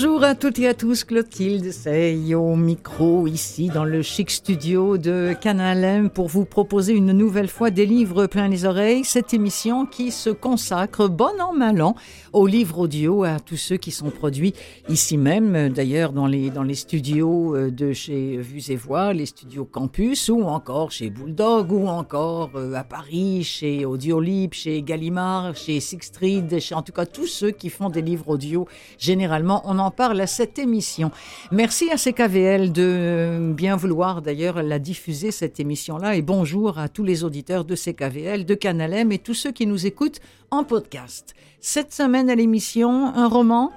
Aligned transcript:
Bonjour 0.00 0.22
à 0.22 0.36
toutes 0.36 0.60
et 0.60 0.68
à 0.68 0.74
tous, 0.74 1.02
Clotilde 1.02 1.72
Sey 1.72 2.32
au 2.32 2.54
micro 2.54 3.26
ici 3.26 3.66
dans 3.66 3.84
le 3.84 4.00
chic 4.02 4.30
studio 4.30 4.96
de 4.96 5.34
Canal 5.40 5.82
M 5.82 6.08
pour 6.08 6.28
vous 6.28 6.44
proposer 6.44 6.92
une 6.92 7.10
nouvelle 7.10 7.48
fois 7.48 7.72
des 7.72 7.84
livres 7.84 8.28
plein 8.28 8.46
les 8.46 8.64
oreilles, 8.64 9.02
cette 9.02 9.34
émission 9.34 9.86
qui 9.86 10.12
se 10.12 10.30
consacre 10.30 11.08
bon 11.08 11.40
an 11.40 11.52
mal 11.52 11.82
an 11.82 11.96
aux 12.32 12.46
livres 12.46 12.78
audio, 12.78 13.24
à 13.24 13.40
tous 13.40 13.56
ceux 13.56 13.76
qui 13.76 13.90
sont 13.90 14.10
produits 14.10 14.54
ici 14.88 15.18
même, 15.18 15.70
d'ailleurs 15.70 16.12
dans 16.12 16.28
les, 16.28 16.50
dans 16.50 16.62
les 16.62 16.76
studios 16.76 17.56
euh, 17.56 17.72
de 17.72 17.92
chez 17.92 18.36
Vues 18.36 18.70
et 18.70 18.76
Voix, 18.76 19.12
les 19.12 19.26
studios 19.26 19.64
Campus 19.64 20.28
ou 20.28 20.44
encore 20.44 20.92
chez 20.92 21.10
Bulldog 21.10 21.72
ou 21.72 21.88
encore 21.88 22.50
euh, 22.54 22.74
à 22.74 22.84
Paris, 22.84 23.42
chez 23.42 23.84
Audiolib, 23.84 24.52
chez 24.52 24.80
Gallimard, 24.82 25.56
chez 25.56 25.80
Sixtreed, 25.80 26.60
chez 26.60 26.76
en 26.76 26.82
tout 26.82 26.92
cas 26.92 27.04
tous 27.04 27.26
ceux 27.26 27.50
qui 27.50 27.68
font 27.68 27.90
des 27.90 28.02
livres 28.02 28.28
audio 28.28 28.68
généralement 28.96 29.60
on 29.64 29.80
en 29.80 29.87
parle 29.90 30.20
à 30.20 30.26
cette 30.26 30.58
émission. 30.58 31.10
Merci 31.50 31.90
à 31.90 31.96
CKVL 31.96 32.72
de 32.72 33.52
bien 33.54 33.76
vouloir 33.76 34.22
d'ailleurs 34.22 34.62
la 34.62 34.78
diffuser, 34.78 35.30
cette 35.30 35.60
émission-là. 35.60 36.16
Et 36.16 36.22
bonjour 36.22 36.78
à 36.78 36.88
tous 36.88 37.04
les 37.04 37.24
auditeurs 37.24 37.64
de 37.64 37.74
CKVL, 37.74 38.44
de 38.44 38.54
Canalem 38.54 39.12
et 39.12 39.18
tous 39.18 39.34
ceux 39.34 39.52
qui 39.52 39.66
nous 39.66 39.86
écoutent 39.86 40.20
en 40.50 40.64
podcast. 40.64 41.34
Cette 41.60 41.92
semaine 41.92 42.30
à 42.30 42.34
l'émission, 42.34 43.06
un 43.14 43.28
roman 43.28 43.72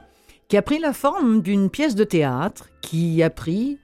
qui 0.48 0.58
a 0.58 0.62
pris 0.62 0.80
la 0.80 0.94
forme 0.94 1.42
d'une 1.42 1.70
pièce 1.70 1.96
de 1.96 2.04
théâtre, 2.04 2.70
qui 2.82 3.23
a 3.23 3.30
pris 3.30 3.78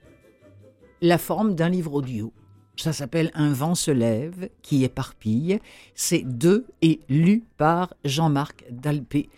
la 1.00 1.18
forme 1.18 1.54
d'un 1.54 1.68
livre 1.68 1.94
audio. 1.94 2.32
Ça 2.76 2.92
s'appelle 2.92 3.30
Un 3.34 3.52
vent 3.52 3.74
se 3.74 3.90
lève, 3.90 4.50
qui 4.62 4.84
éparpille. 4.84 5.58
C'est 5.94 6.22
de 6.24 6.66
et 6.80 7.00
lu 7.08 7.44
par 7.56 7.94
Jean-Marc 8.04 8.64
Dalpé. 8.70 9.28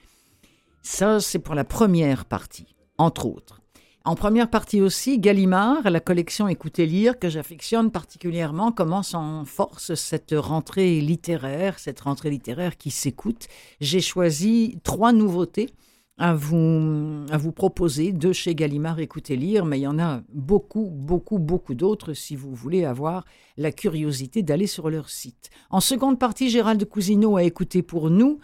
Ça, 0.83 1.21
c'est 1.21 1.39
pour 1.39 1.55
la 1.55 1.65
première 1.65 2.25
partie, 2.25 2.75
entre 3.01 3.27
autres. 3.27 3.61
En 4.05 4.15
première 4.15 4.49
partie 4.49 4.81
aussi, 4.81 5.19
Gallimard, 5.19 5.91
la 5.91 6.01
collection 6.01 6.49
Écoutez 6.49 6.87
lire, 6.87 7.19
que 7.19 7.29
j'affectionne 7.29 7.91
particulièrement, 7.91 8.73
commence 8.73 9.15
en 9.15 9.45
force 9.45 9.95
cette 9.95 10.35
rentrée 10.37 11.01
littéraire, 11.01 11.79
cette 11.79 12.01
rentrée 12.01 12.31
littéraire 12.31 12.77
qui 12.77 12.91
s'écoute. 12.91 13.47
J'ai 13.81 14.01
choisi 14.01 14.79
trois 14.85 15.13
nouveautés 15.13 15.71
à 16.19 16.35
vous, 16.35 17.27
à 17.31 17.39
vous 17.39 17.53
proposer 17.53 18.13
de 18.13 18.33
chez 18.33 18.55
Gallimard 18.55 19.01
Écoutez 19.01 19.37
lire, 19.37 19.65
mais 19.65 19.79
il 19.79 19.83
y 19.83 19.87
en 19.87 19.99
a 19.99 20.23
beaucoup, 20.33 20.91
beaucoup, 20.91 21.39
beaucoup 21.39 21.75
d'autres 21.75 22.13
si 22.15 22.37
vous 22.37 22.55
voulez 22.55 22.85
avoir 22.85 23.25
la 23.57 23.73
curiosité 23.73 24.43
d'aller 24.43 24.67
sur 24.67 24.91
leur 24.91 25.09
site. 25.11 25.51
En 25.71 25.81
seconde 25.81 26.19
partie, 26.19 26.51
Gérald 26.51 26.83
Cousineau 26.87 27.37
a 27.37 27.45
écouté 27.45 27.83
pour 27.83 28.11
nous 28.11 28.41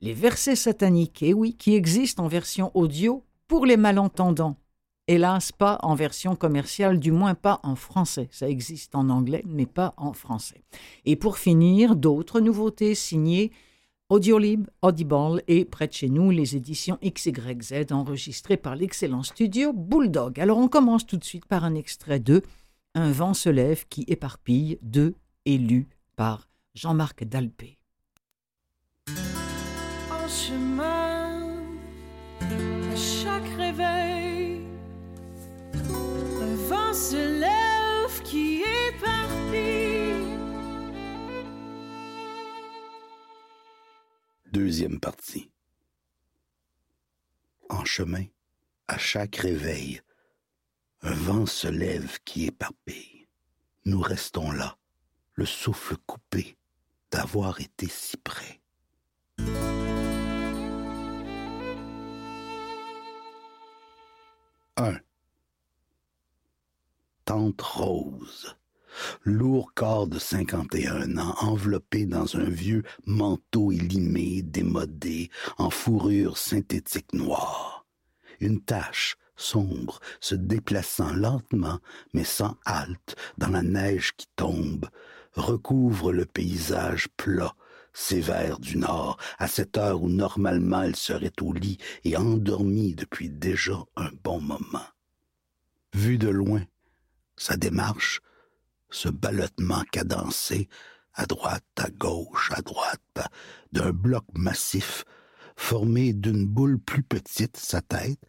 les 0.00 0.14
versets 0.14 0.56
sataniques, 0.56 1.22
et 1.22 1.34
oui, 1.34 1.54
qui 1.54 1.74
existent 1.74 2.24
en 2.24 2.28
version 2.28 2.72
audio 2.74 3.24
pour 3.52 3.66
les 3.66 3.76
malentendants. 3.76 4.56
Hélas, 5.08 5.52
pas 5.52 5.78
en 5.82 5.94
version 5.94 6.36
commerciale, 6.36 6.98
du 6.98 7.12
moins 7.12 7.34
pas 7.34 7.60
en 7.64 7.76
français. 7.76 8.30
Ça 8.32 8.48
existe 8.48 8.94
en 8.94 9.10
anglais, 9.10 9.42
mais 9.46 9.66
pas 9.66 9.92
en 9.98 10.14
français. 10.14 10.62
Et 11.04 11.16
pour 11.16 11.36
finir, 11.36 11.94
d'autres 11.94 12.40
nouveautés 12.40 12.94
signées 12.94 13.52
Audiolib, 14.08 14.68
Audible 14.80 15.42
et 15.48 15.66
près 15.66 15.86
de 15.86 15.92
chez 15.92 16.08
nous, 16.08 16.30
les 16.30 16.56
éditions 16.56 16.98
XYZ 17.04 17.92
enregistrées 17.92 18.56
par 18.56 18.74
l'excellent 18.74 19.22
studio 19.22 19.74
Bulldog. 19.74 20.40
Alors 20.40 20.56
on 20.56 20.68
commence 20.68 21.04
tout 21.04 21.18
de 21.18 21.24
suite 21.24 21.44
par 21.44 21.62
un 21.62 21.74
extrait 21.74 22.20
de 22.20 22.40
Un 22.94 23.12
vent 23.12 23.34
se 23.34 23.50
lève 23.50 23.84
qui 23.90 24.06
éparpille 24.08 24.78
de 24.80 25.12
et 25.44 25.58
lu 25.58 25.88
par 26.16 26.48
Jean-Marc 26.74 27.24
Dalpé 27.24 27.76
chemin 30.32 30.91
se 36.92 37.40
lève 37.40 38.22
qui 38.22 38.62
éparpille. 38.62 40.26
Deuxième 44.52 45.00
partie. 45.00 45.50
En 47.70 47.84
chemin, 47.84 48.24
à 48.88 48.98
chaque 48.98 49.36
réveil, 49.36 50.02
un 51.00 51.14
vent 51.14 51.46
se 51.46 51.68
lève 51.68 52.18
qui 52.24 52.46
éparpille. 52.46 53.26
Nous 53.86 54.00
restons 54.00 54.50
là, 54.50 54.76
le 55.34 55.46
souffle 55.46 55.96
coupé 56.06 56.58
d'avoir 57.10 57.60
été 57.60 57.88
si 57.88 58.18
près. 58.18 58.60
1. 64.76 65.00
Tante 67.32 67.62
Rose. 67.62 68.56
Lourd 69.24 69.72
corps 69.74 70.06
de 70.06 70.18
51 70.18 71.16
ans, 71.16 71.34
enveloppé 71.40 72.04
dans 72.04 72.36
un 72.36 72.44
vieux 72.44 72.82
manteau 73.06 73.72
élimé, 73.72 74.42
démodé, 74.42 75.30
en 75.56 75.70
fourrure 75.70 76.36
synthétique 76.36 77.14
noire. 77.14 77.86
Une 78.40 78.60
tache 78.60 79.16
sombre 79.34 79.98
se 80.20 80.34
déplaçant 80.34 81.14
lentement, 81.14 81.78
mais 82.12 82.24
sans 82.24 82.58
halte, 82.66 83.16
dans 83.38 83.48
la 83.48 83.62
neige 83.62 84.12
qui 84.14 84.26
tombe, 84.36 84.90
recouvre 85.32 86.12
le 86.12 86.26
paysage 86.26 87.08
plat 87.16 87.54
sévère 87.94 88.58
du 88.58 88.76
Nord, 88.76 89.16
à 89.38 89.48
cette 89.48 89.78
heure 89.78 90.02
où 90.02 90.10
normalement 90.10 90.82
elle 90.82 90.96
serait 90.96 91.32
au 91.40 91.54
lit 91.54 91.78
et 92.04 92.14
endormie 92.18 92.94
depuis 92.94 93.30
déjà 93.30 93.82
un 93.96 94.10
bon 94.22 94.42
moment. 94.42 94.84
Vu 95.94 96.18
de 96.18 96.28
loin, 96.28 96.62
sa 97.42 97.56
démarche, 97.56 98.20
ce 98.88 99.08
ballottement 99.08 99.82
cadencé, 99.90 100.68
à 101.12 101.26
droite, 101.26 101.64
à 101.76 101.90
gauche, 101.90 102.52
à 102.54 102.62
droite, 102.62 103.18
d'un 103.72 103.90
bloc 103.90 104.24
massif, 104.34 105.04
formé 105.56 106.12
d'une 106.12 106.46
boule 106.46 106.78
plus 106.78 107.02
petite, 107.02 107.56
sa 107.56 107.82
tête, 107.82 108.20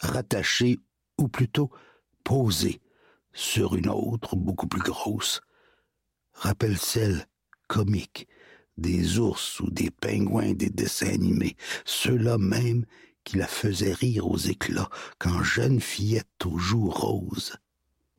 rattachée, 0.00 0.78
ou 1.18 1.28
plutôt 1.28 1.70
posée, 2.24 2.80
sur 3.34 3.76
une 3.76 3.90
autre 3.90 4.34
beaucoup 4.34 4.66
plus 4.66 4.80
grosse, 4.80 5.42
rappelle 6.32 6.78
celle 6.78 7.26
comique 7.68 8.26
des 8.78 9.18
ours 9.18 9.60
ou 9.60 9.70
des 9.70 9.90
pingouins 9.90 10.54
des 10.54 10.70
dessins 10.70 11.12
animés, 11.12 11.56
ceux-là 11.84 12.38
même 12.38 12.86
qui 13.24 13.36
la 13.36 13.46
faisaient 13.46 13.92
rire 13.92 14.26
aux 14.26 14.38
éclats 14.38 14.88
quand 15.18 15.42
jeune 15.42 15.80
fillette 15.80 16.46
aux 16.46 16.58
joues 16.58 16.90
roses 16.90 17.58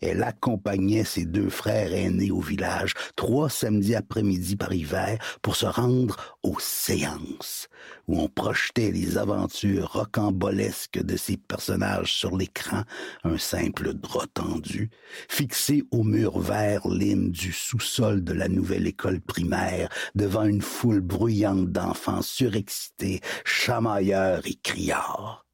elle 0.06 0.24
accompagnait 0.24 1.04
ses 1.04 1.26
deux 1.26 1.50
frères 1.50 1.94
aînés 1.94 2.32
au 2.32 2.40
village 2.40 2.94
trois 3.16 3.50
samedis 3.50 3.96
après-midi 3.96 4.56
par 4.56 4.74
hiver 4.74 5.18
pour 5.42 5.56
se 5.56 5.66
rendre 5.66 6.38
aux 6.44 6.60
séances, 6.60 7.68
où 8.08 8.20
on 8.20 8.28
projetait 8.28 8.92
les 8.92 9.18
aventures 9.18 9.94
rocambolesques 9.94 11.04
de 11.04 11.18
ces 11.18 11.38
personnages 11.38 12.14
sur 12.14 12.38
l'écran, 12.38 12.84
un 13.24 13.38
simple 13.38 13.94
drap 13.94 14.28
tendu, 14.34 14.90
fixé 15.30 15.84
au 15.92 16.04
mur 16.04 16.40
vert 16.40 16.88
lime 16.88 17.32
du 17.32 17.52
sous-sol 17.52 18.24
de 18.24 18.34
la 18.34 18.48
nouvelle 18.48 18.88
école 18.88 19.22
primaire, 19.22 19.90
devant 20.14 20.44
une 20.44 20.62
foule 20.62 21.02
bruyante 21.02 21.72
d'enfants 21.72 22.22
surexcités, 22.22 23.22
chamailleurs 23.44 24.46
et 24.46 24.56
criards. 24.56 25.46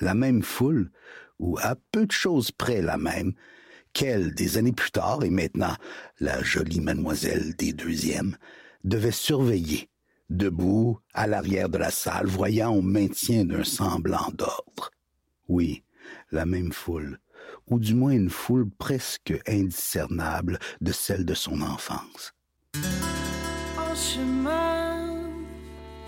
La 0.00 0.14
même 0.14 0.42
foule, 0.42 0.90
ou 1.38 1.58
à 1.60 1.76
peu 1.92 2.06
de 2.06 2.12
choses 2.12 2.50
près 2.52 2.82
la 2.82 2.96
même, 2.96 3.32
qu'elle, 3.92 4.34
des 4.34 4.58
années 4.58 4.72
plus 4.72 4.90
tard, 4.90 5.24
et 5.24 5.30
maintenant 5.30 5.74
la 6.20 6.42
jolie 6.42 6.80
mademoiselle 6.80 7.54
des 7.56 7.72
deuxièmes, 7.72 8.36
devait 8.84 9.10
surveiller, 9.10 9.88
debout 10.30 10.98
à 11.14 11.26
l'arrière 11.26 11.68
de 11.68 11.78
la 11.78 11.90
salle, 11.90 12.26
voyant 12.26 12.74
au 12.74 12.82
maintien 12.82 13.44
d'un 13.44 13.64
semblant 13.64 14.30
d'ordre. 14.34 14.90
Oui, 15.48 15.82
la 16.30 16.46
même 16.46 16.72
foule, 16.72 17.18
ou 17.68 17.78
du 17.78 17.94
moins 17.94 18.12
une 18.12 18.30
foule 18.30 18.68
presque 18.78 19.34
indiscernable 19.46 20.58
de 20.80 20.92
celle 20.92 21.24
de 21.24 21.34
son 21.34 21.60
enfance. 21.62 22.32
En 23.78 23.94
chemin, 23.94 25.16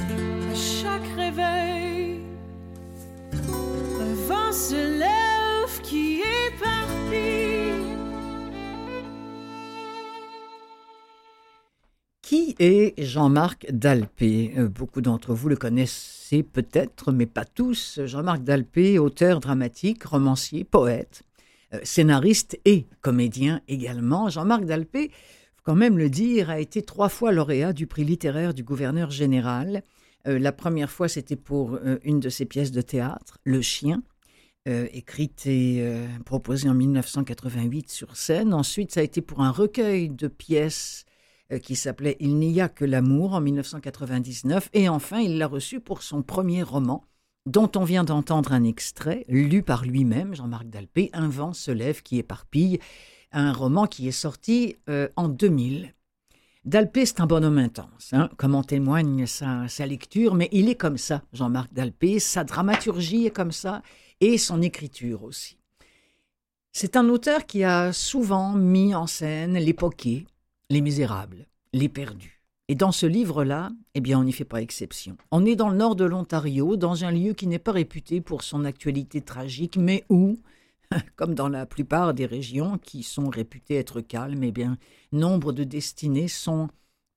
à 0.01 0.55
chaque 0.55 1.17
réveil, 1.17 2.21
vent 4.29 4.53
se 4.53 4.99
lève 4.99 5.20
Qui 12.31 12.55
est 12.61 12.95
Jean-Marc 13.03 13.67
Dalpé? 13.73 14.53
Euh, 14.57 14.69
Beaucoup 14.69 15.01
d'entre 15.01 15.35
vous 15.35 15.49
le 15.49 15.57
connaissez 15.57 16.45
peut-être, 16.45 17.11
mais 17.11 17.27
pas 17.27 17.45
tous. 17.45 17.99
Jean-Marc 18.05 18.45
Dalpé, 18.45 19.01
auteur 19.01 19.41
dramatique, 19.41 20.05
romancier, 20.05 20.63
poète, 20.63 21.25
euh, 21.75 21.81
scénariste 21.83 22.57
et 22.65 22.87
comédien 23.01 23.63
également. 23.67 24.29
Jean-Marc 24.29 24.65
Dalpé, 24.65 25.11
faut 25.57 25.63
quand 25.65 25.75
même 25.75 25.99
le 25.99 26.09
dire, 26.09 26.51
a 26.51 26.61
été 26.61 26.83
trois 26.83 27.09
fois 27.09 27.33
lauréat 27.33 27.73
du 27.73 27.89
prix 27.89 28.05
littéraire 28.05 28.55
du 28.55 28.63
gouverneur 28.63 29.11
général. 29.11 29.83
Euh, 30.29 30.39
la 30.39 30.53
première 30.53 30.93
fois, 30.93 31.09
c'était 31.09 31.35
pour 31.35 31.81
une 32.05 32.21
de 32.21 32.29
ses 32.29 32.45
pièces 32.45 32.71
de 32.71 32.81
théâtre, 32.81 33.39
Le 33.43 33.61
Chien, 33.61 34.05
écrite 34.67 35.47
et 35.47 35.85
proposée 36.25 36.69
en 36.69 36.75
1988 36.75 37.91
sur 37.91 38.17
scène. 38.17 38.55
Ensuite, 38.55 38.93
ça 38.93 39.01
a 39.01 39.03
été 39.03 39.21
pour 39.21 39.41
un 39.41 39.51
recueil 39.51 40.11
de 40.11 40.29
pièces 40.29 41.07
qui 41.59 41.77
s'appelait 41.77 42.17
Il 42.21 42.39
n'y 42.39 42.61
a 42.61 42.69
que 42.69 42.85
l'amour 42.85 43.35
en 43.35 43.41
1999. 43.41 44.71
Et 44.73 44.89
enfin, 44.89 45.19
il 45.19 45.39
l'a 45.39 45.47
reçu 45.47 45.81
pour 45.81 46.03
son 46.03 46.23
premier 46.23 46.63
roman, 46.63 47.05
dont 47.47 47.71
on 47.77 47.85
vient 47.85 48.05
d'entendre 48.05 48.53
un 48.53 48.65
extrait, 48.65 49.25
lu 49.29 49.63
par 49.63 49.85
lui-même, 49.85 50.35
Jean-Marc 50.35 50.69
Dalpé, 50.69 51.11
Un 51.13 51.29
vent 51.29 51.53
se 51.53 51.71
lève 51.71 52.03
qui 52.03 52.19
éparpille, 52.19 52.79
un 53.33 53.53
roman 53.53 53.87
qui 53.87 54.09
est 54.09 54.13
sorti 54.13 54.77
euh, 54.89 55.09
en 55.17 55.29
2000. 55.29 55.95
Dalpé, 56.65 57.07
c'est 57.07 57.21
un 57.21 57.27
bonhomme 57.27 57.59
intense, 57.59 58.11
hein, 58.13 58.29
comme 58.37 58.55
en 58.55 58.63
témoigne 58.63 59.27
sa, 59.27 59.67
sa, 59.69 59.87
lecture, 59.87 60.35
mais 60.35 60.49
il 60.53 60.69
est 60.69 60.75
comme 60.75 60.99
ça, 60.99 61.23
Jean-Marc 61.33 61.73
Dalpé, 61.73 62.19
sa 62.19 62.45
dramaturgie 62.45 63.27
est 63.27 63.31
comme 63.31 63.53
ça, 63.53 63.83
et 64.21 64.37
son 64.37 64.61
écriture 64.61 65.25
aussi. 65.25 65.57
C'est 66.73 66.97
un 66.97 67.09
auteur 67.09 67.47
qui 67.47 67.65
a 67.65 67.93
souvent 67.93 68.53
mis 68.53 68.95
en 68.95 69.07
scène 69.07 69.55
l'époquée, 69.55 70.27
les 70.71 70.81
Misérables, 70.81 71.49
Les 71.73 71.89
Perdus. 71.89 72.45
Et 72.69 72.77
dans 72.77 72.93
ce 72.93 73.05
livre-là, 73.05 73.73
eh 73.95 74.01
bien, 74.01 74.21
on 74.21 74.23
n'y 74.23 74.33
fait 74.33 74.45
pas 74.45 74.63
exception. 74.63 75.17
On 75.33 75.45
est 75.45 75.57
dans 75.57 75.69
le 75.69 75.77
nord 75.77 75.97
de 75.97 76.05
l'Ontario, 76.05 76.77
dans 76.77 77.05
un 77.05 77.11
lieu 77.11 77.33
qui 77.33 77.49
n'est 77.49 77.59
pas 77.59 77.73
réputé 77.73 78.21
pour 78.21 78.45
son 78.45 78.65
actualité 78.65 79.21
tragique, 79.21 79.77
mais 79.77 80.05
où, 80.09 80.39
comme 81.17 81.35
dans 81.35 81.49
la 81.49 81.67
plupart 81.67 82.15
des 82.15 82.27
régions 82.27 82.79
qui 82.79 83.03
sont 83.03 83.29
réputées 83.29 83.75
être 83.75 84.01
calmes, 84.01 84.45
eh 84.45 84.53
bien, 84.53 84.79
nombre 85.11 85.53
de 85.53 85.65
destinées 85.65 86.29
sont 86.29 86.69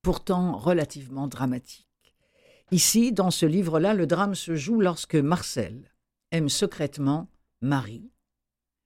pourtant 0.02 0.58
relativement 0.58 1.28
dramatiques. 1.28 1.86
Ici, 2.72 3.12
dans 3.12 3.30
ce 3.30 3.46
livre-là, 3.46 3.94
le 3.94 4.08
drame 4.08 4.34
se 4.34 4.56
joue 4.56 4.80
lorsque 4.80 5.14
Marcel 5.14 5.92
aime 6.32 6.48
secrètement 6.48 7.28
Marie. 7.60 8.10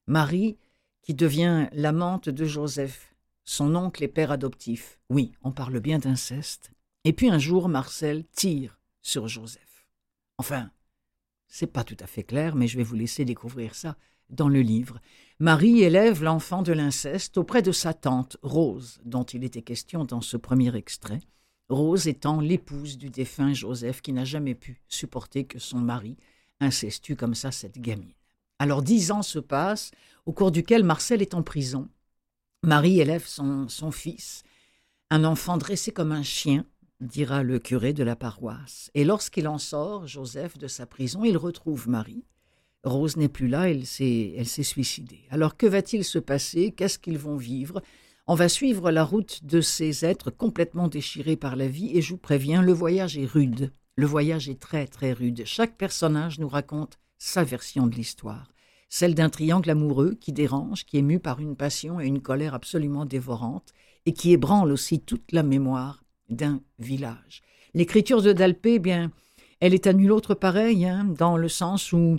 Marie 0.06 0.58
qui 1.00 1.14
devient 1.14 1.68
l'amante 1.72 2.28
de 2.28 2.44
Joseph, 2.44 3.14
son 3.48 3.74
oncle 3.76 4.04
est 4.04 4.08
père 4.08 4.30
adoptif. 4.30 4.98
Oui, 5.08 5.32
on 5.42 5.52
parle 5.52 5.80
bien 5.80 5.98
d'inceste. 5.98 6.70
Et 7.04 7.14
puis 7.14 7.30
un 7.30 7.38
jour, 7.38 7.70
Marcel 7.70 8.26
tire 8.26 8.78
sur 9.00 9.26
Joseph. 9.26 9.86
Enfin, 10.36 10.70
c'est 11.46 11.66
pas 11.66 11.82
tout 11.82 11.96
à 11.98 12.06
fait 12.06 12.24
clair, 12.24 12.54
mais 12.54 12.66
je 12.66 12.76
vais 12.76 12.82
vous 12.82 12.94
laisser 12.94 13.24
découvrir 13.24 13.74
ça 13.74 13.96
dans 14.28 14.50
le 14.50 14.60
livre. 14.60 15.00
Marie 15.38 15.80
élève 15.80 16.22
l'enfant 16.22 16.60
de 16.60 16.74
l'inceste 16.74 17.38
auprès 17.38 17.62
de 17.62 17.72
sa 17.72 17.94
tante, 17.94 18.36
Rose, 18.42 19.00
dont 19.06 19.24
il 19.24 19.42
était 19.44 19.62
question 19.62 20.04
dans 20.04 20.20
ce 20.20 20.36
premier 20.36 20.76
extrait. 20.76 21.20
Rose 21.70 22.06
étant 22.06 22.42
l'épouse 22.42 22.98
du 22.98 23.08
défunt 23.08 23.54
Joseph 23.54 24.02
qui 24.02 24.12
n'a 24.12 24.26
jamais 24.26 24.54
pu 24.54 24.82
supporter 24.88 25.46
que 25.46 25.58
son 25.58 25.78
mari 25.78 26.18
incestue 26.60 27.16
comme 27.16 27.34
ça 27.34 27.50
cette 27.50 27.80
gamine. 27.80 28.12
Alors 28.58 28.82
dix 28.82 29.10
ans 29.10 29.22
se 29.22 29.38
passent, 29.38 29.90
au 30.26 30.34
cours 30.34 30.50
duquel 30.50 30.84
Marcel 30.84 31.22
est 31.22 31.32
en 31.32 31.42
prison 31.42 31.88
Marie 32.64 33.00
élève 33.00 33.24
son, 33.24 33.68
fils, 33.92 34.42
un 35.10 35.22
enfant 35.22 35.58
dressé 35.58 35.92
comme 35.92 36.10
un 36.10 36.24
chien, 36.24 36.64
dira 37.00 37.44
le 37.44 37.60
curé 37.60 37.92
de 37.92 38.02
la 38.02 38.16
paroisse. 38.16 38.90
Et 38.94 39.04
lorsqu'il 39.04 39.46
en 39.46 39.58
sort, 39.58 40.08
Joseph, 40.08 40.58
de 40.58 40.66
sa 40.66 40.84
prison, 40.84 41.24
il 41.24 41.36
retrouve 41.36 41.88
Marie. 41.88 42.24
Rose 42.82 43.16
n'est 43.16 43.28
plus 43.28 43.46
là, 43.46 43.70
elle 43.70 43.86
s'est 43.86 44.62
suicidée. 44.62 45.20
Alors 45.30 45.56
que 45.56 45.66
va-t-il 45.66 46.02
se 46.02 46.18
passer? 46.18 46.72
Qu'est-ce 46.72 46.98
qu'ils 46.98 47.18
vont 47.18 47.36
vivre? 47.36 47.80
On 48.26 48.34
va 48.34 48.48
suivre 48.48 48.90
la 48.90 49.04
route 49.04 49.44
de 49.44 49.60
ces 49.60 50.04
êtres 50.04 50.30
complètement 50.30 50.88
déchirés 50.88 51.36
par 51.36 51.54
la 51.54 51.68
vie 51.68 51.96
et 51.96 52.02
je 52.02 52.10
vous 52.10 52.18
préviens, 52.18 52.60
le 52.60 52.72
voyage 52.72 53.16
est 53.16 53.24
rude. 53.24 53.72
Le 53.94 54.06
voyage 54.06 54.48
est 54.48 54.60
très 54.60 54.86
très 54.88 55.12
rude. 55.12 55.42
Chaque 55.44 55.76
personnage 55.76 56.40
nous 56.40 56.48
raconte 56.48 56.98
sa 57.18 57.44
version 57.44 57.86
de 57.86 57.94
l'histoire 57.94 58.48
celle 58.88 59.14
d'un 59.14 59.28
triangle 59.28 59.70
amoureux 59.70 60.16
qui 60.20 60.32
dérange, 60.32 60.84
qui 60.84 60.98
est 60.98 61.02
mu 61.02 61.18
par 61.18 61.40
une 61.40 61.56
passion 61.56 62.00
et 62.00 62.06
une 62.06 62.22
colère 62.22 62.54
absolument 62.54 63.04
dévorantes, 63.04 63.72
et 64.06 64.12
qui 64.12 64.32
ébranle 64.32 64.72
aussi 64.72 65.00
toute 65.00 65.32
la 65.32 65.42
mémoire 65.42 66.02
d'un 66.30 66.60
village. 66.78 67.42
L'écriture 67.74 68.22
de 68.22 68.32
Dalpé, 68.32 68.74
eh 68.74 68.78
bien, 68.78 69.10
elle 69.60 69.74
est 69.74 69.86
à 69.86 69.92
nul 69.92 70.12
autre 70.12 70.34
pareille, 70.34 70.86
hein, 70.86 71.04
dans 71.04 71.36
le 71.36 71.48
sens 71.48 71.92
où 71.92 72.16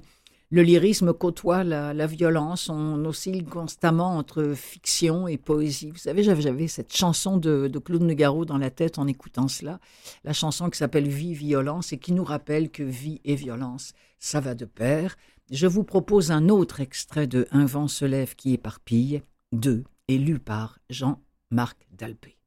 le 0.51 0.63
lyrisme 0.63 1.13
côtoie 1.13 1.63
la, 1.63 2.07
violence, 2.07 2.69
on 2.69 3.05
oscille 3.05 3.45
constamment 3.45 4.17
entre 4.17 4.53
fiction 4.55 5.27
et 5.27 5.37
poésie. 5.37 5.91
Vous 5.91 5.97
savez, 5.97 6.23
j'avais 6.23 6.67
cette 6.67 6.95
chanson 6.95 7.37
de, 7.37 7.67
de, 7.67 7.79
Claude 7.79 8.01
Nougaro 8.01 8.45
dans 8.45 8.57
la 8.57 8.71
tête 8.71 8.97
en 8.97 9.05
écoutant 9.05 9.47
cela, 9.47 9.79
la 10.23 10.33
chanson 10.33 10.69
qui 10.71 10.79
s'appelle 10.79 11.07
Vie, 11.07 11.35
violence, 11.35 11.93
et 11.93 11.99
qui 11.99 12.13
nous 12.13 12.23
rappelle 12.23 12.71
que 12.71 12.81
vie 12.81 13.21
et 13.25 13.35
violence, 13.35 13.93
ça 14.17 14.39
va 14.39 14.55
de 14.55 14.65
pair, 14.65 15.15
je 15.51 15.67
vous 15.67 15.83
propose 15.83 16.31
un 16.31 16.49
autre 16.49 16.79
extrait 16.79 17.27
de 17.27 17.47
Un 17.51 17.65
vent 17.65 17.87
se 17.87 18.05
lève 18.05 18.35
qui 18.35 18.53
éparpille, 18.53 19.23
de 19.51 19.83
et 20.07 20.17
lu 20.17 20.39
par 20.39 20.79
Jean-Marc 20.89 21.77
Dalpé. 21.91 22.37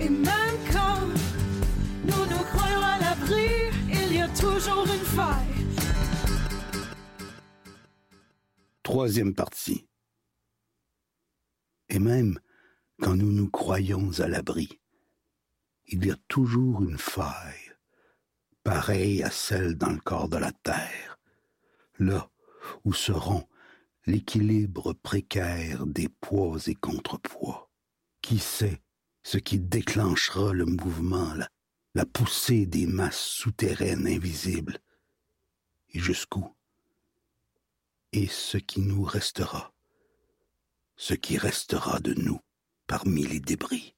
Et 0.00 0.08
même 0.08 0.58
quand 0.72 1.06
nous 2.04 2.26
nous 2.30 2.44
croyons 2.44 2.82
à 2.82 2.98
l'abri, 3.00 3.46
il 3.88 4.14
y 4.14 4.20
a 4.20 4.28
toujours 4.28 4.84
une 4.84 5.04
faille. 5.04 5.46
Troisième 8.82 9.34
partie. 9.34 9.86
Et 11.88 11.98
même 11.98 12.38
quand 13.00 13.14
nous 13.14 13.32
nous 13.32 13.48
croyons 13.50 14.10
à 14.18 14.28
l'abri, 14.28 14.81
il 15.92 16.06
y 16.06 16.10
a 16.10 16.16
toujours 16.28 16.82
une 16.82 16.98
faille, 16.98 17.72
pareille 18.64 19.22
à 19.22 19.30
celle 19.30 19.74
dans 19.74 19.90
le 19.90 20.00
corps 20.00 20.28
de 20.28 20.38
la 20.38 20.52
terre, 20.52 21.18
là 21.98 22.30
où 22.84 22.94
seront 22.94 23.46
l'équilibre 24.06 24.94
précaire 24.94 25.86
des 25.86 26.08
poids 26.08 26.58
et 26.66 26.74
contrepoids. 26.74 27.70
Qui 28.22 28.38
sait 28.38 28.80
ce 29.22 29.36
qui 29.36 29.58
déclenchera 29.58 30.52
le 30.52 30.64
mouvement, 30.64 31.34
la, 31.34 31.48
la 31.94 32.06
poussée 32.06 32.66
des 32.66 32.86
masses 32.86 33.20
souterraines 33.20 34.06
invisibles, 34.06 34.78
et 35.90 35.98
jusqu'où? 35.98 36.54
Et 38.12 38.28
ce 38.28 38.56
qui 38.56 38.80
nous 38.80 39.04
restera, 39.04 39.74
ce 40.96 41.14
qui 41.14 41.36
restera 41.36 42.00
de 42.00 42.14
nous 42.14 42.40
parmi 42.86 43.26
les 43.26 43.40
débris. 43.40 43.94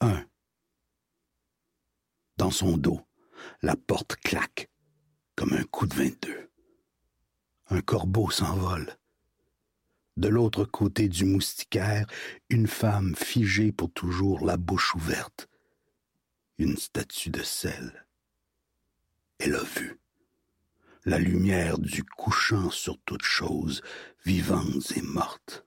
Un. 0.00 0.26
Dans 2.36 2.50
son 2.50 2.76
dos, 2.76 3.00
la 3.62 3.76
porte 3.76 4.16
claque 4.16 4.68
comme 5.36 5.52
un 5.52 5.64
coup 5.64 5.86
de 5.86 5.94
vingt-deux. 5.94 6.50
Un 7.68 7.80
corbeau 7.80 8.30
s'envole. 8.30 8.98
De 10.16 10.28
l'autre 10.28 10.64
côté 10.64 11.08
du 11.08 11.24
moustiquaire, 11.24 12.06
une 12.48 12.68
femme 12.68 13.16
figée 13.16 13.72
pour 13.72 13.92
toujours, 13.92 14.44
la 14.44 14.56
bouche 14.56 14.94
ouverte. 14.94 15.48
Une 16.58 16.76
statue 16.76 17.30
de 17.30 17.42
sel. 17.42 18.06
Elle 19.38 19.56
a 19.56 19.62
vu 19.62 19.98
la 21.04 21.18
lumière 21.18 21.78
du 21.78 22.02
couchant 22.02 22.70
sur 22.70 22.98
toute 23.04 23.22
chose, 23.22 23.82
vivantes 24.24 24.96
et 24.96 25.02
mortes. 25.02 25.66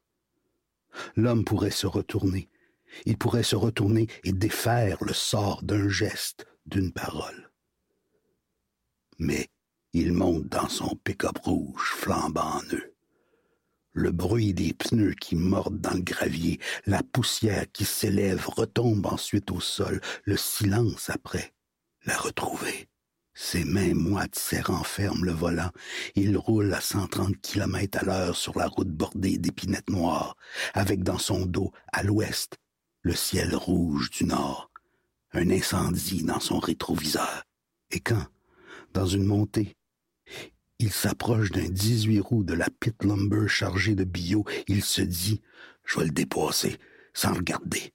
L'homme 1.15 1.43
pourrait 1.43 1.71
se 1.71 1.87
retourner, 1.87 2.49
il 3.05 3.17
pourrait 3.17 3.43
se 3.43 3.55
retourner 3.55 4.07
et 4.23 4.31
défaire 4.31 5.03
le 5.03 5.13
sort 5.13 5.61
d'un 5.63 5.87
geste, 5.89 6.47
d'une 6.65 6.91
parole. 6.91 7.51
Mais 9.19 9.47
il 9.93 10.13
monte 10.13 10.47
dans 10.47 10.69
son 10.69 10.95
pick-up 10.95 11.37
rouge 11.39 11.93
flambant 11.95 12.57
en 12.57 12.63
eux. 12.73 12.93
Le 13.93 14.11
bruit 14.11 14.53
des 14.53 14.73
pneus 14.73 15.15
qui 15.15 15.35
mordent 15.35 15.81
dans 15.81 15.93
le 15.93 16.01
gravier, 16.01 16.59
la 16.85 17.01
poussière 17.01 17.65
qui 17.71 17.83
s'élève 17.83 18.47
retombe 18.47 19.07
ensuite 19.07 19.49
au 19.49 19.59
sol, 19.59 20.01
le 20.23 20.37
silence 20.37 21.09
après, 21.09 21.53
la 22.05 22.15
retrouver. 22.15 22.86
Ses 23.39 23.65
mains 23.65 23.93
moites 23.93 24.33
serrant 24.33 24.83
ferme 24.83 25.23
le 25.23 25.31
volant. 25.31 25.69
Il 26.15 26.35
roule 26.37 26.73
à 26.73 26.81
130 26.81 27.39
km 27.39 27.99
à 27.99 28.03
l'heure 28.03 28.35
sur 28.35 28.57
la 28.57 28.65
route 28.65 28.89
bordée 28.89 29.37
d'épinettes 29.37 29.91
noires, 29.91 30.35
avec 30.73 31.03
dans 31.03 31.19
son 31.19 31.45
dos, 31.45 31.71
à 31.93 32.01
l'ouest, 32.01 32.57
le 33.03 33.13
ciel 33.13 33.55
rouge 33.55 34.09
du 34.09 34.25
nord. 34.25 34.71
un 35.33 35.51
incendie 35.51 36.23
dans 36.23 36.39
son 36.39 36.57
rétroviseur. 36.57 37.43
Et 37.91 37.99
quand, 37.99 38.25
dans 38.93 39.05
une 39.05 39.25
montée, 39.25 39.77
il 40.79 40.91
s'approche 40.91 41.51
d'un 41.51 41.69
18 41.69 42.19
roues 42.19 42.43
de 42.43 42.55
la 42.55 42.69
pit 42.79 43.03
lumber 43.03 43.47
chargé 43.47 43.93
de 43.93 44.03
bio, 44.03 44.45
il 44.67 44.83
se 44.83 45.03
dit 45.03 45.43
Je 45.85 45.99
vais 45.99 46.05
le 46.05 46.11
dépasser, 46.11 46.79
sans 47.13 47.35
regarder. 47.35 47.93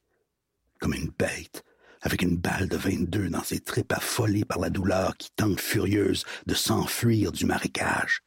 Comme 0.78 0.94
une 0.94 1.10
bête, 1.10 1.64
avec 2.02 2.22
une 2.22 2.36
balle 2.36 2.68
de 2.68 2.76
22 2.76 3.30
dans 3.30 3.42
ses 3.42 3.60
tripes 3.60 3.92
affolées 3.92 4.44
par 4.44 4.58
la 4.58 4.70
douleur 4.70 5.16
qui 5.16 5.30
tente 5.34 5.60
furieuse 5.60 6.24
de 6.46 6.54
s'enfuir 6.54 7.32
du 7.32 7.46
marécage. 7.46 8.20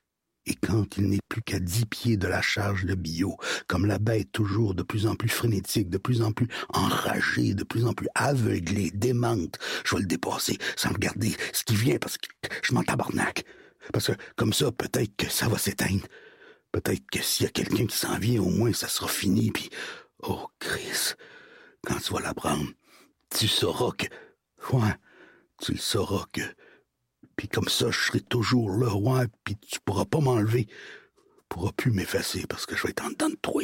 Et 0.48 0.54
quand 0.54 0.98
il 0.98 1.10
n'est 1.10 1.20
plus 1.28 1.42
qu'à 1.42 1.60
dix 1.60 1.86
pieds 1.86 2.18
de 2.18 2.28
la 2.28 2.42
charge 2.42 2.86
de 2.86 2.94
bio, 2.94 3.36
comme 3.68 3.86
la 3.88 3.98
bête 3.98 4.32
toujours 4.32 4.76
de 4.76 4.84
plus 4.84 5.08
en 5.08 5.16
plus 5.16 5.30
frénétique, 5.30 5.90
de 5.90 5.98
plus 5.98 6.22
en 6.22 6.32
plus 6.32 6.48
enragée, 6.70 7.56
de 7.56 7.64
plus 7.64 7.86
en 7.86 7.94
plus 7.94 8.08
aveuglée, 8.14 8.92
démente, 8.94 9.58
je 9.84 9.96
vais 9.96 10.02
le 10.02 10.08
dépasser 10.08 10.58
sans 10.76 10.90
regarder 10.90 11.36
ce 11.52 11.64
qui 11.64 11.76
vient 11.76 11.98
parce 11.98 12.18
que 12.18 12.28
je 12.62 12.74
m'en 12.74 12.84
tabarnaque. 12.84 13.44
Parce 13.92 14.08
que 14.08 14.14
comme 14.36 14.54
ça, 14.54 14.72
peut-être 14.72 15.16
que 15.16 15.30
ça 15.30 15.48
va 15.48 15.58
s'éteindre. 15.58 16.06
Peut-être 16.72 17.04
que 17.12 17.22
s'il 17.22 17.46
y 17.46 17.48
a 17.48 17.52
quelqu'un 17.52 17.88
qui 17.88 17.98
s'en 17.98 18.18
vient, 18.20 18.42
au 18.42 18.50
moins 18.50 18.74
ça 18.74 18.88
sera 18.88 19.08
fini, 19.08 19.52
puis... 19.52 19.70
Oh, 20.22 20.48
Chris, 20.60 21.14
quand 21.86 22.00
tu 22.00 22.14
vas 22.14 22.22
la 22.22 22.34
prendre, 22.34 22.68
tu 23.38 23.48
sauras 23.48 23.92
que... 23.92 24.06
Ouais, 24.74 24.96
tu 25.60 25.78
sauras 25.78 26.26
que 26.32 26.42
puis 27.36 27.48
comme 27.48 27.68
ça, 27.68 27.92
je 27.92 28.00
serai 28.00 28.22
toujours 28.22 28.72
là, 28.72 28.94
ouais, 28.96 29.28
puis 29.44 29.56
tu 29.58 29.80
pourras 29.82 30.06
pas 30.06 30.20
m'enlever. 30.20 30.68
pourras 31.50 31.72
plus 31.72 31.92
m'effacer 31.92 32.46
parce 32.48 32.66
que 32.66 32.76
je 32.76 32.84
vais 32.84 32.90
être 32.90 33.06
en 33.06 33.10
dedans 33.10 33.30
de 33.30 33.36
toi. 33.36 33.64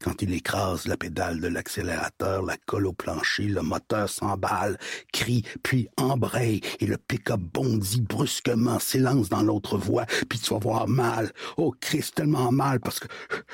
Quand 0.00 0.20
il 0.22 0.34
écrase 0.34 0.86
la 0.86 0.96
pédale 0.96 1.40
de 1.40 1.48
l'accélérateur, 1.48 2.42
la 2.42 2.56
colle 2.56 2.86
au 2.86 2.92
plancher, 2.92 3.44
le 3.44 3.62
moteur 3.62 4.08
s'emballe, 4.08 4.78
crie, 5.12 5.44
puis 5.62 5.88
embraye, 5.96 6.60
et 6.80 6.86
le 6.86 6.98
pick-up 6.98 7.40
bondit 7.40 8.02
brusquement, 8.02 8.78
s'élance 8.78 9.28
dans 9.28 9.42
l'autre 9.42 9.78
voie, 9.78 10.04
puis 10.28 10.38
tu 10.38 10.50
vas 10.52 10.58
voir 10.58 10.88
mal. 10.88 11.32
Oh, 11.56 11.74
Christ, 11.80 12.16
tellement 12.16 12.52
mal, 12.52 12.80
parce 12.80 12.98
que 12.98 13.08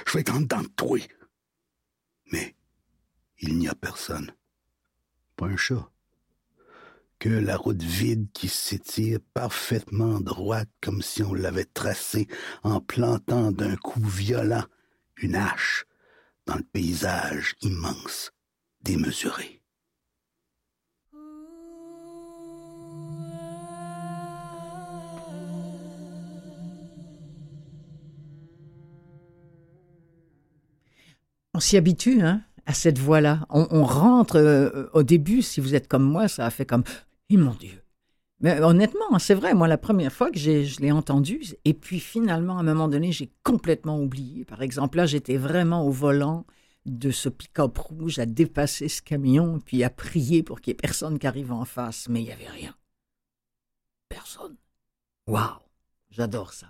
je 0.06 0.12
vais 0.12 0.20
être 0.20 0.34
en 0.34 0.40
dedans 0.40 0.62
de 0.62 0.68
toi. 0.68 0.98
Mais 2.32 2.56
il 3.38 3.58
n'y 3.58 3.68
a 3.68 3.74
personne. 3.74 4.32
Un 5.42 5.56
chat 5.56 5.90
que 7.18 7.30
la 7.30 7.56
route 7.56 7.82
vide 7.82 8.28
qui 8.32 8.48
s'étire 8.48 9.18
parfaitement 9.32 10.20
droite 10.20 10.68
comme 10.82 11.00
si 11.00 11.22
on 11.22 11.32
l'avait 11.32 11.64
tracée 11.64 12.28
en 12.62 12.80
plantant 12.80 13.50
d'un 13.50 13.74
coup 13.76 14.04
violent 14.04 14.64
une 15.16 15.36
hache 15.36 15.86
dans 16.46 16.56
le 16.56 16.62
paysage 16.62 17.56
immense, 17.62 18.32
démesuré. 18.82 19.62
On 31.54 31.60
s'y 31.60 31.76
habitue, 31.76 32.22
hein, 32.22 32.42
à 32.70 32.72
cette 32.72 32.98
voix-là. 32.98 33.46
On, 33.50 33.82
rentre 33.82 34.36
euh, 34.36 34.86
au 34.92 35.02
début, 35.02 35.42
si 35.42 35.60
vous 35.60 35.74
êtes 35.74 35.88
comme 35.88 36.04
moi, 36.04 36.28
ça 36.28 36.46
a 36.46 36.50
fait 36.50 36.64
comme 36.64 36.84
et 37.28 37.36
mon 37.36 37.52
Dieu. 37.52 37.82
Mais 38.38 38.60
honnêtement, 38.60 39.18
c'est 39.18 39.34
vrai, 39.34 39.54
moi, 39.54 39.66
la 39.66 39.76
première 39.76 40.12
fois 40.12 40.30
que 40.30 40.38
je 40.38 40.80
l'ai 40.80 40.92
entendu, 40.92 41.42
et 41.64 41.74
puis 41.74 41.98
finalement, 41.98 42.58
à 42.58 42.60
un 42.60 42.62
moment 42.62 42.86
donné, 42.86 43.10
j'ai 43.10 43.32
complètement 43.42 44.00
oublié. 44.00 44.44
Par 44.44 44.62
exemple, 44.62 44.98
là, 44.98 45.06
j'étais 45.06 45.36
vraiment 45.36 45.84
au 45.84 45.90
volant 45.90 46.46
de 46.86 47.10
ce 47.10 47.28
pick-up 47.28 47.76
rouge 47.76 48.20
à 48.20 48.26
dépasser 48.26 48.88
ce 48.88 49.02
camion, 49.02 49.58
puis 49.58 49.82
à 49.82 49.90
prier 49.90 50.44
pour 50.44 50.60
qu'il 50.60 50.70
n'y 50.70 50.74
ait 50.76 50.86
personne 50.86 51.18
qui 51.18 51.26
arrive 51.26 51.50
en 51.50 51.64
face, 51.64 52.08
mais 52.08 52.20
il 52.20 52.26
n'y 52.26 52.32
avait 52.32 52.48
rien. 52.48 52.74
Personne. 54.08 54.54
Waouh, 55.26 55.58
j'adore 56.10 56.52
ça. 56.52 56.68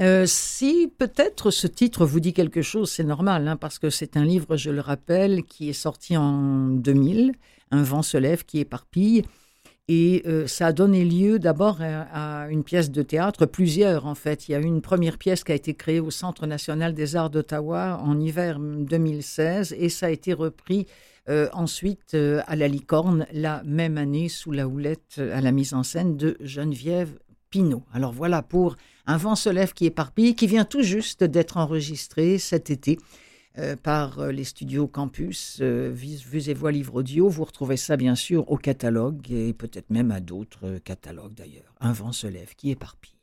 Euh, 0.00 0.24
si 0.26 0.90
peut-être 0.96 1.50
ce 1.50 1.66
titre 1.66 2.06
vous 2.06 2.20
dit 2.20 2.32
quelque 2.32 2.62
chose, 2.62 2.90
c'est 2.90 3.04
normal, 3.04 3.46
hein, 3.46 3.56
parce 3.56 3.78
que 3.78 3.90
c'est 3.90 4.16
un 4.16 4.24
livre, 4.24 4.56
je 4.56 4.70
le 4.70 4.80
rappelle, 4.80 5.42
qui 5.44 5.68
est 5.68 5.74
sorti 5.74 6.16
en 6.16 6.68
2000, 6.68 7.32
Un 7.70 7.82
vent 7.82 8.02
se 8.02 8.16
lève 8.16 8.44
qui 8.44 8.60
éparpille. 8.60 9.22
Et 9.88 10.22
euh, 10.26 10.46
ça 10.46 10.68
a 10.68 10.72
donné 10.72 11.04
lieu 11.04 11.38
d'abord 11.38 11.78
à, 11.82 12.46
une 12.48 12.64
pièce 12.64 12.90
de 12.90 13.02
théâtre, 13.02 13.44
plusieurs 13.44 14.06
en 14.06 14.14
fait. 14.14 14.48
Il 14.48 14.52
y 14.52 14.54
a 14.54 14.60
eu 14.60 14.64
une 14.64 14.80
première 14.80 15.18
pièce 15.18 15.44
qui 15.44 15.52
a 15.52 15.54
été 15.54 15.74
créée 15.74 16.00
au 16.00 16.10
Centre 16.10 16.46
national 16.46 16.94
des 16.94 17.16
arts 17.16 17.28
d'Ottawa 17.28 18.00
en 18.02 18.18
hiver 18.18 18.58
2016 18.60 19.74
et 19.76 19.88
ça 19.88 20.06
a 20.06 20.10
été 20.10 20.32
repris 20.32 20.86
euh, 21.28 21.48
ensuite 21.52 22.16
à 22.46 22.56
la 22.56 22.68
Licorne 22.68 23.26
la 23.32 23.62
même 23.64 23.98
année 23.98 24.28
sous 24.28 24.52
la 24.52 24.68
houlette 24.68 25.20
à 25.32 25.40
la 25.40 25.50
mise 25.50 25.74
en 25.74 25.82
scène 25.82 26.16
de 26.16 26.36
Geneviève 26.40 27.18
Pinault. 27.50 27.82
Alors 27.92 28.12
voilà 28.12 28.42
pour 28.42 28.76
Un 29.10 29.16
vent 29.16 29.34
se 29.34 29.50
lève 29.50 29.72
qui 29.72 29.86
éparpille, 29.86 30.36
qui 30.36 30.46
vient 30.46 30.64
tout 30.64 30.82
juste 30.82 31.24
d'être 31.24 31.56
enregistré 31.56 32.38
cet 32.38 32.70
été 32.70 32.96
euh, 33.58 33.74
par 33.74 34.20
euh, 34.20 34.30
les 34.30 34.44
studios 34.44 34.86
Campus, 34.86 35.58
euh, 35.60 35.90
Vues 35.92 36.48
et 36.48 36.54
Voix 36.54 36.70
Livre 36.70 36.94
Audio. 36.94 37.28
Vous 37.28 37.42
retrouvez 37.42 37.76
ça 37.76 37.96
bien 37.96 38.14
sûr 38.14 38.48
au 38.48 38.56
catalogue 38.56 39.28
et 39.32 39.52
peut-être 39.52 39.90
même 39.90 40.12
à 40.12 40.20
d'autres 40.20 40.78
catalogues 40.84 41.34
d'ailleurs. 41.34 41.74
Un 41.80 41.92
vent 41.92 42.12
se 42.12 42.28
lève 42.28 42.54
qui 42.54 42.70
éparpille. 42.70 43.19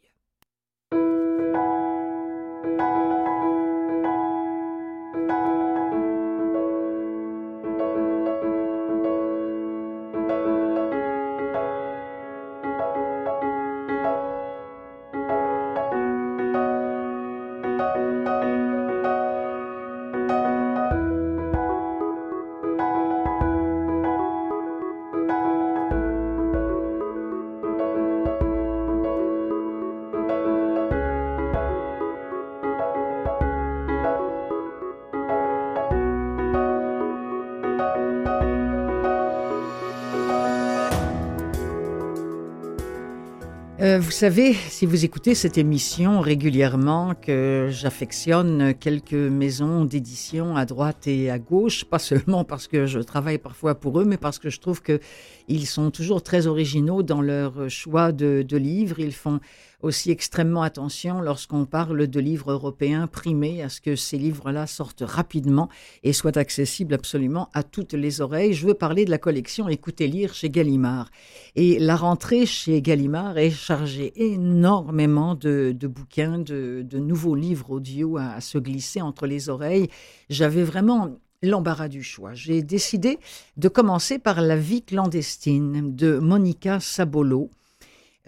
Savez, 44.18 44.54
si 44.56 44.88
vous 44.88 45.06
écoutez 45.06 45.36
cette 45.36 45.60
émission 45.60 46.22
régulièrement, 46.22 47.14
que 47.14 47.68
j'affectionne 47.70 48.74
quelques 48.74 49.14
maisons 49.14 49.86
d'édition 49.86 50.56
à 50.56 50.66
droite 50.66 51.06
et 51.06 51.30
à 51.30 51.38
gauche, 51.38 51.86
pas 51.86 52.00
seulement 52.00 52.44
parce 52.44 52.68
que 52.68 52.88
je 52.88 53.00
travaille 53.00 53.38
parfois 53.38 53.76
pour 53.76 54.00
eux, 54.00 54.06
mais 54.06 54.18
parce 54.18 54.40
que 54.40 54.50
je 54.50 54.60
trouve 54.60 54.82
qu'ils 54.82 55.68
sont 55.68 55.92
toujours 55.92 56.24
très 56.24 56.48
originaux 56.48 57.04
dans 57.04 57.22
leur 57.22 57.70
choix 57.70 58.12
de, 58.12 58.42
de 58.42 58.58
livres. 58.58 59.00
Ils 59.00 59.14
font 59.14 59.40
aussi 59.82 60.10
extrêmement 60.10 60.64
attention 60.64 61.22
lorsqu'on 61.22 61.66
parle 61.66 62.08
de 62.08 62.20
livres 62.20 62.52
européens 62.52 63.08
primés 63.08 63.62
à 63.62 63.70
ce 63.70 63.80
que 63.80 63.96
ces 63.96 64.18
livres-là 64.18 64.66
sortent 64.66 65.04
rapidement 65.06 65.70
et 66.04 66.14
soient 66.14 66.38
accessibles 66.38 66.96
absolument 66.96 67.50
à 67.54 67.64
toutes 67.64 67.94
les 67.94 68.22
oreilles. 68.22 68.54
Je 68.54 68.68
veux 68.68 68.74
parler 68.74 69.06
de 69.06 69.12
la 69.12 69.20
collection 69.20 69.70
Écoutez 69.70 70.08
lire 70.08 70.34
chez 70.34 70.50
Gallimard. 70.50 71.12
Et 71.56 71.78
la 71.80 71.96
rentrée 71.96 72.46
chez 72.46 72.82
Gallimard 72.82 73.38
est 73.38 73.52
chargée 73.52 74.14
énormément 74.16 75.36
de, 75.36 75.76
bouquins, 75.84 76.40
de, 76.40 76.86
nouveaux 76.98 77.36
livres 77.36 77.72
audio 77.72 78.18
à, 78.18 78.32
à 78.32 78.42
se 78.42 78.58
glisser 78.58 79.02
entre 79.02 79.28
les 79.28 79.50
oreilles. 79.50 79.90
J'avais 80.30 80.64
vraiment 80.64 81.18
l'embarras 81.44 81.88
du 81.88 82.04
choix. 82.04 82.34
J'ai 82.34 82.64
décidé 82.64 83.20
de 83.58 83.70
commencer 83.70 84.18
par 84.18 84.42
La 84.42 84.58
vie 84.58 84.82
clandestine 84.82 85.96
de 85.96 86.18
Monica 86.18 86.80
Sabolo. 86.80 87.52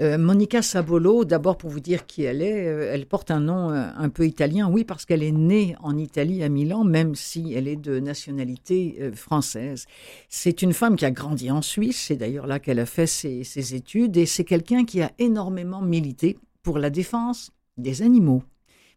Euh, 0.01 0.17
Monica 0.17 0.61
Sabolo, 0.61 1.25
d'abord 1.25 1.57
pour 1.57 1.69
vous 1.69 1.81
dire 1.81 2.05
qui 2.05 2.23
elle 2.23 2.41
est, 2.41 2.67
euh, 2.67 2.93
elle 2.93 3.05
porte 3.05 3.31
un 3.31 3.41
nom 3.41 3.71
euh, 3.71 3.89
un 3.97 4.07
peu 4.07 4.25
italien, 4.25 4.69
oui, 4.69 4.85
parce 4.85 5.05
qu'elle 5.05 5.23
est 5.23 5.33
née 5.33 5.75
en 5.81 5.97
Italie, 5.97 6.41
à 6.41 6.47
Milan, 6.47 6.85
même 6.85 7.15
si 7.15 7.53
elle 7.53 7.67
est 7.67 7.75
de 7.75 7.99
nationalité 7.99 9.11
française. 9.13 9.87
C'est 10.29 10.61
une 10.61 10.71
femme 10.71 10.95
qui 10.95 11.05
a 11.05 11.11
grandi 11.11 11.51
en 11.51 11.61
Suisse, 11.61 12.05
c'est 12.07 12.15
d'ailleurs 12.15 12.47
là 12.47 12.59
qu'elle 12.59 12.79
a 12.79 12.85
fait 12.85 13.07
ses, 13.07 13.43
ses 13.43 13.75
études, 13.75 14.15
et 14.15 14.25
c'est 14.25 14.45
quelqu'un 14.45 14.85
qui 14.85 15.01
a 15.01 15.11
énormément 15.19 15.81
milité 15.81 16.37
pour 16.63 16.79
la 16.79 16.89
défense 16.89 17.51
des 17.77 18.01
animaux, 18.01 18.43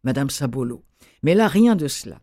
Madame 0.05 0.31
Sabolo. 0.31 0.83
Mais 1.25 1.35
là, 1.35 1.49
rien 1.49 1.75
de 1.75 1.89
cela. 1.89 2.21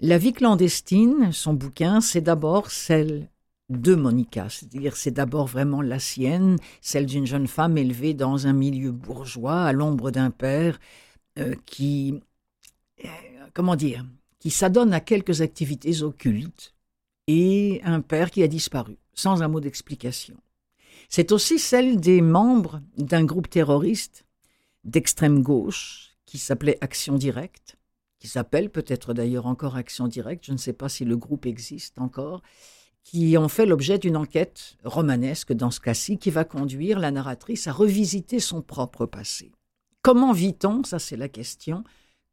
La 0.00 0.18
vie 0.18 0.32
clandestine, 0.34 1.32
son 1.32 1.54
bouquin, 1.54 2.02
c'est 2.02 2.20
d'abord 2.20 2.70
celle 2.70 3.30
de 3.70 3.94
Monica, 3.94 4.48
c'est-à-dire 4.50 4.96
c'est 4.96 5.10
d'abord 5.10 5.46
vraiment 5.46 5.80
la 5.80 5.98
sienne, 5.98 6.58
celle 6.82 7.06
d'une 7.06 7.26
jeune 7.26 7.46
femme 7.46 7.78
élevée 7.78 8.14
dans 8.14 8.46
un 8.46 8.52
milieu 8.52 8.92
bourgeois 8.92 9.62
à 9.62 9.72
l'ombre 9.72 10.10
d'un 10.10 10.30
père 10.30 10.78
euh, 11.38 11.54
qui, 11.64 12.20
euh, 13.04 13.08
comment 13.54 13.76
dire, 13.76 14.04
qui 14.38 14.50
s'adonne 14.50 14.92
à 14.92 15.00
quelques 15.00 15.40
activités 15.40 16.02
occultes 16.02 16.74
et 17.26 17.80
un 17.84 18.02
père 18.02 18.30
qui 18.30 18.42
a 18.42 18.48
disparu. 18.48 18.98
sans 19.16 19.42
un 19.42 19.48
mot 19.48 19.60
d'explication. 19.60 20.36
C'est 21.08 21.30
aussi 21.30 21.60
celle 21.60 22.00
des 22.00 22.20
membres 22.20 22.80
d'un 22.98 23.24
groupe 23.24 23.48
terroriste 23.48 24.24
d'extrême 24.82 25.40
gauche 25.40 26.16
qui 26.26 26.38
s'appelait 26.38 26.78
Action 26.80 27.16
Directe, 27.16 27.76
qui 28.18 28.26
s'appelle 28.26 28.70
peut-être 28.70 29.14
d'ailleurs 29.14 29.46
encore 29.46 29.76
Action 29.76 30.08
Directe, 30.08 30.46
je 30.46 30.52
ne 30.52 30.56
sais 30.56 30.72
pas 30.72 30.88
si 30.88 31.04
le 31.04 31.16
groupe 31.16 31.46
existe 31.46 31.98
encore, 32.00 32.42
qui 33.04 33.36
ont 33.36 33.48
fait 33.48 33.66
l'objet 33.66 33.98
d'une 33.98 34.16
enquête 34.16 34.76
romanesque 34.82 35.52
dans 35.52 35.70
ce 35.70 35.78
cas-ci, 35.78 36.18
qui 36.18 36.30
va 36.30 36.44
conduire 36.44 36.98
la 36.98 37.10
narratrice 37.10 37.68
à 37.68 37.72
revisiter 37.72 38.40
son 38.40 38.62
propre 38.62 39.06
passé. 39.06 39.52
Comment 40.02 40.32
vit-on? 40.32 40.82
Ça, 40.84 40.98
c'est 40.98 41.16
la 41.16 41.28
question. 41.28 41.84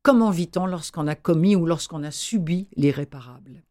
Comment 0.02 0.32
vit-on 0.32 0.66
lorsqu'on 0.66 1.08
a 1.08 1.16
commis 1.16 1.56
ou 1.56 1.66
lorsqu'on 1.66 2.04
a 2.04 2.12
subi 2.12 2.70
l'irréparable? 2.76 3.64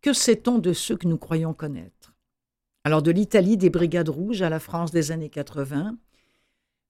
Que 0.00 0.12
sait-on 0.12 0.58
de 0.58 0.72
ceux 0.72 0.96
que 0.96 1.06
nous 1.06 1.18
croyons 1.18 1.54
connaître? 1.54 2.14
Alors, 2.84 3.02
de 3.02 3.10
l'Italie 3.10 3.56
des 3.56 3.70
Brigades 3.70 4.08
Rouges 4.08 4.42
à 4.42 4.48
la 4.48 4.60
France 4.60 4.90
des 4.90 5.12
années 5.12 5.28
80, 5.28 5.98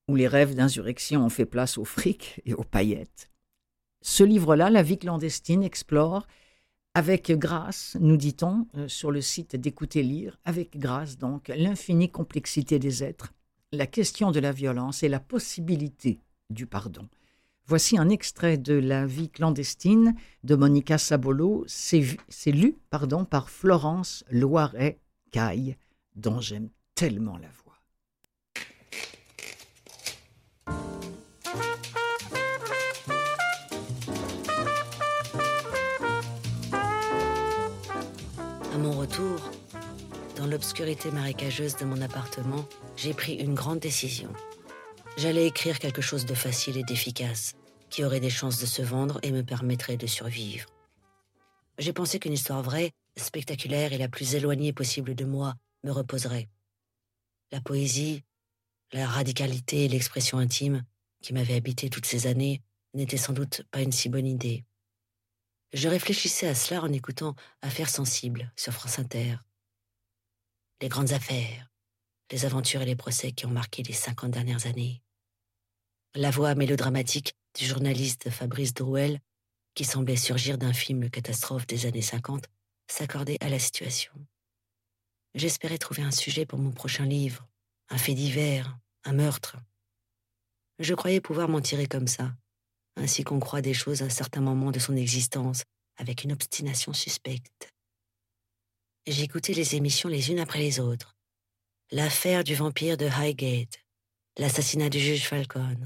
où 0.09 0.15
les 0.15 0.29
rêves 0.29 0.55
d'insurrection 0.55 1.25
ont 1.25 1.31
fait 1.31 1.47
place 1.47 1.79
aux 1.79 1.85
frics 1.85 2.41
et 2.45 2.55
aux 2.55 2.65
paillettes, 2.65 3.31
ce 4.01 4.23
livre-là, 4.23 4.71
La 4.71 4.83
vie 4.83 4.99
clandestine, 4.99 5.65
explore 5.65 6.27
avec 6.99 7.31
grâce, 7.31 7.97
nous 8.01 8.17
dit-on 8.17 8.67
euh, 8.77 8.89
sur 8.89 9.13
le 9.13 9.21
site 9.21 9.55
d'écouter 9.55 10.03
lire, 10.03 10.37
avec 10.45 10.77
grâce 10.77 11.17
donc, 11.17 11.47
l'infinie 11.47 12.11
complexité 12.11 12.81
des 12.81 13.05
êtres, 13.05 13.33
la 13.71 13.87
question 13.87 14.33
de 14.33 14.41
la 14.41 14.51
violence 14.51 15.05
et 15.05 15.09
la 15.09 15.21
possibilité 15.21 16.19
du 16.51 16.67
pardon. 16.67 17.09
Voici 17.67 17.99
un 17.99 18.09
extrait 18.09 18.59
de 18.59 18.75
La 18.75 19.07
vie 19.07 19.29
clandestine 19.29 20.17
de 20.43 20.57
Monica 20.57 20.99
Sabolo, 20.99 21.65
c'est 21.69 22.51
lu 22.51 22.77
pardon, 22.91 23.25
par 23.25 23.49
Florence 23.49 24.25
Loiret-Caille, 24.33 25.77
dont 26.17 26.41
j'aime 26.41 26.69
tellement 26.97 27.39
la 27.39 27.51
voix. 27.63 27.68
L'obscurité 40.49 41.11
marécageuse 41.11 41.77
de 41.77 41.85
mon 41.85 42.01
appartement, 42.01 42.67
j'ai 42.97 43.15
pris 43.15 43.35
une 43.35 43.55
grande 43.55 43.79
décision. 43.79 44.33
J'allais 45.17 45.47
écrire 45.47 45.79
quelque 45.79 46.03
chose 46.03 46.27
de 46.27 46.35
facile 46.35 46.77
et 46.77 46.85
d'efficace, 46.85 47.55
qui 47.91 48.05
aurait 48.05 48.21
des 48.21 48.31
chances 48.31 48.61
de 48.61 48.67
se 48.67 48.83
vendre 48.83 49.19
et 49.23 49.33
me 49.33 49.43
permettrait 49.43 49.97
de 49.97 50.07
survivre. 50.07 50.69
J'ai 51.79 51.93
pensé 51.93 52.19
qu'une 52.19 52.33
histoire 52.33 52.63
vraie, 52.63 52.93
spectaculaire 53.17 53.93
et 53.93 53.99
la 53.99 54.09
plus 54.09 54.35
éloignée 54.35 54.73
possible 54.73 55.15
de 55.15 55.25
moi 55.25 55.55
me 55.85 55.93
reposerait. 55.93 56.49
La 57.53 57.61
poésie, 57.61 58.25
la 58.93 59.07
radicalité 59.07 59.85
et 59.85 59.89
l'expression 59.89 60.39
intime 60.39 60.85
qui 61.23 61.33
m'avaient 61.33 61.57
habité 61.57 61.91
toutes 61.91 62.07
ces 62.07 62.27
années 62.27 62.63
n'étaient 62.95 63.17
sans 63.17 63.33
doute 63.33 63.63
pas 63.71 63.83
une 63.83 63.93
si 63.93 64.09
bonne 64.09 64.27
idée. 64.27 64.65
Je 65.73 65.89
réfléchissais 65.89 66.49
à 66.49 66.55
cela 66.55 66.83
en 66.83 66.93
écoutant 66.93 67.35
Affaires 67.61 67.91
sensibles 67.91 68.53
sur 68.57 68.73
France 68.73 68.99
Inter. 68.99 69.37
Les 70.81 70.89
grandes 70.89 71.13
affaires, 71.13 71.69
les 72.31 72.45
aventures 72.45 72.83
et 72.83 72.87
les 72.87 72.95
procès 72.95 73.33
qui 73.33 73.47
ont 73.47 73.51
marqué 73.51 73.83
les 73.83 73.93
cinquante 73.93 74.31
dernières 74.31 74.67
années. 74.67 75.03
La 76.15 76.31
voix 76.31 76.55
mélodramatique 76.55 77.35
du 77.59 77.65
journaliste 77.65 78.31
Fabrice 78.31 78.75
Drouel, 78.75 79.21
qui 79.75 79.85
semblait 79.85 80.15
surgir 80.15 80.57
d'un 80.57 80.73
film 80.73 81.11
catastrophe 81.11 81.67
des 81.67 81.87
années 81.87 82.03
50, 82.03 82.45
s'accordait 82.87 83.39
à 83.41 83.49
la 83.49 83.59
situation. 83.59 84.13
J'espérais 85.35 85.79
trouver 85.79 86.03
un 86.03 86.13
sujet 86.13 86.47
pour 86.47 86.61
mon 86.61 86.71
prochain 86.71 87.07
livre, 87.07 87.49
un 87.89 87.99
fait 87.99 88.15
divers, 88.15 88.79
un 89.03 89.15
meurtre. 89.15 89.57
Je 90.79 90.95
croyais 90.95 91.21
pouvoir 91.21 91.49
m'en 91.49 91.61
tirer 91.61 91.87
comme 91.87 92.07
ça, 92.07 92.33
ainsi 92.95 93.25
qu'on 93.25 93.41
croit 93.41 93.63
des 93.63 93.75
choses 93.75 94.03
à 94.03 94.11
certains 94.11 94.41
moments 94.43 94.71
de 94.71 94.79
son 94.79 94.95
existence, 94.95 95.65
avec 95.97 96.23
une 96.23 96.33
obstination 96.33 96.93
suspecte. 96.93 97.69
J'écoutais 99.11 99.55
les 99.55 99.75
émissions 99.75 100.11
les 100.11 100.31
unes 100.31 100.39
après 100.39 100.59
les 100.59 100.81
autres. 100.81 101.17
L'affaire 101.91 102.45
du 102.45 102.55
vampire 102.55 102.99
de 102.99 103.07
Highgate, 103.07 103.79
l'assassinat 104.37 104.91
du 104.91 105.01
juge 105.01 105.27
Falcon, 105.27 105.79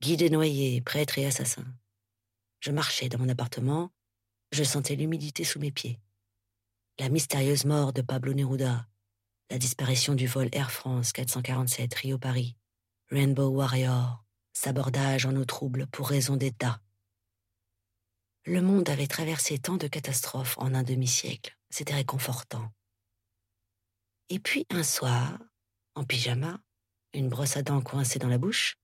Guy 0.00 0.16
Desnoyers, 0.16 0.80
prêtre 0.80 1.18
et 1.18 1.26
assassin. 1.26 1.66
Je 2.60 2.70
marchais 2.70 3.10
dans 3.10 3.18
mon 3.18 3.28
appartement, 3.28 3.92
je 4.52 4.64
sentais 4.64 4.96
l'humidité 4.96 5.44
sous 5.44 5.58
mes 5.58 5.70
pieds. 5.70 6.00
La 6.98 7.10
mystérieuse 7.10 7.66
mort 7.66 7.92
de 7.92 8.00
Pablo 8.00 8.32
Neruda, 8.32 8.88
la 9.50 9.58
disparition 9.58 10.14
du 10.14 10.26
vol 10.26 10.48
Air 10.52 10.70
France 10.70 11.12
447 11.12 11.92
Rio-Paris, 11.92 12.56
Rainbow 13.10 13.48
Warrior, 13.48 14.24
s'abordage 14.54 15.26
en 15.26 15.36
eau 15.36 15.44
trouble 15.44 15.88
pour 15.88 16.08
raison 16.08 16.36
d'État. 16.36 16.80
Le 18.48 18.62
monde 18.62 18.88
avait 18.88 19.08
traversé 19.08 19.58
tant 19.58 19.76
de 19.76 19.88
catastrophes 19.88 20.56
en 20.58 20.72
un 20.72 20.84
demi-siècle, 20.84 21.58
c'était 21.68 21.94
réconfortant. 21.94 22.70
Et 24.28 24.38
puis 24.38 24.64
un 24.70 24.84
soir, 24.84 25.40
en 25.96 26.04
pyjama, 26.04 26.60
une 27.12 27.28
brosse 27.28 27.56
à 27.56 27.62
dents 27.62 27.80
coincée 27.80 28.20
dans 28.20 28.28
la 28.28 28.38
bouche, 28.38 28.76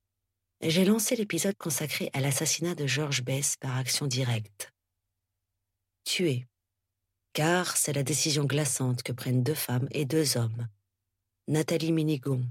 j'ai 0.62 0.84
lancé 0.84 1.14
l'épisode 1.14 1.56
consacré 1.56 2.10
à 2.12 2.20
l'assassinat 2.20 2.74
de 2.74 2.88
George 2.88 3.22
Bess 3.22 3.56
par 3.56 3.76
action 3.76 4.08
directe. 4.08 4.72
Tué, 6.02 6.48
car 7.32 7.76
c'est 7.76 7.92
la 7.92 8.02
décision 8.02 8.46
glaçante 8.46 9.04
que 9.04 9.12
prennent 9.12 9.44
deux 9.44 9.54
femmes 9.54 9.86
et 9.92 10.06
deux 10.06 10.36
hommes, 10.36 10.66
Nathalie 11.46 11.92
Minigon, 11.92 12.44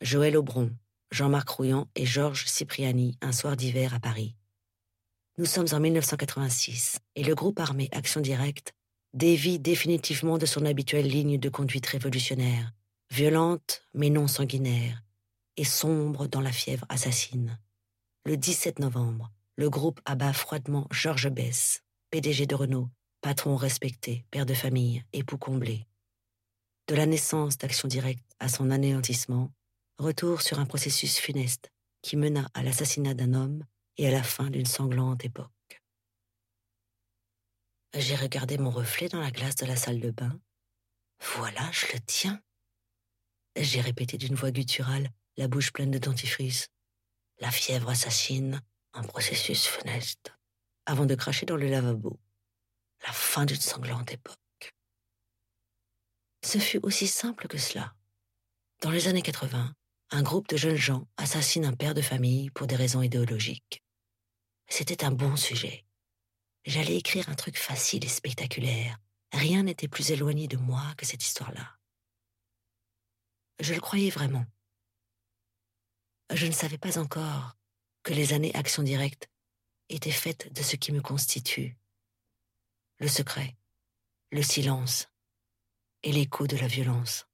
Joël 0.00 0.36
Aubron, 0.36 0.70
Jean-Marc 1.10 1.48
Rouillant 1.48 1.88
et 1.96 2.06
Georges 2.06 2.46
Cipriani 2.46 3.18
un 3.22 3.32
soir 3.32 3.56
d'hiver 3.56 3.92
à 3.92 3.98
Paris. 3.98 4.36
Nous 5.36 5.46
sommes 5.46 5.66
en 5.72 5.80
1986 5.80 7.00
et 7.16 7.24
le 7.24 7.34
groupe 7.34 7.58
armé 7.58 7.88
Action 7.90 8.20
Directe 8.20 8.72
dévie 9.14 9.58
définitivement 9.58 10.38
de 10.38 10.46
son 10.46 10.64
habituelle 10.64 11.08
ligne 11.08 11.38
de 11.38 11.48
conduite 11.48 11.86
révolutionnaire, 11.86 12.72
violente 13.10 13.82
mais 13.94 14.10
non 14.10 14.28
sanguinaire, 14.28 15.02
et 15.56 15.64
sombre 15.64 16.28
dans 16.28 16.40
la 16.40 16.52
fièvre 16.52 16.86
assassine. 16.88 17.58
Le 18.24 18.36
17 18.36 18.78
novembre, 18.78 19.32
le 19.56 19.68
groupe 19.68 20.00
abat 20.04 20.32
froidement 20.32 20.86
Georges 20.92 21.30
Bess, 21.30 21.82
PDG 22.10 22.46
de 22.46 22.54
Renault, 22.54 22.88
patron 23.20 23.56
respecté, 23.56 24.24
père 24.30 24.46
de 24.46 24.54
famille, 24.54 25.02
époux 25.12 25.38
comblé. 25.38 25.88
De 26.86 26.94
la 26.94 27.06
naissance 27.06 27.58
d'Action 27.58 27.88
Directe 27.88 28.30
à 28.38 28.48
son 28.48 28.70
anéantissement, 28.70 29.50
Retour 29.98 30.42
sur 30.42 30.60
un 30.60 30.66
processus 30.66 31.18
funeste 31.18 31.72
qui 32.02 32.16
mena 32.16 32.48
à 32.54 32.62
l'assassinat 32.62 33.14
d'un 33.14 33.34
homme 33.34 33.64
et 33.96 34.08
à 34.08 34.10
la 34.10 34.22
fin 34.22 34.50
d'une 34.50 34.66
sanglante 34.66 35.24
époque. 35.24 35.50
J'ai 37.96 38.16
regardé 38.16 38.58
mon 38.58 38.70
reflet 38.70 39.08
dans 39.08 39.20
la 39.20 39.30
glace 39.30 39.54
de 39.56 39.66
la 39.66 39.76
salle 39.76 40.00
de 40.00 40.10
bain. 40.10 40.40
Voilà, 41.36 41.70
je 41.70 41.86
le 41.92 42.00
tiens. 42.00 42.42
J'ai 43.56 43.80
répété 43.80 44.18
d'une 44.18 44.34
voix 44.34 44.50
gutturale, 44.50 45.10
la 45.36 45.46
bouche 45.46 45.72
pleine 45.72 45.92
de 45.92 45.98
dentifrice. 45.98 46.68
La 47.38 47.52
fièvre 47.52 47.88
assassine, 47.88 48.60
un 48.94 49.04
processus 49.04 49.66
funeste, 49.66 50.34
avant 50.86 51.06
de 51.06 51.14
cracher 51.14 51.46
dans 51.46 51.56
le 51.56 51.68
lavabo. 51.68 52.18
La 53.06 53.12
fin 53.12 53.44
d'une 53.44 53.60
sanglante 53.60 54.12
époque. 54.12 54.38
Ce 56.44 56.58
fut 56.58 56.80
aussi 56.82 57.06
simple 57.06 57.46
que 57.46 57.58
cela. 57.58 57.94
Dans 58.82 58.90
les 58.90 59.06
années 59.06 59.22
80, 59.22 59.72
un 60.10 60.22
groupe 60.22 60.48
de 60.48 60.56
jeunes 60.56 60.76
gens 60.76 61.06
assassine 61.16 61.64
un 61.64 61.72
père 61.72 61.94
de 61.94 62.02
famille 62.02 62.50
pour 62.50 62.66
des 62.66 62.76
raisons 62.76 63.02
idéologiques. 63.02 63.83
C'était 64.68 65.04
un 65.04 65.10
bon 65.10 65.36
sujet. 65.36 65.84
J'allais 66.64 66.96
écrire 66.96 67.28
un 67.28 67.34
truc 67.34 67.58
facile 67.58 68.04
et 68.04 68.08
spectaculaire. 68.08 68.98
Rien 69.32 69.64
n'était 69.64 69.88
plus 69.88 70.10
éloigné 70.10 70.48
de 70.48 70.56
moi 70.56 70.94
que 70.96 71.04
cette 71.04 71.24
histoire-là. 71.24 71.78
Je 73.60 73.74
le 73.74 73.80
croyais 73.80 74.10
vraiment. 74.10 74.46
Je 76.32 76.46
ne 76.46 76.52
savais 76.52 76.78
pas 76.78 76.98
encore 76.98 77.56
que 78.02 78.12
les 78.12 78.32
années 78.32 78.54
Action 78.54 78.82
Directe 78.82 79.28
étaient 79.88 80.10
faites 80.10 80.52
de 80.52 80.62
ce 80.62 80.76
qui 80.76 80.92
me 80.92 81.02
constitue. 81.02 81.76
Le 82.98 83.08
secret, 83.08 83.56
le 84.30 84.42
silence 84.42 85.08
et 86.02 86.12
l'écho 86.12 86.46
de 86.46 86.56
la 86.56 86.66
violence. 86.66 87.26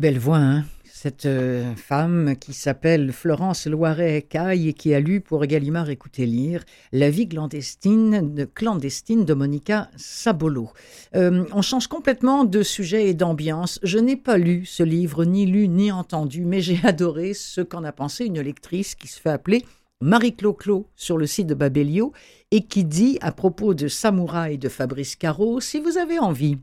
Belle 0.00 0.18
voix, 0.18 0.38
hein 0.38 0.64
cette 1.02 1.26
euh, 1.26 1.74
femme 1.74 2.36
qui 2.38 2.52
s'appelle 2.52 3.12
Florence 3.12 3.66
Loiret-Caille 3.66 4.68
et 4.68 4.72
qui 4.72 4.94
a 4.94 5.00
lu 5.00 5.20
pour 5.20 5.44
Gallimard 5.44 5.90
écouter 5.90 6.26
lire 6.26 6.64
La 6.92 7.10
vie 7.10 7.28
clandestine 7.28 8.32
de, 8.34 8.44
clandestine 8.44 9.24
de 9.24 9.34
Monica 9.34 9.90
Sabolo. 9.96 10.70
Euh, 11.16 11.44
on 11.52 11.60
change 11.60 11.88
complètement 11.88 12.44
de 12.44 12.62
sujet 12.62 13.08
et 13.08 13.14
d'ambiance. 13.14 13.80
Je 13.82 13.98
n'ai 13.98 14.16
pas 14.16 14.38
lu 14.38 14.64
ce 14.64 14.84
livre, 14.84 15.24
ni 15.24 15.44
lu 15.44 15.66
ni 15.66 15.90
entendu, 15.90 16.44
mais 16.44 16.60
j'ai 16.60 16.78
adoré 16.84 17.34
ce 17.34 17.60
qu'en 17.60 17.82
a 17.82 17.90
pensé 17.90 18.26
une 18.26 18.40
lectrice 18.40 18.94
qui 18.94 19.08
se 19.08 19.20
fait 19.20 19.30
appeler 19.30 19.64
Marie 20.00 20.36
Clo-Clo 20.36 20.86
sur 20.94 21.18
le 21.18 21.26
site 21.26 21.48
de 21.48 21.54
Babelio 21.54 22.12
et 22.52 22.64
qui 22.64 22.84
dit 22.84 23.18
à 23.22 23.32
propos 23.32 23.74
de 23.74 23.88
Samouraï 23.88 24.56
de 24.56 24.68
Fabrice 24.68 25.16
Caro, 25.16 25.60
si 25.60 25.80
vous 25.80 25.98
avez 25.98 26.18
envie 26.20 26.58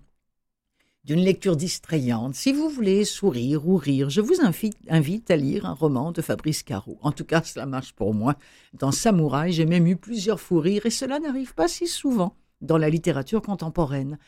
d'une 1.09 1.21
lecture 1.21 1.55
distrayante. 1.55 2.35
Si 2.35 2.53
vous 2.53 2.69
voulez 2.69 3.03
sourire 3.03 3.67
ou 3.67 3.77
rire, 3.77 4.11
je 4.11 4.21
vous 4.21 4.41
invite, 4.43 5.31
à 5.31 5.35
lire 5.35 5.65
un 5.65 5.73
roman 5.73 6.11
de 6.11 6.21
Fabrice 6.21 6.61
Caro. 6.61 6.99
En 7.01 7.11
tout 7.11 7.25
cas, 7.25 7.41
cela 7.41 7.65
marche 7.65 7.93
pour 7.93 8.13
moi. 8.13 8.35
Dans 8.73 8.91
Samouraï, 8.91 9.51
j'ai 9.51 9.65
même 9.65 9.87
eu 9.87 9.95
plusieurs 9.95 10.39
fous 10.39 10.59
rires 10.59 10.85
et 10.85 10.91
cela 10.91 11.17
n'arrive 11.17 11.55
pas 11.55 11.67
si 11.67 11.87
souvent 11.87 12.35
dans 12.61 12.77
la 12.77 12.91
littérature 12.91 13.41
contemporaine. 13.41 14.19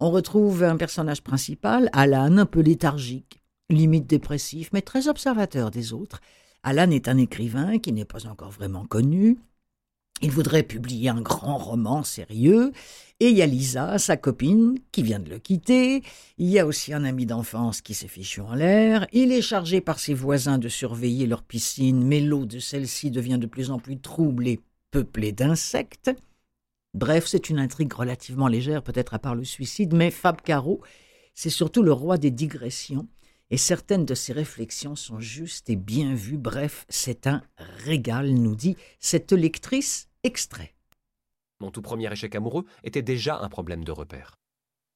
On 0.00 0.10
retrouve 0.10 0.64
un 0.64 0.76
personnage 0.76 1.22
principal, 1.22 1.88
Alan, 1.92 2.36
un 2.36 2.46
peu 2.46 2.62
léthargique, 2.62 3.40
limite 3.70 4.08
dépressif, 4.08 4.70
mais 4.72 4.82
très 4.82 5.06
observateur 5.06 5.70
des 5.70 5.92
autres. 5.92 6.20
Alan 6.64 6.90
est 6.90 7.06
un 7.06 7.16
écrivain 7.16 7.78
qui 7.78 7.92
n'est 7.92 8.04
pas 8.04 8.26
encore 8.26 8.50
vraiment 8.50 8.86
connu. 8.86 9.38
Il 10.22 10.30
voudrait 10.30 10.62
publier 10.62 11.08
un 11.10 11.20
grand 11.20 11.58
roman 11.58 12.02
sérieux. 12.02 12.72
Et 13.20 13.28
il 13.28 13.36
y 13.36 13.42
a 13.42 13.46
Lisa, 13.46 13.98
sa 13.98 14.16
copine, 14.16 14.76
qui 14.90 15.02
vient 15.02 15.20
de 15.20 15.30
le 15.30 15.38
quitter. 15.38 16.02
Il 16.38 16.48
y 16.48 16.58
a 16.58 16.66
aussi 16.66 16.92
un 16.92 17.04
ami 17.04 17.26
d'enfance 17.26 17.80
qui 17.80 17.94
s'est 17.94 18.08
fichu 18.08 18.40
en 18.40 18.54
l'air. 18.54 19.06
Il 19.12 19.32
est 19.32 19.42
chargé 19.42 19.80
par 19.80 19.98
ses 19.98 20.14
voisins 20.14 20.58
de 20.58 20.68
surveiller 20.68 21.26
leur 21.26 21.42
piscine, 21.42 22.04
mais 22.04 22.20
l'eau 22.20 22.44
de 22.44 22.58
celle-ci 22.58 23.10
devient 23.10 23.38
de 23.38 23.46
plus 23.46 23.70
en 23.70 23.78
plus 23.78 23.98
trouble 23.98 24.48
et 24.48 24.60
peuplée 24.90 25.32
d'insectes. 25.32 26.10
Bref, 26.94 27.26
c'est 27.26 27.50
une 27.50 27.58
intrigue 27.58 27.92
relativement 27.92 28.48
légère, 28.48 28.82
peut-être 28.82 29.14
à 29.14 29.18
part 29.18 29.34
le 29.34 29.44
suicide, 29.44 29.94
mais 29.94 30.10
Fab 30.10 30.40
Caro, 30.40 30.80
c'est 31.34 31.50
surtout 31.50 31.82
le 31.82 31.92
roi 31.92 32.18
des 32.18 32.30
digressions, 32.30 33.08
et 33.50 33.56
certaines 33.56 34.04
de 34.04 34.14
ses 34.14 34.32
réflexions 34.32 34.96
sont 34.96 35.20
justes 35.20 35.70
et 35.70 35.76
bien 35.76 36.14
vues. 36.14 36.38
Bref, 36.38 36.86
c'est 36.88 37.26
un 37.26 37.42
régal, 37.56 38.32
nous 38.34 38.56
dit 38.56 38.76
cette 39.00 39.32
lectrice 39.32 40.08
extrait. 40.22 40.74
Mon 41.60 41.70
tout 41.70 41.82
premier 41.82 42.12
échec 42.12 42.34
amoureux 42.34 42.64
était 42.82 43.02
déjà 43.02 43.38
un 43.38 43.48
problème 43.48 43.84
de 43.84 43.92
repère. 43.92 44.36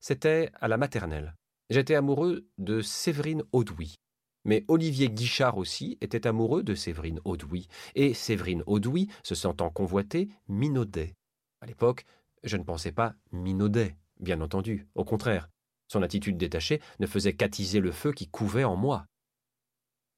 C'était 0.01 0.51
à 0.61 0.69
la 0.69 0.77
maternelle. 0.77 1.35
J'étais 1.71 1.95
amoureux 1.95 2.47
de 2.59 2.81
Séverine 2.81 3.43
Audoui. 3.53 3.95
Mais 4.45 4.65
Olivier 4.69 5.11
Guichard 5.11 5.59
aussi 5.59 5.99
était 6.01 6.27
amoureux 6.27 6.63
de 6.63 6.75
Séverine 6.75 7.21
Audoui. 7.25 7.69
Et 7.95 8.15
Séverine 8.15 8.63
Audoui, 8.67 9.09
se 9.23 9.35
sentant 9.35 9.71
convoitée, 9.71 10.31
minaudait. 10.49 11.15
À 11.61 11.67
l'époque, 11.67 12.07
je 12.45 12.57
ne 12.57 12.63
pensais 12.63 12.93
pas 12.93 13.15
minaudet, 13.33 13.97
bien 14.21 14.41
entendu. 14.41 14.87
Au 14.95 15.05
contraire, 15.05 15.49
son 15.89 16.03
attitude 16.03 16.37
détachée 16.37 16.81
ne 17.01 17.07
faisait 17.07 17.35
qu'attiser 17.35 17.81
le 17.81 17.93
feu 17.93 18.13
qui 18.13 18.29
couvait 18.29 18.65
en 18.65 18.77
moi. 18.77 19.07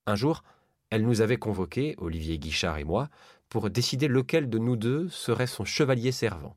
Un 0.06 0.16
jour, 0.16 0.42
elle 0.90 1.04
nous 1.06 1.20
avait 1.20 1.38
convoqués, 1.38 1.94
Olivier 1.98 2.38
Guichard 2.38 2.78
et 2.78 2.84
moi, 2.84 3.08
pour 3.48 3.70
décider 3.70 4.08
lequel 4.08 4.50
de 4.50 4.58
nous 4.58 4.76
deux 4.76 5.08
serait 5.08 5.46
son 5.46 5.64
chevalier 5.64 6.12
servant. 6.12 6.56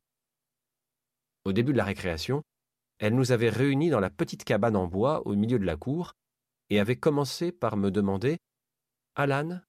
Au 1.45 1.53
début 1.53 1.73
de 1.73 1.77
la 1.77 1.83
récréation, 1.83 2.43
elle 2.99 3.15
nous 3.15 3.31
avait 3.31 3.49
réunis 3.49 3.89
dans 3.89 3.99
la 3.99 4.09
petite 4.09 4.43
cabane 4.43 4.75
en 4.75 4.87
bois 4.87 5.25
au 5.27 5.35
milieu 5.35 5.59
de 5.59 5.65
la 5.65 5.75
cour 5.75 6.13
et 6.69 6.79
avait 6.79 6.95
commencé 6.95 7.51
par 7.51 7.77
me 7.77 7.91
demander 7.91 8.37
Alan, 9.15 9.61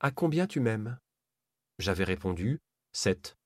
à 0.00 0.10
combien 0.10 0.46
tu 0.46 0.60
m'aimes? 0.60 0.98
J'avais 1.78 2.04
répondu 2.04 2.60
Sept. 2.92 3.36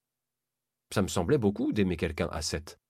Ça 0.92 1.02
me 1.02 1.08
semblait 1.08 1.38
beaucoup 1.38 1.72
d'aimer 1.72 1.96
quelqu'un 1.96 2.28
à 2.32 2.42
sept. 2.42 2.81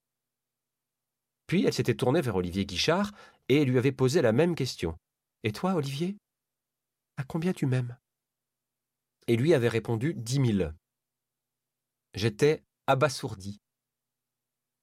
Puis 1.46 1.64
elle 1.64 1.72
s'était 1.72 1.94
tournée 1.94 2.20
vers 2.20 2.37
Olivier 2.37 2.64
Guichard 2.64 3.12
et 3.48 3.64
lui 3.64 3.78
avait 3.78 3.92
posé 3.92 4.22
la 4.22 4.33
même 4.33 4.55
question. 4.55 4.96
Et 5.42 5.52
toi, 5.52 5.74
Olivier? 5.74 6.16
À 7.16 7.24
combien 7.24 7.52
tu 7.52 7.66
m'aimes? 7.66 7.96
Et 9.26 9.37
lui 9.37 9.55
avait 9.55 9.68
répondu 9.68 10.14
dix 10.14 10.40
mille. 10.40 10.74
J'étais 12.14 12.62
abasourdi. 12.87 13.59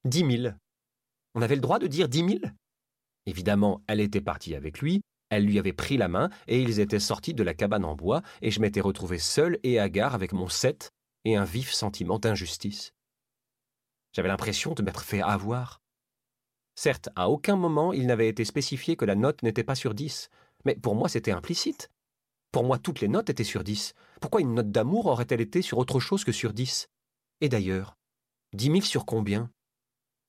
Dix 0.05 0.23
mille. 0.23 0.57
On 1.35 1.41
avait 1.41 1.55
le 1.55 1.61
droit 1.61 1.79
de 1.79 1.87
dire 1.87 2.09
dix 2.09 2.23
mille? 2.23 2.55
Évidemment, 3.25 3.83
elle 3.87 3.99
était 3.99 4.21
partie 4.21 4.55
avec 4.55 4.79
lui, 4.79 5.01
elle 5.29 5.45
lui 5.45 5.59
avait 5.59 5.73
pris 5.73 5.97
la 5.97 6.07
main, 6.07 6.29
et 6.47 6.61
ils 6.61 6.79
étaient 6.79 6.99
sortis 6.99 7.33
de 7.33 7.43
la 7.43 7.53
cabane 7.53 7.85
en 7.85 7.95
bois, 7.95 8.21
et 8.41 8.49
je 8.49 8.59
m'étais 8.61 8.81
retrouvé 8.81 9.19
seul 9.19 9.59
et 9.63 9.79
hagard 9.79 10.15
avec 10.15 10.33
mon 10.33 10.49
sept 10.49 10.89
et 11.25 11.35
un 11.35 11.43
vif 11.43 11.71
sentiment 11.71 12.17
d'injustice. 12.17 12.91
J'avais 14.13 14.29
l'impression 14.29 14.73
de 14.73 14.81
m'être 14.81 15.03
fait 15.03 15.21
avoir. 15.21 15.79
Certes, 16.81 17.09
à 17.17 17.29
aucun 17.29 17.57
moment 17.57 17.91
il 17.91 18.07
n'avait 18.07 18.29
été 18.29 18.45
spécifié 18.45 18.95
que 18.95 19.03
la 19.03 19.15
note 19.15 19.43
n'était 19.43 19.65
pas 19.65 19.75
sur 19.75 19.93
dix, 19.93 20.29
mais 20.63 20.75
pour 20.75 20.95
moi 20.95 21.09
c'était 21.09 21.33
implicite. 21.33 21.91
Pour 22.53 22.63
moi 22.63 22.79
toutes 22.79 23.01
les 23.01 23.09
notes 23.09 23.29
étaient 23.29 23.43
sur 23.43 23.65
dix. 23.65 23.95
Pourquoi 24.21 24.39
une 24.39 24.53
note 24.53 24.71
d'amour 24.71 25.07
aurait-elle 25.07 25.41
été 25.41 25.61
sur 25.61 25.77
autre 25.77 25.99
chose 25.99 26.23
que 26.23 26.31
sur 26.31 26.53
dix? 26.53 26.87
Et 27.41 27.49
d'ailleurs, 27.49 27.97
dix 28.53 28.69
mille 28.69 28.85
sur 28.85 29.05
combien? 29.05 29.51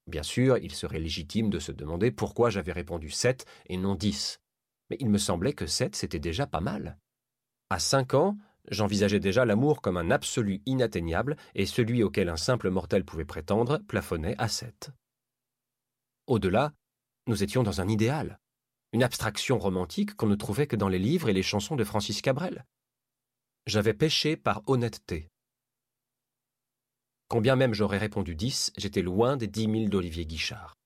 Bien 0.09 0.25
sûr, 0.25 0.59
il 0.59 0.75
serait 0.75 0.99
légitime 0.99 1.51
de 1.51 1.61
se 1.61 1.71
demander 1.71 2.11
pourquoi 2.11 2.51
j'avais 2.51 2.73
répondu 2.73 3.11
sept 3.11 3.47
et 3.69 3.77
non 3.77 3.95
dix. 3.95 4.41
Mais 4.91 4.97
il 4.99 5.09
me 5.09 5.19
semblait 5.19 5.53
que 5.53 5.67
sept 5.69 5.95
c'était 5.95 6.19
déjà 6.19 6.49
pas 6.49 6.61
mal. 6.61 6.99
À 7.71 7.79
cinq 7.79 8.13
ans, 8.13 8.37
J'envisageais 8.69 9.21
déjà 9.21 9.45
l'amour 9.45 9.81
comme 9.81 9.97
un 9.97 10.11
absolu 10.11 10.63
inatteignable, 10.67 11.37
et 11.55 11.65
celui 11.65 12.03
auquel 12.03 12.29
un 12.29 12.37
simple 12.37 12.71
mortel 12.71 13.05
pouvait 13.05 13.25
prétendre 13.25 13.79
plafonnait 13.89 14.37
à 14.39 14.49
sept. 14.49 14.91
Au-delà, 16.31 16.73
nous 17.27 17.43
étions 17.43 17.65
dans 17.65 17.81
un 17.81 17.89
idéal, 17.89 18.39
une 18.93 19.03
abstraction 19.03 19.59
romantique 19.59 20.15
qu'on 20.15 20.29
ne 20.29 20.37
trouvait 20.37 20.69
que 20.69 20.77
dans 20.77 20.87
les 20.87 21.01
livres 21.01 21.29
et 21.29 21.33
les 21.33 21.43
chansons 21.43 21.75
de 21.75 21.83
Francis 21.83 22.23
Cabrel. 22.23 22.65
J'avais 23.67 23.95
péché 23.95 24.37
par 24.37 24.63
honnêteté. 24.69 25.29
Combien 27.27 27.57
même 27.57 27.75
j'aurais 27.75 27.99
répondu 27.99 28.37
dix, 28.37 28.71
j'étais 28.77 29.03
loin 29.03 29.37
des 29.37 29.49
dix 29.49 29.67
mille 29.67 29.91
d'Olivier 29.91 30.25
Guichard. 30.25 30.77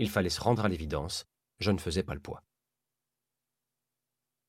Il 0.00 0.10
fallait 0.10 0.30
se 0.30 0.40
rendre 0.40 0.64
à 0.64 0.68
l'évidence, 0.68 1.26
je 1.60 1.70
ne 1.70 1.78
faisais 1.78 2.02
pas 2.02 2.14
le 2.14 2.20
poids. 2.20 2.42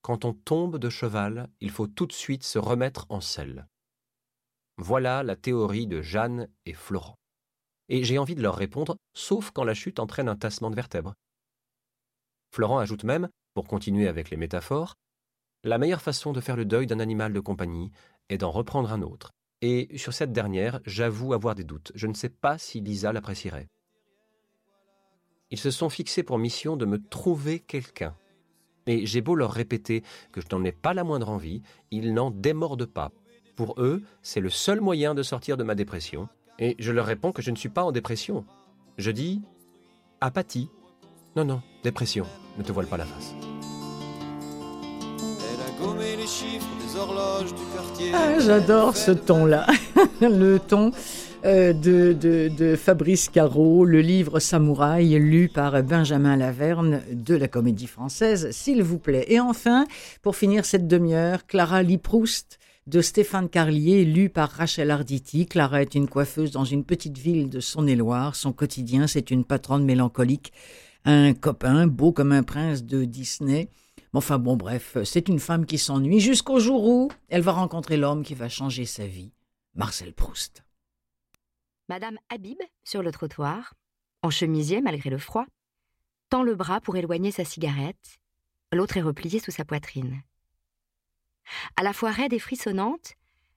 Quand 0.02 0.26
on 0.26 0.34
tombe 0.34 0.80
de 0.80 0.90
cheval, 0.90 1.52
il 1.60 1.70
faut 1.70 1.86
tout 1.86 2.08
de 2.08 2.12
suite 2.12 2.44
se 2.44 2.58
remettre 2.58 3.06
en 3.10 3.22
selle. 3.22 3.68
Voilà 4.78 5.22
la 5.22 5.36
théorie 5.36 5.86
de 5.86 6.02
Jeanne 6.02 6.50
et 6.66 6.74
Florent. 6.74 7.19
Et 7.90 8.04
j'ai 8.04 8.18
envie 8.18 8.36
de 8.36 8.42
leur 8.42 8.56
répondre, 8.56 8.98
sauf 9.14 9.52
quand 9.52 9.64
la 9.64 9.74
chute 9.74 10.00
entraîne 10.00 10.30
un 10.30 10.36
tassement 10.36 10.70
de 10.70 10.76
vertèbres. 10.76 11.14
Florent 12.52 12.80
ajoute 12.80 13.04
même, 13.04 13.30
pour 13.54 13.68
continuer 13.68 14.08
avec 14.08 14.30
les 14.30 14.38
métaphores, 14.38 14.96
la 15.64 15.78
meilleure 15.78 16.02
façon 16.02 16.32
de 16.32 16.42
faire 16.42 16.56
le 16.56 16.66
deuil 16.66 16.88
d'un 16.88 17.00
animal 17.00 17.34
de 17.34 17.40
compagnie 17.40 17.92
est 18.30 18.38
d'en 18.38 18.52
reprendre 18.52 18.94
un 18.94 19.02
autre. 19.02 19.32
Et 19.62 19.98
sur 19.98 20.14
cette 20.14 20.32
dernière, 20.32 20.80
j'avoue 20.86 21.34
avoir 21.34 21.56
des 21.56 21.66
doutes. 21.66 21.92
Je 21.96 22.08
ne 22.08 22.14
sais 22.14 22.30
pas 22.30 22.58
si 22.58 22.80
Lisa 22.80 23.12
l'apprécierait. 23.12 23.68
Ils 25.52 25.60
se 25.60 25.72
sont 25.72 25.90
fixés 25.90 26.24
pour 26.24 26.38
mission 26.38 26.78
de 26.78 26.86
me 26.86 27.04
trouver 27.04 27.60
quelqu'un 27.60 28.16
et 28.90 29.06
j'ai 29.06 29.22
beau 29.22 29.36
leur 29.36 29.52
répéter 29.52 30.04
que 30.32 30.42
je 30.42 30.48
n'en 30.52 30.64
ai 30.64 30.72
pas 30.72 30.94
la 30.94 31.04
moindre 31.04 31.30
envie, 31.30 31.62
ils 31.92 32.14
n'en 32.14 32.32
démordent 32.32 32.86
pas. 32.86 33.12
Pour 33.56 33.80
eux, 33.80 34.02
c'est 34.22 34.40
le 34.40 34.50
seul 34.50 34.82
moyen 34.82 35.14
de 35.14 35.22
sortir 35.22 35.58
de 35.58 35.64
ma 35.64 35.76
dépression. 35.76 36.28
Et 36.60 36.76
je 36.78 36.92
leur 36.92 37.06
réponds 37.06 37.32
que 37.32 37.42
je 37.42 37.52
ne 37.52 37.56
suis 37.56 37.70
pas 37.70 37.84
en 37.84 37.92
dépression. 37.92 38.46
Je 38.98 39.12
dis 39.12 39.42
apathie. 40.20 40.70
Non, 41.36 41.46
non, 41.46 41.62
dépression. 41.84 42.26
Ne 42.58 42.64
te 42.64 42.72
voile 42.74 42.88
pas 42.88 42.98
la 42.98 43.06
face. 43.06 43.34
Ah, 48.14 48.40
j'adore 48.40 48.98
ce 48.98 49.12
ton-là. 49.12 49.66
le 50.22 50.58
ton 50.58 50.92
euh, 51.46 51.72
de, 51.72 52.76
Fabrice 52.76 53.30
Caro, 53.30 53.86
le 53.86 54.02
livre 54.02 54.40
Samouraï, 54.40 55.18
lu 55.18 55.48
par 55.48 55.82
Benjamin 55.82 56.36
Laverne 56.36 57.02
de 57.14 57.36
la 57.36 57.48
Comédie 57.48 57.88
Française, 57.88 58.52
s'il 58.52 58.84
vous 58.84 59.00
plaît. 59.00 59.26
Et 59.30 59.40
enfin, 59.40 59.86
pour 60.22 60.36
finir 60.36 60.66
cette 60.66 60.88
demi-heure, 60.88 61.46
Clara 61.48 61.84
Liproust 61.84 62.60
de 62.90 63.02
Stéphane 63.02 63.50
Carlier, 63.50 64.04
lu 64.04 64.30
par 64.30 64.50
Rachel 64.50 64.90
Arditi. 64.90 65.46
Clara 65.46 65.84
est 65.84 65.94
une 65.94 66.10
coiffeuse 66.10 66.50
dans 66.50 66.66
une 66.66 66.84
petite 66.84 67.20
ville 67.20 67.48
de 67.48 67.60
Saône-et-Loire. 67.60 68.36
Son 68.36 68.52
quotidien, 68.52 69.06
c'est 69.06 69.30
une 69.30 69.46
patronne 69.46 69.86
mélancolique, 69.86 70.52
un 71.06 71.36
copain 71.36 71.86
beau 71.86 72.12
comme 72.12 72.32
un 72.32 72.42
prince 72.42 72.84
de 72.84 73.06
Disney. 73.06 73.70
Enfin 74.14 74.40
bon, 74.40 74.58
bref, 74.58 74.98
c'est 75.04 75.30
une 75.30 75.40
femme 75.40 75.68
qui 75.68 75.78
s'ennuie 75.78 76.20
jusqu'au 76.20 76.60
jour 76.60 76.84
où 76.84 77.12
elle 77.28 77.44
va 77.44 77.52
rencontrer 77.52 77.96
l'homme 77.96 78.24
qui 78.24 78.34
va 78.34 78.50
changer 78.50 78.86
sa 78.86 79.06
vie, 79.06 79.34
Marcel 79.76 80.12
Proust. 80.12 80.64
Madame 81.90 82.18
Habib, 82.30 82.58
sur 82.84 83.04
le 83.04 83.12
trottoir, 83.12 83.76
en 84.24 84.32
chemisier 84.32 84.82
malgré 84.82 85.12
le 85.12 85.20
froid, 85.20 85.46
tend 86.30 86.42
le 86.42 86.56
bras 86.56 86.82
pour 86.82 86.98
éloigner 86.98 87.30
sa 87.30 87.46
cigarette, 87.46 88.18
l'autre 88.74 88.98
est 88.98 89.04
repliée 89.04 89.40
sous 89.40 89.52
sa 89.52 89.64
poitrine. 89.64 90.24
À 91.76 91.84
la 91.84 91.94
fois 91.94 92.12
raide 92.12 92.34
et 92.34 92.40
frissonnante, 92.40 93.14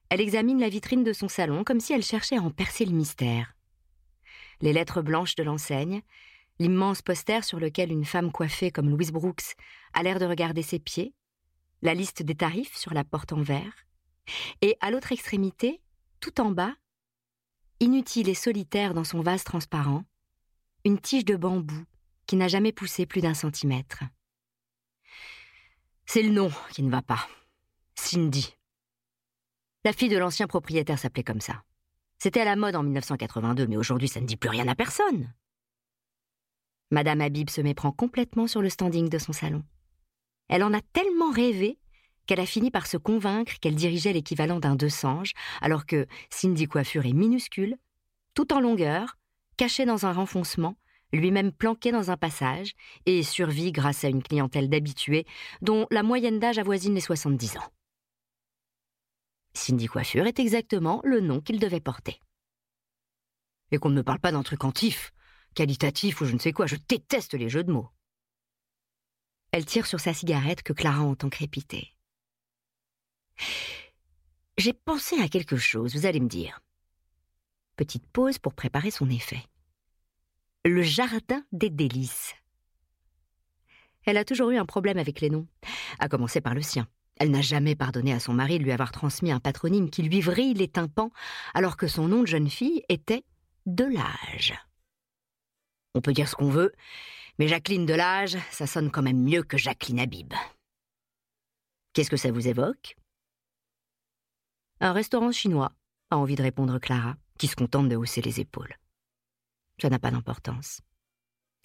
elle 0.09 0.21
examine 0.21 0.59
la 0.59 0.69
vitrine 0.69 1.03
de 1.03 1.13
son 1.13 1.27
salon 1.27 1.63
comme 1.63 1.79
si 1.79 1.93
elle 1.93 2.03
cherchait 2.03 2.37
à 2.37 2.41
en 2.41 2.51
percer 2.51 2.85
le 2.85 2.91
mystère. 2.91 3.55
Les 4.61 4.73
lettres 4.73 5.01
blanches 5.01 5.35
de 5.35 5.43
l'enseigne, 5.43 6.01
l'immense 6.59 7.01
poster 7.01 7.43
sur 7.43 7.59
lequel 7.59 7.91
une 7.91 8.05
femme 8.05 8.31
coiffée 8.31 8.71
comme 8.71 8.89
Louise 8.89 9.11
Brooks 9.11 9.55
a 9.93 10.03
l'air 10.03 10.19
de 10.19 10.25
regarder 10.25 10.61
ses 10.61 10.79
pieds, 10.79 11.13
la 11.81 11.93
liste 11.93 12.23
des 12.23 12.35
tarifs 12.35 12.75
sur 12.77 12.93
la 12.93 13.03
porte 13.03 13.33
en 13.33 13.41
verre, 13.41 13.85
et 14.61 14.77
à 14.79 14.91
l'autre 14.91 15.11
extrémité, 15.11 15.81
tout 16.19 16.39
en 16.39 16.51
bas, 16.51 16.73
inutile 17.79 18.29
et 18.29 18.35
solitaire 18.35 18.93
dans 18.93 19.03
son 19.03 19.21
vase 19.21 19.43
transparent, 19.43 20.05
une 20.85 20.99
tige 20.99 21.25
de 21.25 21.35
bambou, 21.35 21.83
qui 22.25 22.35
n'a 22.35 22.47
jamais 22.47 22.71
poussé 22.71 23.05
plus 23.05 23.21
d'un 23.21 23.33
centimètre. 23.33 24.03
C'est 26.05 26.23
le 26.23 26.29
nom 26.29 26.51
qui 26.71 26.83
ne 26.83 26.91
va 26.91 27.01
pas. 27.01 27.27
Cindy. 27.95 28.55
La 29.85 29.93
fille 29.93 30.09
de 30.09 30.17
l'ancien 30.17 30.47
propriétaire 30.47 30.99
s'appelait 30.99 31.23
comme 31.23 31.41
ça. 31.41 31.63
C'était 32.19 32.41
à 32.41 32.45
la 32.45 32.55
mode 32.55 32.75
en 32.75 32.83
1982, 32.83 33.67
mais 33.67 33.77
aujourd'hui 33.77 34.07
ça 34.07 34.21
ne 34.21 34.25
dit 34.25 34.37
plus 34.37 34.49
rien 34.49 34.67
à 34.67 34.75
personne. 34.75 35.33
Madame 36.91 37.21
Habib 37.21 37.49
se 37.49 37.61
méprend 37.61 37.91
complètement 37.91 38.47
sur 38.47 38.61
le 38.61 38.69
standing 38.69 39.09
de 39.09 39.17
son 39.17 39.33
salon. 39.33 39.63
Elle 40.47 40.63
en 40.63 40.73
a 40.73 40.81
tellement 40.93 41.31
rêvé 41.31 41.79
qu'elle 42.25 42.39
a 42.39 42.45
fini 42.45 42.71
par 42.71 42.87
se 42.87 42.97
convaincre 42.97 43.59
qu'elle 43.59 43.75
dirigeait 43.75 44.13
l'équivalent 44.13 44.59
d'un 44.59 44.75
deux 44.75 44.89
sanges, 44.89 45.33
alors 45.61 45.85
que 45.85 46.07
Cindy 46.29 46.67
Coiffure 46.67 47.05
est 47.05 47.13
minuscule, 47.13 47.77
tout 48.33 48.53
en 48.53 48.59
longueur, 48.59 49.17
cachée 49.57 49.85
dans 49.85 50.05
un 50.05 50.13
renfoncement, 50.13 50.77
lui-même 51.11 51.51
planqué 51.51 51.91
dans 51.91 52.11
un 52.11 52.17
passage, 52.17 52.73
et 53.05 53.23
survit 53.23 53.71
grâce 53.71 54.03
à 54.03 54.09
une 54.09 54.23
clientèle 54.23 54.69
d'habitués 54.69 55.25
dont 55.61 55.87
la 55.91 56.03
moyenne 56.03 56.39
d'âge 56.39 56.59
avoisine 56.59 56.95
les 56.95 57.01
70 57.01 57.57
ans. 57.57 57.71
Cindy 59.53 59.87
Coiffure 59.87 60.25
est 60.25 60.39
exactement 60.39 61.01
le 61.03 61.19
nom 61.19 61.41
qu'il 61.41 61.59
devait 61.59 61.79
porter. 61.79 62.19
Et 63.71 63.77
qu'on 63.77 63.89
ne 63.89 63.95
me 63.95 64.03
parle 64.03 64.19
pas 64.19 64.31
d'un 64.31 64.43
truc 64.43 64.63
antif, 64.63 65.13
qualitatif 65.55 66.21
ou 66.21 66.25
je 66.25 66.33
ne 66.33 66.39
sais 66.39 66.53
quoi, 66.53 66.65
je 66.65 66.75
déteste 66.87 67.33
les 67.33 67.49
jeux 67.49 67.63
de 67.63 67.71
mots. 67.71 67.89
Elle 69.51 69.65
tire 69.65 69.85
sur 69.85 69.99
sa 69.99 70.13
cigarette 70.13 70.63
que 70.63 70.73
Clara 70.73 71.01
entend 71.01 71.29
crépiter. 71.29 71.95
J'ai 74.57 74.73
pensé 74.73 75.19
à 75.19 75.27
quelque 75.27 75.57
chose, 75.57 75.95
vous 75.95 76.05
allez 76.05 76.19
me 76.19 76.27
dire. 76.27 76.61
Petite 77.75 78.05
pause 78.07 78.39
pour 78.39 78.53
préparer 78.53 78.91
son 78.91 79.09
effet. 79.09 79.43
Le 80.65 80.81
jardin 80.81 81.43
des 81.51 81.69
délices. 81.69 82.33
Elle 84.05 84.17
a 84.17 84.25
toujours 84.25 84.51
eu 84.51 84.57
un 84.57 84.65
problème 84.65 84.97
avec 84.97 85.21
les 85.21 85.29
noms, 85.29 85.47
à 85.99 86.07
commencer 86.09 86.41
par 86.41 86.53
le 86.53 86.61
sien. 86.61 86.87
Elle 87.17 87.31
n'a 87.31 87.41
jamais 87.41 87.75
pardonné 87.75 88.13
à 88.13 88.19
son 88.19 88.33
mari 88.33 88.57
de 88.57 88.63
lui 88.63 88.71
avoir 88.71 88.91
transmis 88.91 89.31
un 89.31 89.39
patronyme 89.39 89.89
qui 89.89 90.01
lui 90.03 90.21
vrille 90.21 90.53
les 90.53 90.67
tympans, 90.67 91.11
alors 91.53 91.77
que 91.77 91.87
son 91.87 92.07
nom 92.07 92.21
de 92.21 92.27
jeune 92.27 92.49
fille 92.49 92.83
était 92.89 93.23
Delage. 93.65 94.53
On 95.95 96.01
peut 96.01 96.13
dire 96.13 96.27
ce 96.27 96.35
qu'on 96.35 96.49
veut, 96.49 96.73
mais 97.39 97.47
Jacqueline 97.47 97.85
Delage, 97.85 98.37
ça 98.51 98.67
sonne 98.67 98.91
quand 98.91 99.03
même 99.03 99.21
mieux 99.21 99.43
que 99.43 99.57
Jacqueline 99.57 99.99
Habib. 99.99 100.33
Qu'est-ce 101.93 102.09
que 102.09 102.17
ça 102.17 102.31
vous 102.31 102.47
évoque? 102.47 102.97
Un 104.79 104.91
restaurant 104.91 105.31
chinois, 105.31 105.71
a 106.09 106.17
envie 106.17 106.35
de 106.35 106.43
répondre 106.43 106.79
Clara, 106.79 107.15
qui 107.37 107.47
se 107.47 107.55
contente 107.55 107.89
de 107.89 107.95
hausser 107.95 108.21
les 108.21 108.39
épaules. 108.39 108.75
Ça 109.81 109.89
n'a 109.89 109.99
pas 109.99 110.11
d'importance. 110.11 110.81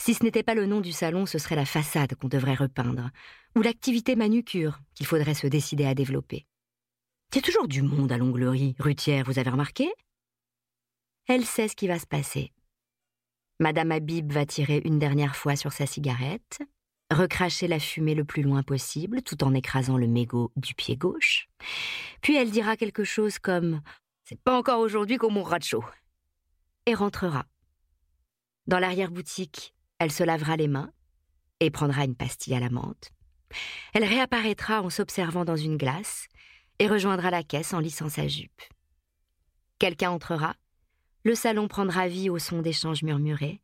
Si 0.01 0.15
ce 0.15 0.23
n'était 0.23 0.43
pas 0.43 0.55
le 0.55 0.67
nom 0.67 0.81
du 0.81 0.93
salon, 0.93 1.27
ce 1.27 1.39
serait 1.39 1.57
la 1.57 1.65
façade 1.65 2.15
qu'on 2.15 2.29
devrait 2.29 2.55
repeindre, 2.55 3.11
ou 3.57 3.63
l'activité 3.63 4.17
manucure 4.17 4.81
qu'il 4.95 5.07
faudrait 5.07 5.35
se 5.35 5.47
décider 5.47 5.85
à 5.85 5.95
développer. 5.95 6.47
Il 7.33 7.37
y 7.37 7.39
a 7.41 7.43
toujours 7.43 7.69
du 7.69 7.83
monde 7.83 8.11
à 8.13 8.17
l'onglerie, 8.17 8.75
Rutière, 8.79 9.25
vous 9.27 9.39
avez 9.39 9.51
remarqué? 9.51 9.91
Elle 11.27 11.45
sait 11.45 11.69
ce 11.69 11.77
qui 11.77 11.89
va 11.89 11.99
se 11.99 12.07
passer. 12.07 12.53
Madame 13.61 13.93
Habib 13.93 14.33
va 14.33 14.47
tirer 14.47 14.81
une 14.85 14.99
dernière 14.99 15.37
fois 15.37 15.57
sur 15.57 15.73
sa 15.73 15.85
cigarette, 15.85 16.61
recracher 17.11 17.67
la 17.69 17.81
fumée 17.81 18.15
le 18.15 18.25
plus 18.25 18.43
loin 18.43 18.63
possible, 18.63 19.23
tout 19.23 19.43
en 19.43 19.53
écrasant 19.53 19.99
le 19.99 20.07
mégot 20.07 20.53
du 20.57 20.75
pied 20.75 20.97
gauche. 20.97 21.49
Puis 22.23 22.37
elle 22.37 22.51
dira 22.51 22.77
quelque 22.77 23.05
chose 23.05 23.39
comme 23.39 23.83
C'est 24.25 24.41
pas 24.41 24.57
encore 24.57 24.81
aujourd'hui 24.81 25.17
qu'on 25.17 25.31
mourra 25.31 25.59
de 25.59 25.65
chaud. 25.65 25.85
Et 26.87 26.95
rentrera. 26.95 27.45
Dans 28.67 28.79
l'arrière-boutique, 28.79 29.75
elle 29.99 30.13
se 30.13 30.23
lavera 30.25 30.57
les 30.57 30.69
mains 30.69 30.91
et 31.61 31.71
prendra 31.71 32.05
une 32.05 32.15
pastille 32.15 32.55
à 32.55 32.61
la 32.61 32.71
menthe. 32.71 33.11
Elle 33.95 34.05
réapparaîtra 34.05 34.83
en 34.83 34.91
s'observant 34.91 35.45
dans 35.45 35.57
une 35.57 35.77
glace 35.77 36.29
et 36.79 36.87
rejoindra 36.87 37.31
la 37.31 37.43
caisse 37.43 37.75
en 37.75 37.81
lissant 37.81 38.09
sa 38.09 38.29
jupe. 38.29 38.63
Quelqu'un 39.79 40.11
entrera. 40.11 40.55
Le 41.25 41.35
salon 41.35 41.69
prendra 41.69 42.09
vie 42.09 42.31
au 42.31 42.39
son 42.39 42.63
d'échanges 42.63 43.03
murmurés, 43.03 43.61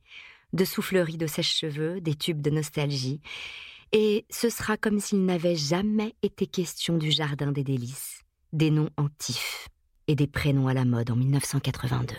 de 0.53 0.65
souffleries 0.65 1.19
de 1.19 1.27
sèche-cheveux, 1.27 2.01
des 2.01 2.15
tubes 2.15 2.43
de 2.43 2.51
nostalgie, 2.51 3.21
et 3.93 4.27
ce 4.29 4.49
sera 4.49 4.77
comme 4.77 4.99
s'il 4.99 5.25
n'avait 5.25 5.55
jamais 5.55 6.15
été 6.23 6.47
question 6.47 6.97
du 6.99 7.13
jardin 7.13 7.53
des 7.53 7.63
délices, 7.63 8.25
des 8.53 8.71
noms 8.71 8.91
antifs 8.97 9.69
et 10.09 10.17
des 10.17 10.27
prénoms 10.27 10.69
à 10.69 10.75
la 10.75 10.85
mode 10.85 11.11
en 11.11 11.17
1982. 11.17 12.17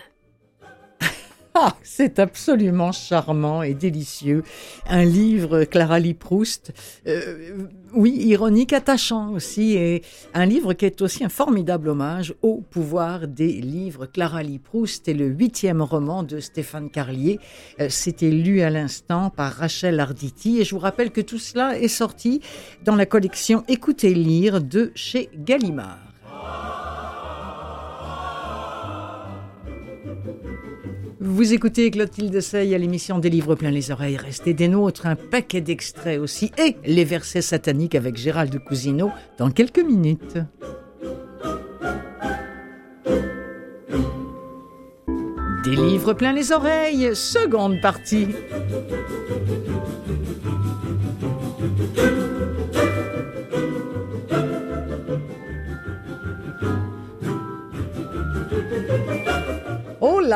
Ah, 1.58 1.74
c'est 1.84 2.20
absolument 2.20 2.92
charmant 2.92 3.64
et 3.64 3.74
délicieux. 3.74 4.44
Un 4.90 5.06
livre, 5.06 5.64
Clara 5.64 6.00
Lee 6.00 6.14
Proust, 6.14 6.74
euh, 7.08 7.70
oui, 7.94 8.12
ironique, 8.12 8.74
attachant 8.74 9.32
aussi, 9.32 9.78
et 9.78 10.02
un 10.34 10.46
livre 10.46 10.74
qui 10.74 10.84
est 10.84 11.02
aussi 11.02 11.24
un 11.24 11.30
formidable 11.30 11.88
hommage 11.88 12.34
au 12.42 12.62
pouvoir 12.70 13.30
des 13.30 13.54
livres. 13.54 14.06
Clara 14.06 14.44
Lee 14.44 14.60
Proust 14.60 15.08
est 15.08 15.14
le 15.14 15.28
huitième 15.28 15.82
roman 15.82 16.24
de 16.24 16.42
Stéphane 16.42 16.90
Carlier. 16.90 17.40
Euh, 17.80 17.88
C'était 17.90 18.32
lu 18.32 18.60
à 18.60 18.70
l'instant 18.70 19.30
par 19.30 19.54
Rachel 19.54 20.02
Arditi, 20.02 20.60
et 20.60 20.66
je 20.66 20.76
vous 20.76 20.82
rappelle 20.82 21.12
que 21.12 21.22
tout 21.22 21.40
cela 21.40 21.80
est 21.80 21.88
sorti 21.88 22.42
dans 22.84 22.98
la 22.98 23.06
collection 23.06 23.64
Écoutez 23.70 24.14
lire 24.14 24.62
de 24.62 24.92
chez 24.94 25.30
Gallimard. 25.34 26.00
Vous 31.28 31.54
écoutez 31.54 31.90
Clotilde 31.90 32.40
Sey 32.40 32.76
à 32.76 32.78
l'émission 32.78 33.18
des 33.18 33.32
livres 33.32 33.56
plein 33.56 33.72
les 33.72 33.90
oreilles. 33.90 34.16
Restez 34.16 34.54
des 34.54 34.68
nôtres, 34.68 35.08
un 35.08 35.16
paquet 35.16 35.60
d'extraits 35.60 36.20
aussi 36.20 36.52
et 36.60 36.76
les 36.86 37.04
versets 37.04 37.42
sataniques 37.42 37.96
avec 37.96 38.16
Gérald 38.16 38.56
Cousineau 38.64 39.10
dans 39.40 39.50
quelques 39.50 39.80
minutes. 39.80 40.38
Des 45.64 45.76
livres 45.76 46.14
plein 46.14 46.32
les 46.32 46.52
oreilles, 46.52 47.16
seconde 47.16 47.82
partie. 47.82 48.28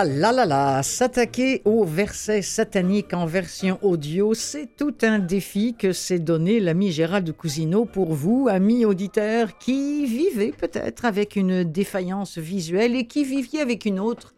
Là 0.03 0.31
là 0.31 0.31
là 0.31 0.45
là, 0.45 0.83
s'attaquer 0.83 1.61
aux 1.65 1.83
versets 1.83 2.41
sataniques 2.41 3.13
en 3.13 3.25
version 3.25 3.79
audio, 3.81 4.33
c'est 4.33 4.67
tout 4.77 4.95
un 5.01 5.19
défi 5.19 5.75
que 5.77 5.91
s'est 5.91 6.19
donné 6.19 6.59
l'ami 6.59 6.91
Gérald 6.91 7.29
Cousineau 7.33 7.85
pour 7.85 8.13
vous, 8.13 8.47
amis 8.49 8.85
auditeurs, 8.85 9.57
qui 9.57 10.05
vivez 10.05 10.51
peut-être 10.51 11.05
avec 11.05 11.35
une 11.35 11.63
défaillance 11.63 12.37
visuelle 12.37 12.95
et 12.95 13.07
qui 13.07 13.23
viviez 13.23 13.61
avec 13.61 13.85
une 13.85 13.99
autre. 13.99 14.33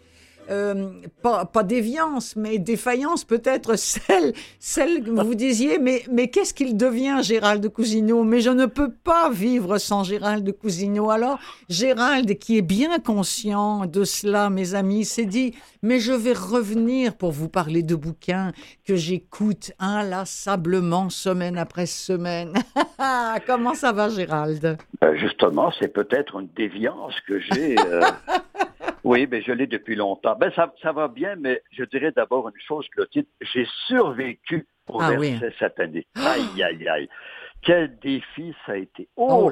Euh, 0.51 0.89
pas, 1.21 1.45
pas 1.45 1.63
déviance, 1.63 2.35
mais 2.35 2.59
défaillance 2.59 3.23
peut-être 3.23 3.77
celle, 3.77 4.33
celle 4.59 5.03
que 5.03 5.09
vous 5.09 5.35
disiez, 5.35 5.79
mais, 5.79 6.03
mais 6.11 6.27
qu'est-ce 6.29 6.53
qu'il 6.53 6.75
devient 6.77 7.19
Gérald 7.23 7.63
de 7.63 7.67
Cousineau? 7.67 8.23
Mais 8.23 8.41
je 8.41 8.49
ne 8.49 8.65
peux 8.65 8.91
pas 8.91 9.29
vivre 9.29 9.77
sans 9.77 10.03
Gérald 10.03 10.43
de 10.43 10.51
Cousineau. 10.51 11.09
Alors 11.09 11.39
Gérald, 11.69 12.37
qui 12.37 12.57
est 12.57 12.61
bien 12.61 12.99
conscient 12.99 13.85
de 13.85 14.03
cela, 14.03 14.49
mes 14.49 14.75
amis, 14.75 15.05
s'est 15.05 15.25
dit, 15.25 15.55
mais 15.81 15.99
je 15.99 16.13
vais 16.13 16.33
revenir 16.33 17.15
pour 17.15 17.31
vous 17.31 17.49
parler 17.49 17.81
de 17.83 17.95
bouquins 17.95 18.51
que 18.85 18.95
j'écoute 18.95 19.71
inlassablement 19.79 21.09
semaine 21.09 21.57
après 21.57 21.85
semaine. 21.85 22.53
Comment 23.47 23.73
ça 23.73 23.91
va 23.91 24.09
Gérald? 24.09 24.77
Ben, 24.99 25.15
justement, 25.15 25.71
c'est 25.79 25.87
peut-être 25.93 26.39
une 26.39 26.49
déviance 26.55 27.13
que 27.27 27.39
j'ai. 27.39 27.75
euh, 27.79 28.01
oui, 29.03 29.27
mais 29.29 29.41
je 29.41 29.51
l'ai 29.51 29.67
depuis 29.67 29.95
longtemps. 29.95 30.35
Ben, 30.39 30.51
ça, 30.55 30.73
ça 30.81 30.91
va 30.91 31.07
bien, 31.07 31.35
mais 31.37 31.61
je 31.71 31.83
dirais 31.85 32.11
d'abord 32.15 32.47
une 32.49 32.61
chose, 32.67 32.87
Clotilde. 32.89 33.25
J'ai 33.53 33.67
survécu 33.87 34.67
au 34.89 34.99
Ah 35.01 35.11
verset 35.11 35.45
oui. 35.47 35.53
satanique. 35.59 36.07
Aïe, 36.15 36.63
aïe, 36.63 36.87
aïe. 36.87 37.09
Quel 37.61 37.97
défi 37.99 38.53
ça 38.65 38.73
a 38.73 38.77
été. 38.77 39.07
Oh! 39.15 39.51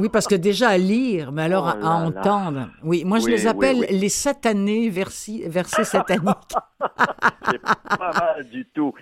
Oui, 0.00 0.08
parce 0.10 0.26
que 0.26 0.34
déjà 0.34 0.70
à 0.70 0.78
lire, 0.78 1.32
mais 1.32 1.42
alors 1.42 1.66
Oh 1.66 1.76
à, 1.76 1.80
là. 1.80 1.90
entendre. 2.06 2.70
Oui, 2.82 3.04
moi 3.04 3.18
je 3.18 3.26
Oui, 3.26 3.32
les 3.32 3.46
appelle 3.46 3.76
oui. 3.80 3.86
les 3.90 4.08
satanés 4.08 4.88
versi- 4.88 5.46
versets 5.46 5.84
sataniques. 5.84 6.54
C'est 7.50 7.60
pas 7.62 8.12
mal 8.12 8.48
du 8.50 8.64
tout. 8.74 8.94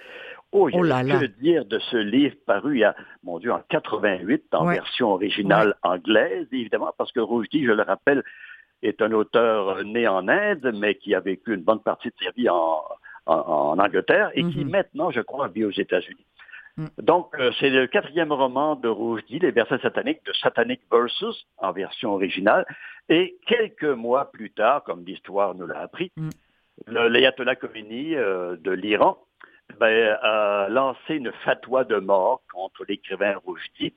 Oh, 0.52 0.68
il 0.68 0.74
y 0.74 0.78
Oh 0.80 0.82
a 0.82 0.86
là 0.88 1.02
là. 1.04 1.20
que 1.20 1.26
dire 1.26 1.64
de 1.64 1.78
ce 1.78 1.96
livre 1.96 2.34
paru 2.44 2.74
il 2.76 2.80
y 2.80 2.84
a, 2.84 2.96
mon 3.22 3.38
Dieu, 3.38 3.52
en 3.52 3.62
88, 3.68 4.46
en 4.52 4.66
Ouais. 4.66 4.74
version 4.74 5.12
originale 5.12 5.76
anglaise, 5.84 6.48
évidemment, 6.50 6.92
parce 6.98 7.12
que 7.12 7.20
Rushdie, 7.20 7.64
je 7.64 7.70
le 7.70 7.82
rappelle, 7.84 8.24
est 8.82 9.02
un 9.02 9.12
auteur 9.12 9.82
né 9.84 10.06
en 10.08 10.26
Inde, 10.28 10.72
mais 10.74 10.94
qui 10.94 11.14
a 11.14 11.20
vécu 11.20 11.54
une 11.54 11.62
bonne 11.62 11.80
partie 11.82 12.08
de 12.08 12.14
sa 12.24 12.30
vie 12.32 12.48
en, 12.48 12.82
en, 13.26 13.34
en 13.34 13.78
Angleterre 13.78 14.30
et 14.34 14.42
qui 14.44 14.64
Mhm. 14.64 14.70
maintenant, 14.70 15.10
je 15.10 15.20
crois, 15.20 15.48
vit 15.48 15.64
aux 15.64 15.70
États-Unis. 15.70 16.26
Mm. 16.76 16.86
Donc, 16.98 17.34
euh, 17.38 17.50
c'est 17.58 17.68
le 17.70 17.86
quatrième 17.86 18.32
roman 18.32 18.76
de 18.76 18.88
Rushdie, 18.88 19.38
Les 19.40 19.50
versets 19.50 19.78
sataniques, 19.78 20.24
de 20.24 20.32
Satanic 20.32 20.80
Versus, 20.90 21.46
en 21.58 21.72
version 21.72 22.14
originale. 22.14 22.64
Et 23.08 23.36
quelques 23.46 23.84
mois 23.84 24.30
plus 24.30 24.50
tard, 24.50 24.82
comme 24.84 25.04
l'histoire 25.04 25.54
nous 25.54 25.66
l'a 25.66 25.80
appris, 25.80 26.10
Mm. 26.16 26.30
le- 26.86 27.08
l'ayatollah 27.08 27.56
Khomeini 27.56 28.14
euh, 28.16 28.56
de 28.56 28.70
l'Iran 28.70 29.18
ben, 29.78 30.16
a 30.22 30.66
lancé 30.70 31.14
une 31.16 31.30
fatwa 31.44 31.84
de 31.84 31.96
mort 31.96 32.40
contre 32.52 32.84
l'écrivain 32.88 33.34
Rougedi. 33.44 33.92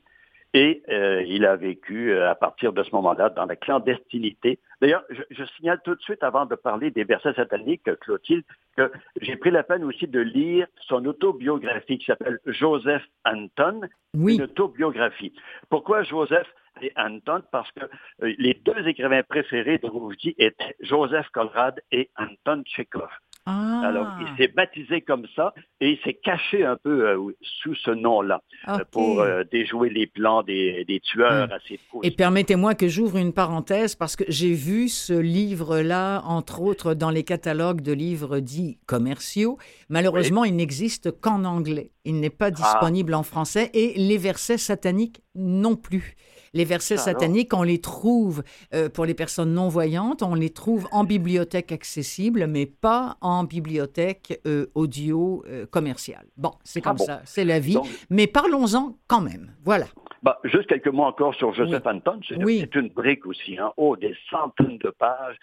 Et 0.56 0.84
euh, 0.90 1.24
il 1.28 1.46
a 1.46 1.56
vécu 1.56 2.12
euh, 2.12 2.30
à 2.30 2.36
partir 2.36 2.74
de 2.74 2.84
ce 2.84 2.92
moment-là 2.96 3.30
dans 3.30 3.46
la 3.46 3.56
clandestinité. 3.56 4.60
D'ailleurs, 4.82 5.04
je, 5.10 5.22
je, 5.32 5.44
signale 5.56 5.82
tout 5.84 5.96
de 5.96 6.02
suite, 6.02 6.22
avant 6.22 6.46
de 6.46 6.54
parler 6.54 6.92
des 6.92 7.04
versets 7.04 7.34
sataniques, 7.34 7.84
Clotilde, 8.02 8.44
que 8.78 8.92
j'ai 9.22 9.36
pris 9.36 9.50
la 9.50 9.64
peine 9.64 9.84
aussi 9.84 10.08
de 10.08 10.20
lire 10.20 10.68
son 10.82 11.06
autobiographie 11.06 11.98
qui 11.98 12.06
s'appelle 12.06 12.40
Joseph 12.46 13.04
Anton, 13.26 13.82
Oui. 14.16 14.36
une 14.36 14.44
autobiographie. 14.44 15.34
Pourquoi 15.70 16.04
Joseph 16.04 16.48
et 16.82 16.92
Anton? 16.98 17.42
Parce 17.52 17.72
que 17.72 17.86
euh, 18.22 18.34
les 18.38 18.54
deux 18.54 18.88
écrivains 18.88 19.24
préférés 19.24 19.80
de 19.80 19.88
Rougedi 19.88 20.36
étaient 20.38 20.76
Joseph 20.82 21.30
Conrad 21.34 21.82
et 21.92 22.10
Anton 22.18 22.64
Tchekhov. 22.64 23.10
Ah, 23.46 23.82
Alors, 23.86 24.08
il 24.22 24.28
s'est 24.38 24.48
baptisé 24.54 25.02
comme 25.02 25.26
ça 25.36 25.54
et 25.82 25.90
il 25.92 25.98
s'est 26.06 26.14
caché 26.14 26.64
un 26.64 26.78
peu 26.78 27.06
euh, 27.08 27.36
sous 27.42 27.76
ce 27.76 27.92
nom-là 27.92 28.42
euh, 28.70 28.78
pour 28.92 29.20
euh, 29.20 29.44
déjouer 29.52 29.90
les 29.90 30.08
plans 30.08 30.44
des, 30.44 30.86
des 30.86 31.00
tueurs 31.02 31.48
Mm. 31.48 31.52
à 31.52 31.60
ses 31.68 31.80
trousses. 31.90 32.06
Et 32.06 32.12
permettez-moi 32.12 32.76
que 32.76 32.88
j'ouvre 32.88 33.18
une 33.18 33.34
parenthèse 33.34 33.96
parce 33.96 34.16
que 34.16 34.24
j'ai 34.28 34.54
vu 34.54 34.88
ce 34.88 35.14
livre-là, 35.14 36.22
entre 36.26 36.62
autres, 36.62 36.94
dans 36.94 37.10
les 37.10 37.24
catalogues 37.24 37.82
de 37.82 37.92
livres 37.92 38.40
dits 38.40 38.78
commerciaux. 38.86 39.58
Malheureusement, 39.90 40.44
il 40.46 40.56
n'existe 40.56 41.12
qu'en 41.20 41.44
anglais. 41.44 41.92
Il 42.06 42.20
n'est 42.20 42.30
pas 42.30 42.52
disponible 42.52 43.14
en 43.14 43.24
français 43.24 43.70
et 43.74 43.94
les 43.98 44.18
versets 44.18 44.58
sataniques 44.58 45.22
non 45.36 45.76
plus. 45.76 46.16
Les 46.56 46.66
versets 46.66 46.96
Ah, 46.96 47.02
sataniques, 47.02 47.54
on 47.54 47.64
les 47.64 47.82
trouve 47.82 48.44
euh, 48.76 48.88
pour 48.90 49.06
les 49.06 49.16
personnes 49.16 49.54
non-voyantes, 49.54 50.22
on 50.22 50.36
les 50.36 50.52
trouve 50.52 50.88
en 50.92 51.04
bibliothèque 51.04 51.72
accessible, 51.72 52.46
mais 52.48 52.66
pas 52.68 53.18
en 53.22 53.44
bibliothèque 53.44 54.40
euh, 54.46 54.68
audio 54.76 55.44
euh, 55.48 55.66
commerciale. 55.66 56.26
Bon, 56.38 56.52
c'est 56.64 56.82
Ah 56.86 56.90
comme 56.90 56.98
bon. 56.98 57.06
ça, 57.06 57.22
c'est 57.26 57.44
la 57.46 57.60
vie. 57.60 57.74
Donc, 57.74 57.88
Mais 58.12 58.28
parlons-en 58.28 58.96
quand 59.08 59.22
même. 59.22 59.56
Voilà. 59.64 59.86
bah, 60.22 60.40
juste 60.44 60.68
quelques 60.68 60.88
mots 60.90 61.04
encore 61.06 61.34
sur 61.34 61.54
Joseph 61.54 61.86
Anton. 61.88 62.20
C'est 62.30 62.44
Oui. 62.44 62.70
une 62.76 62.90
brique 62.90 63.26
aussi. 63.26 63.58
Hein. 63.58 63.72
Oh, 63.78 63.96
des 63.98 64.16
centaines 64.30 64.78
de 64.78 64.90
pages. 64.92 65.38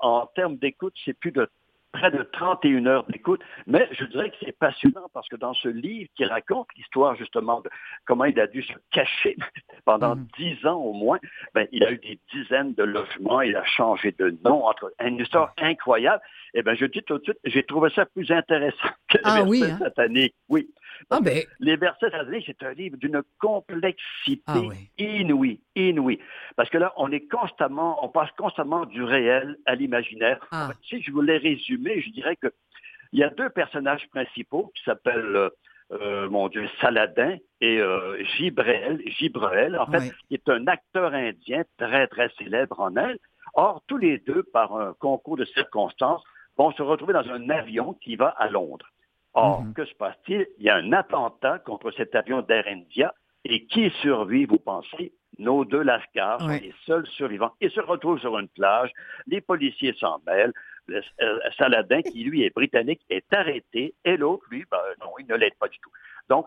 En 0.00 0.26
termes 0.34 0.56
d'écoute, 0.56 0.94
c'est 1.04 1.14
plus 1.14 1.30
de 1.32 1.48
près 1.92 2.10
de 2.10 2.22
31 2.22 2.86
heures 2.86 3.04
d'écoute, 3.08 3.40
mais 3.66 3.88
je 3.92 4.04
dirais 4.04 4.30
que 4.30 4.36
c'est 4.44 4.56
passionnant 4.58 5.08
parce 5.14 5.28
que 5.28 5.36
dans 5.36 5.54
ce 5.54 5.68
livre 5.68 6.08
qui 6.16 6.24
raconte 6.24 6.68
l'histoire 6.76 7.16
justement 7.16 7.60
de 7.60 7.70
comment 8.04 8.24
il 8.24 8.38
a 8.38 8.46
dû 8.46 8.62
se 8.62 8.72
cacher 8.90 9.36
pendant 9.84 10.14
Mhm. 10.16 10.26
dix 10.38 10.66
ans 10.66 10.76
au 10.76 10.92
moins, 10.92 11.18
ben, 11.54 11.66
il 11.72 11.84
a 11.84 11.92
eu 11.92 11.98
des 11.98 12.18
dizaines 12.32 12.74
de 12.74 12.82
logements, 12.84 13.40
il 13.40 13.56
a 13.56 13.64
changé 13.64 14.12
de 14.18 14.36
nom, 14.44 14.66
entre, 14.66 14.92
une 15.04 15.18
histoire 15.18 15.52
incroyable. 15.58 16.22
Eh 16.54 16.62
ben, 16.62 16.74
je 16.74 16.84
dis 16.86 17.02
tout 17.02 17.18
de 17.18 17.24
suite, 17.24 17.38
j'ai 17.44 17.62
trouvé 17.62 17.90
ça 17.90 18.06
plus 18.06 18.30
intéressant 18.30 18.88
que 19.08 19.18
Ah 19.24 19.42
oui, 19.44 19.64
hein? 19.64 19.78
sataniques. 19.78 20.34
Oui. 20.48 20.68
Ah 21.10 21.20
ben, 21.20 21.42
Les 21.60 21.76
versets 21.76 22.10
sataniques, 22.10 22.44
c'est 22.46 22.62
un 22.62 22.72
livre 22.72 22.96
d'une 22.96 23.22
complexité 23.38 24.42
Ah 24.46 24.60
oui. 24.60 24.90
inouïe, 24.98 25.60
inouïe. 25.74 26.18
Parce 26.56 26.70
que 26.70 26.78
là, 26.78 26.92
on 26.96 27.10
est 27.12 27.28
constamment, 27.28 28.04
on 28.04 28.08
passe 28.08 28.30
constamment 28.36 28.86
du 28.86 29.02
réel 29.02 29.56
à 29.66 29.74
l'imaginaire. 29.74 30.38
Ah. 30.50 30.70
Si 30.88 31.02
je 31.02 31.10
voulais 31.10 31.38
résumer, 31.38 32.00
je 32.00 32.10
dirais 32.10 32.36
que 32.36 32.52
il 33.12 33.20
y 33.20 33.24
a 33.24 33.30
deux 33.30 33.48
personnages 33.50 34.06
principaux 34.10 34.70
qui 34.74 34.82
s'appellent, 34.84 35.36
euh, 35.36 35.50
euh, 35.92 36.28
mon 36.28 36.48
Dieu, 36.48 36.68
Saladin 36.80 37.36
et 37.60 37.80
euh, 37.80 38.22
Gibreel, 38.36 39.00
Gibreel, 39.06 39.78
en 39.78 39.86
fait, 39.86 40.12
qui 40.28 40.34
est 40.34 40.48
un 40.48 40.66
acteur 40.66 41.14
indien 41.14 41.62
très, 41.78 42.06
très 42.08 42.28
célèbre 42.38 42.78
en 42.80 42.96
Inde. 42.96 43.18
Or, 43.54 43.82
tous 43.86 43.96
les 43.96 44.18
deux, 44.18 44.42
par 44.42 44.76
un 44.76 44.94
concours 44.98 45.36
de 45.38 45.46
circonstances, 45.46 46.22
vont 46.58 46.72
se 46.72 46.82
retrouver 46.82 47.14
dans 47.14 47.28
un 47.30 47.48
avion 47.48 47.94
qui 47.94 48.16
va 48.16 48.28
à 48.28 48.48
Londres. 48.48 48.86
Or, 49.34 49.62
Mhm. 49.62 49.74
que 49.74 49.84
se 49.84 49.94
passe-t-il? 49.94 50.46
Il 50.58 50.64
y 50.64 50.70
a 50.70 50.76
un 50.76 50.92
attentat 50.92 51.58
contre 51.60 51.90
cet 51.92 52.14
avion 52.14 52.42
d'Air 52.42 52.64
India 52.66 53.14
et 53.44 53.66
qui 53.66 53.90
survit, 54.02 54.46
vous 54.46 54.58
pensez? 54.58 55.12
Nos 55.38 55.64
deux 55.64 55.82
lascars 55.82 56.40
sont 56.40 56.48
les 56.48 56.74
seuls 56.84 57.06
survivants. 57.06 57.52
Ils 57.60 57.70
se 57.70 57.80
retrouvent 57.80 58.18
sur 58.18 58.36
une 58.38 58.48
plage, 58.48 58.90
les 59.26 59.40
policiers 59.40 59.92
s'en 59.94 60.20
mêlent, 60.26 60.52
le 60.86 61.02
euh, 61.20 61.38
Saladin, 61.56 62.02
qui 62.02 62.24
lui 62.24 62.42
est 62.42 62.54
britannique, 62.54 63.02
est 63.10 63.32
arrêté 63.32 63.94
et 64.04 64.16
l'autre, 64.16 64.44
lui, 64.50 64.64
ben, 64.70 64.78
non, 65.00 65.12
il 65.18 65.26
ne 65.26 65.36
l'aide 65.36 65.54
pas 65.60 65.68
du 65.68 65.78
tout. 65.78 65.90
Donc, 66.28 66.46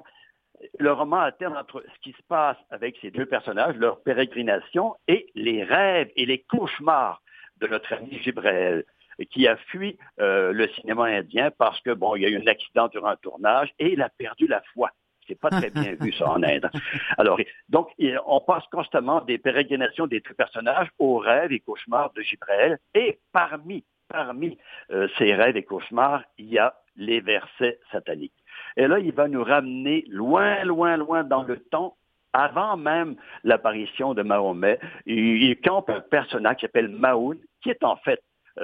le 0.78 0.92
roman 0.92 1.20
alterne 1.20 1.56
entre 1.56 1.84
ce 1.94 2.00
qui 2.02 2.12
se 2.12 2.24
passe 2.28 2.58
avec 2.70 2.98
ces 3.02 3.12
deux 3.12 3.26
personnages, 3.26 3.76
leur 3.78 4.02
pérégrination, 4.02 4.96
et 5.08 5.28
les 5.36 5.64
rêves 5.64 6.12
et 6.16 6.26
les 6.26 6.40
cauchemars 6.40 7.22
de 7.58 7.68
notre 7.68 7.94
ami 7.94 8.18
Gibreel, 8.20 8.84
qui 9.30 9.48
a 9.48 9.56
fui 9.58 9.98
euh, 10.20 10.52
le 10.52 10.68
cinéma 10.70 11.06
indien 11.06 11.52
parce 11.52 11.80
que, 11.82 11.92
bon, 11.92 12.16
il 12.16 12.24
y 12.24 12.26
a 12.26 12.30
eu 12.30 12.38
un 12.38 12.48
accident 12.48 12.88
durant 12.88 13.10
un 13.10 13.16
tournage 13.18 13.74
et 13.80 13.94
il 13.94 14.02
a 14.02 14.10
perdu 14.10 14.48
la 14.48 14.62
foi. 14.74 14.92
C'est 15.28 15.40
pas 15.40 15.50
très 15.50 15.70
bien 15.70 15.96
vu, 16.00 16.12
ça, 16.14 16.30
en 16.30 16.44
Inde. 16.44 16.70
Alors, 17.18 17.40
donc, 17.70 17.90
on 18.26 18.42
passe 18.42 18.66
constamment 18.72 19.22
des 19.22 19.38
pérégrinations 19.38 20.08
des 20.08 20.20
deux 20.20 20.34
personnages 20.34 20.90
aux 21.00 21.18
rêves 21.18 21.52
et 21.52 21.60
cauchemars 21.60 22.12
de 22.14 22.22
Gibreel. 22.22 22.80
Et 22.96 23.20
parmi, 23.32 23.86
parmi 24.10 24.58
euh, 24.92 25.08
ces 25.18 25.34
rêves 25.34 25.58
et 25.58 25.64
cauchemars, 25.64 26.24
il 26.38 26.48
y 26.48 26.58
a 26.58 26.76
les 26.96 27.22
versets 27.22 27.80
sataniques. 27.92 28.34
Et 28.78 28.88
là, 28.88 29.00
il 29.00 29.14
va 29.14 29.28
nous 29.28 29.44
ramener 29.44 30.04
loin, 30.10 30.64
loin, 30.64 30.98
loin 30.98 31.24
dans 31.24 31.44
le 31.44 31.58
temps, 31.58 31.96
avant 32.34 32.78
même 32.78 33.16
l'apparition 33.44 34.14
de 34.14 34.24
Mahomet. 34.24 34.80
Il, 35.06 35.60
campe 35.62 35.90
un 35.90 36.02
personnage 36.02 36.58
qui 36.58 36.62
s'appelle 36.62 36.90
Mahoun, 36.90 37.38
qui 37.62 37.70
est 37.70 37.84
en 37.84 37.98
fait 37.98 38.22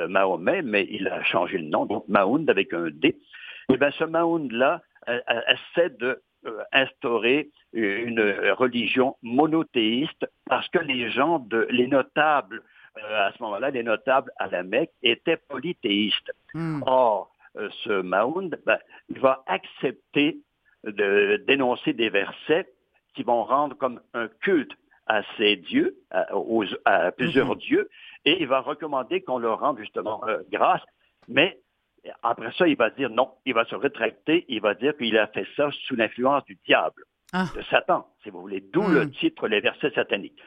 Mahomet, 0.08 0.62
mais 0.62 0.86
il 0.92 1.08
a 1.08 1.24
changé 1.24 1.58
le 1.58 1.68
nom, 1.70 1.86
donc 1.86 2.08
Mahound 2.08 2.48
avec 2.50 2.74
un 2.74 2.90
D. 2.92 3.16
Et 3.74 3.78
bien, 3.78 3.90
ce 3.92 4.04
Mahound-là 4.04 4.82
euh, 5.10 5.20
euh, 5.30 5.42
essaie 5.56 5.90
de 5.90 6.22
euh, 6.46 6.62
instaurer 6.72 7.50
une 7.74 8.22
religion 8.58 9.16
monothéiste 9.24 10.26
parce 10.46 10.68
que 10.70 10.80
les 10.80 11.10
gens, 11.10 11.40
de, 11.40 11.68
les 11.72 11.88
notables, 11.88 12.62
euh, 12.98 13.28
à 13.28 13.32
ce 13.34 13.42
moment-là, 13.44 13.70
les 13.72 13.84
notables 13.84 14.32
à 14.38 14.48
la 14.48 14.64
Mecque 14.64 14.92
étaient 15.04 15.38
polythéistes. 15.38 16.32
hmm. 16.54 16.84
Or, 16.86 17.32
euh, 17.58 17.70
ce 17.84 18.02
Mahound, 18.02 18.60
ben, 18.66 18.78
il 19.10 19.20
va 19.20 19.44
accepter 19.48 20.38
de 20.86 21.44
dénoncer 21.48 21.94
des 21.94 22.10
versets 22.10 22.68
qui 23.16 23.24
vont 23.24 23.44
rendre 23.44 23.76
comme 23.76 24.00
un 24.14 24.28
culte 24.42 24.72
à 25.08 25.22
ces 25.38 25.56
dieux, 25.56 25.98
à, 26.12 26.36
aux- 26.36 26.64
à 26.86 27.12
plusieurs 27.12 27.56
dieux, 27.56 27.90
et 28.25 28.41
il 28.41 28.47
va 28.47 28.60
recommander 28.60 29.21
qu'on 29.21 29.39
leur 29.39 29.60
rende 29.60 29.80
justement 29.80 30.21
euh, 30.27 30.41
grâce. 30.51 30.82
Mais 31.27 31.60
après 32.23 32.51
ça, 32.53 32.67
il 32.67 32.77
va 32.77 32.89
dire 32.89 33.10
non, 33.10 33.32
il 33.45 33.53
va 33.53 33.65
se 33.65 33.75
rétracter, 33.75 34.45
il 34.47 34.62
va 34.62 34.73
dire 34.73 34.95
qu'il 34.97 35.17
a 35.17 35.27
fait 35.27 35.47
ça 35.56 35.69
sous 35.88 35.95
l'influence 35.95 36.43
du 36.45 36.58
diable, 36.65 37.03
Ah. 37.34 37.48
de 37.56 37.62
Satan, 37.63 38.08
si 38.24 38.30
vous 38.30 38.40
voulez, 38.42 38.62
d'où 38.62 38.84
Hmm. 38.84 38.94
le 38.94 39.12
titre 39.12 39.48
Les 39.48 39.60
versets 39.60 39.92
sataniques. 39.92 40.40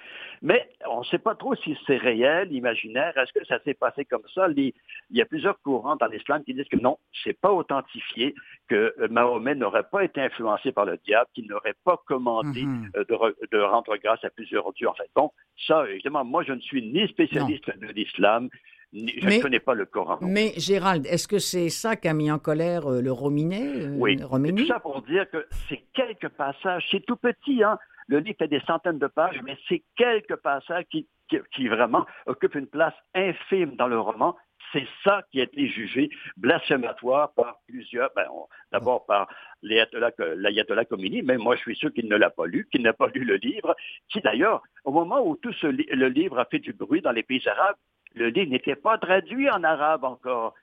Mais 0.43 0.71
on 0.89 1.01
ne 1.01 1.05
sait 1.05 1.19
pas 1.19 1.35
trop 1.35 1.55
si 1.55 1.77
c'est 1.87 1.99
réel, 1.99 2.51
imaginaire, 2.53 3.13
est-ce 3.19 3.31
que 3.39 3.45
ça 3.45 3.59
s'est 3.63 3.75
passé 3.75 4.07
comme 4.07 4.23
ça? 4.35 4.49
Il 4.57 4.73
y 5.11 5.21
a 5.21 5.27
plusieurs 5.27 5.61
courants 5.61 5.97
dans 5.97 6.07
l'islam 6.07 6.43
qui 6.43 6.55
disent 6.55 6.69
que 6.69 6.79
non, 6.79 6.97
c'est 7.23 7.39
pas 7.39 7.53
authentifié, 7.53 8.35
que 8.69 8.95
euh, 8.99 9.09
Mahomet 9.11 9.55
n'aurait 9.57 9.89
pas 9.93 10.03
été 10.05 10.23
influencé 10.23 10.73
par 10.73 10.87
le 10.87 10.97
diable, 11.05 11.29
qu'il 11.35 11.47
n'aurait 11.47 11.75
pas 11.85 11.99
commandé 12.07 12.63
Mhm. 12.65 12.91
euh, 12.97 13.05
de, 13.05 13.15
re- 13.15 13.35
de 13.53 13.59
rendre 13.61 13.95
grâce 13.99 14.25
à 14.25 14.31
plusieurs 14.31 14.73
dieux. 14.73 14.89
En 14.89 14.95
fait, 14.95 15.11
bon, 15.15 15.31
ça, 15.67 15.87
évidemment, 15.91 16.25
moi, 16.25 16.43
je 16.45 16.55
ne 16.55 16.61
suis 16.61 16.81
ni 16.83 17.07
spécialiste 17.09 17.79
de 17.79 17.89
l'islam, 17.89 18.49
je 18.93 19.27
Mais- 19.27 19.39
ne 19.39 19.43
connais 19.43 19.61
pas 19.61 19.75
le 19.75 19.87
Coran. 19.87 20.19
non. 20.21 20.29
Mais 20.29 20.53
Gérald, 20.57 21.07
est-ce 21.07 21.29
que 21.29 21.39
c'est 21.39 21.69
ça 21.69 21.97
qu'a 21.97 22.13
mis 22.13 22.31
en 22.31 22.39
colère 22.39 22.91
euh, 22.91 23.01
le 23.01 23.13
Rominet 23.13 23.87
euh, 23.87 23.95
Oui. 23.97 24.17
Tout 24.17 24.67
ça 24.67 24.81
pour 24.81 25.03
dire 25.03 25.29
que 25.31 25.47
c'est 25.69 25.83
quelques 25.95 26.29
passages, 26.31 26.87
c'est 26.91 27.05
tout 27.07 27.17
petit, 27.17 27.63
hein. 27.63 27.79
Le 28.09 28.19
livre 28.19 28.39
fait 28.39 28.49
des 28.49 28.61
centaines 28.67 28.99
de 28.99 29.07
pages, 29.07 29.41
mais 29.45 29.57
c'est 29.69 29.85
quelques 29.97 30.35
passages 30.37 30.85
qui, 30.91 31.07
qui, 31.29 31.39
qui 31.55 31.69
vraiment 31.69 32.05
occupent 32.27 32.57
une 32.57 32.67
place 32.67 32.95
infime 33.15 33.77
dans 33.77 33.87
le 33.87 34.01
roman. 34.01 34.37
C'est 34.73 34.87
ça 35.05 35.23
qui 35.31 35.41
a 35.41 35.45
été 35.45 35.69
jugé 35.69 36.11
blasphématoire 36.37 37.33
par 37.35 37.61
plusieurs, 37.69 38.11
ben, 38.17 38.27
d'abord 38.73 39.07
par 39.07 39.29
l'ayatollah 39.63 40.85
Khomeini, 40.85 41.23
mais 41.23 41.37
moi 41.39 41.55
je 41.57 41.61
suis 41.61 41.77
sûr 41.77 41.93
qu'il 41.93 42.09
ne 42.09 42.17
l'a 42.17 42.31
pas 42.31 42.47
lu, 42.47 42.69
qu'il 42.71 42.83
n'a 42.83 42.93
pas 42.93 43.09
lu 43.15 43.25
le 43.25 43.37
livre, 43.37 43.77
qui 44.09 44.21
d'ailleurs, 44.21 44.63
au 44.85 44.91
moment 44.93 45.25
où 45.27 45.37
tout 45.37 45.53
ce 45.53 45.67
le 45.69 46.09
livre 46.09 46.39
a 46.39 46.45
fait 46.47 46.59
du 46.59 46.73
bruit 46.73 47.01
dans 47.03 47.13
les 47.13 47.23
pays 47.23 47.47
arabes, 47.49 47.77
le 48.15 48.29
livre 48.29 48.51
n'était 48.51 48.77
pas 48.77 48.99
traduit 48.99 49.49
en 49.51 49.63
arabe 49.65 50.05
encore. 50.05 50.55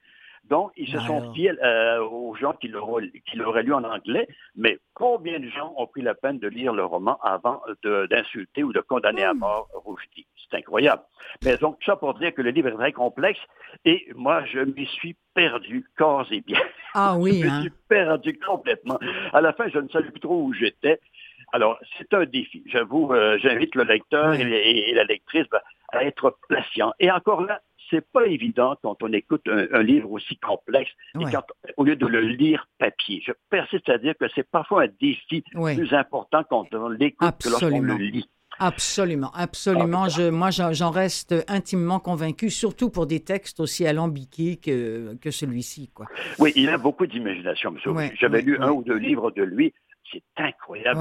Donc, 0.49 0.71
ils 0.77 0.87
se 0.87 0.99
sont 0.99 1.17
Alors. 1.17 1.33
fiés 1.33 1.51
euh, 1.61 1.99
aux 2.05 2.33
gens 2.35 2.53
qui 2.53 2.69
l'auraient 2.69 3.63
lu 3.63 3.73
en 3.73 3.83
anglais, 3.83 4.27
mais 4.55 4.79
combien 4.93 5.39
de 5.39 5.49
gens 5.49 5.73
ont 5.75 5.87
pris 5.87 6.01
la 6.01 6.15
peine 6.15 6.39
de 6.39 6.47
lire 6.47 6.73
le 6.73 6.85
roman 6.85 7.19
avant 7.21 7.61
d'insulter 7.83 8.63
ou 8.63 8.71
de 8.71 8.79
condamner 8.79 9.23
à 9.23 9.33
mort 9.33 9.67
Rushdie? 9.85 10.25
C'est 10.49 10.57
incroyable. 10.57 11.01
Mais 11.43 11.57
donc, 11.57 11.79
ça 11.85 11.97
pour 11.97 12.13
dire 12.13 12.33
que 12.33 12.41
le 12.41 12.51
livre 12.51 12.69
est 12.69 12.75
très 12.75 12.93
complexe 12.93 13.39
et 13.83 14.07
moi, 14.15 14.45
je 14.45 14.59
m'y 14.59 14.85
suis 14.85 15.17
perdu 15.33 15.85
corps 15.97 16.27
et 16.31 16.41
bien. 16.41 16.61
Ah 16.93 17.15
oui, 17.19 17.41
je 17.41 17.45
me 17.45 17.51
hein. 17.51 17.61
suis 17.61 17.73
perdu 17.89 18.39
complètement. 18.39 18.99
À 19.33 19.41
la 19.41 19.51
fin, 19.51 19.67
je 19.67 19.79
ne 19.79 19.89
savais 19.89 20.11
plus 20.11 20.21
trop 20.21 20.43
où 20.43 20.53
j'étais. 20.53 21.01
Alors, 21.51 21.77
c'est 21.97 22.13
un 22.13 22.25
défi. 22.25 22.63
J'avoue, 22.67 23.13
euh, 23.13 23.37
j'invite 23.41 23.75
le 23.75 23.83
lecteur 23.83 24.33
et 24.33 24.93
la 24.93 25.03
lectrice 25.03 25.47
ben, 25.49 25.59
à 25.89 26.03
être 26.03 26.37
patient. 26.49 26.93
Et 26.99 27.09
encore 27.11 27.41
là, 27.41 27.61
c'est 27.89 28.05
pas 28.11 28.25
évident 28.27 28.75
quand 28.81 29.01
on 29.01 29.13
écoute 29.13 29.43
un, 29.47 29.65
un 29.71 29.83
livre 29.83 30.11
aussi 30.11 30.35
complexe 30.37 30.91
et 31.19 31.23
quand, 31.31 31.43
au 31.77 31.85
lieu 31.85 31.95
de 31.95 32.05
le 32.05 32.19
lire 32.21 32.67
papier. 32.79 33.23
Je 33.25 33.31
persiste 33.49 33.87
à 33.89 33.97
dire 33.97 34.13
que 34.19 34.25
c'est 34.35 34.49
parfois 34.49 34.83
un 34.83 34.87
défi 34.99 35.43
Ouais. 35.55 35.75
plus 35.75 35.93
important 35.93 36.43
quand 36.49 36.67
on 36.73 36.89
l'écoute 36.89 37.35
que 37.41 37.49
lorsqu'on 37.49 37.81
le 37.81 37.95
lit. 37.95 38.29
Absolument, 38.59 39.31
absolument. 39.35 40.05
Ah, 40.05 40.09
Je, 40.09 40.29
moi, 40.29 40.49
j'en 40.49 40.89
reste 40.89 41.33
intimement 41.47 41.99
convaincu, 41.99 42.49
surtout 42.49 42.89
pour 42.89 43.05
des 43.05 43.19
textes 43.19 43.59
aussi 43.59 43.85
alambiqués 43.85 44.57
que, 44.57 45.13
que 45.21 45.29
celui-ci. 45.29 45.91
Quoi. 45.93 46.07
Oui, 46.39 46.53
il 46.55 46.67
a 46.69 46.77
beaucoup 46.79 47.05
d'imagination, 47.05 47.71
monsieur. 47.71 47.91
Ouais, 47.91 48.11
J'avais 48.19 48.39
ouais, 48.39 48.43
lu 48.43 48.57
un 48.59 48.71
ou 48.71 48.83
deux 48.83 48.97
livres 48.97 49.29
de 49.31 49.43
lui. 49.43 49.73
C'est 50.11 50.23
incroyable 50.37 50.99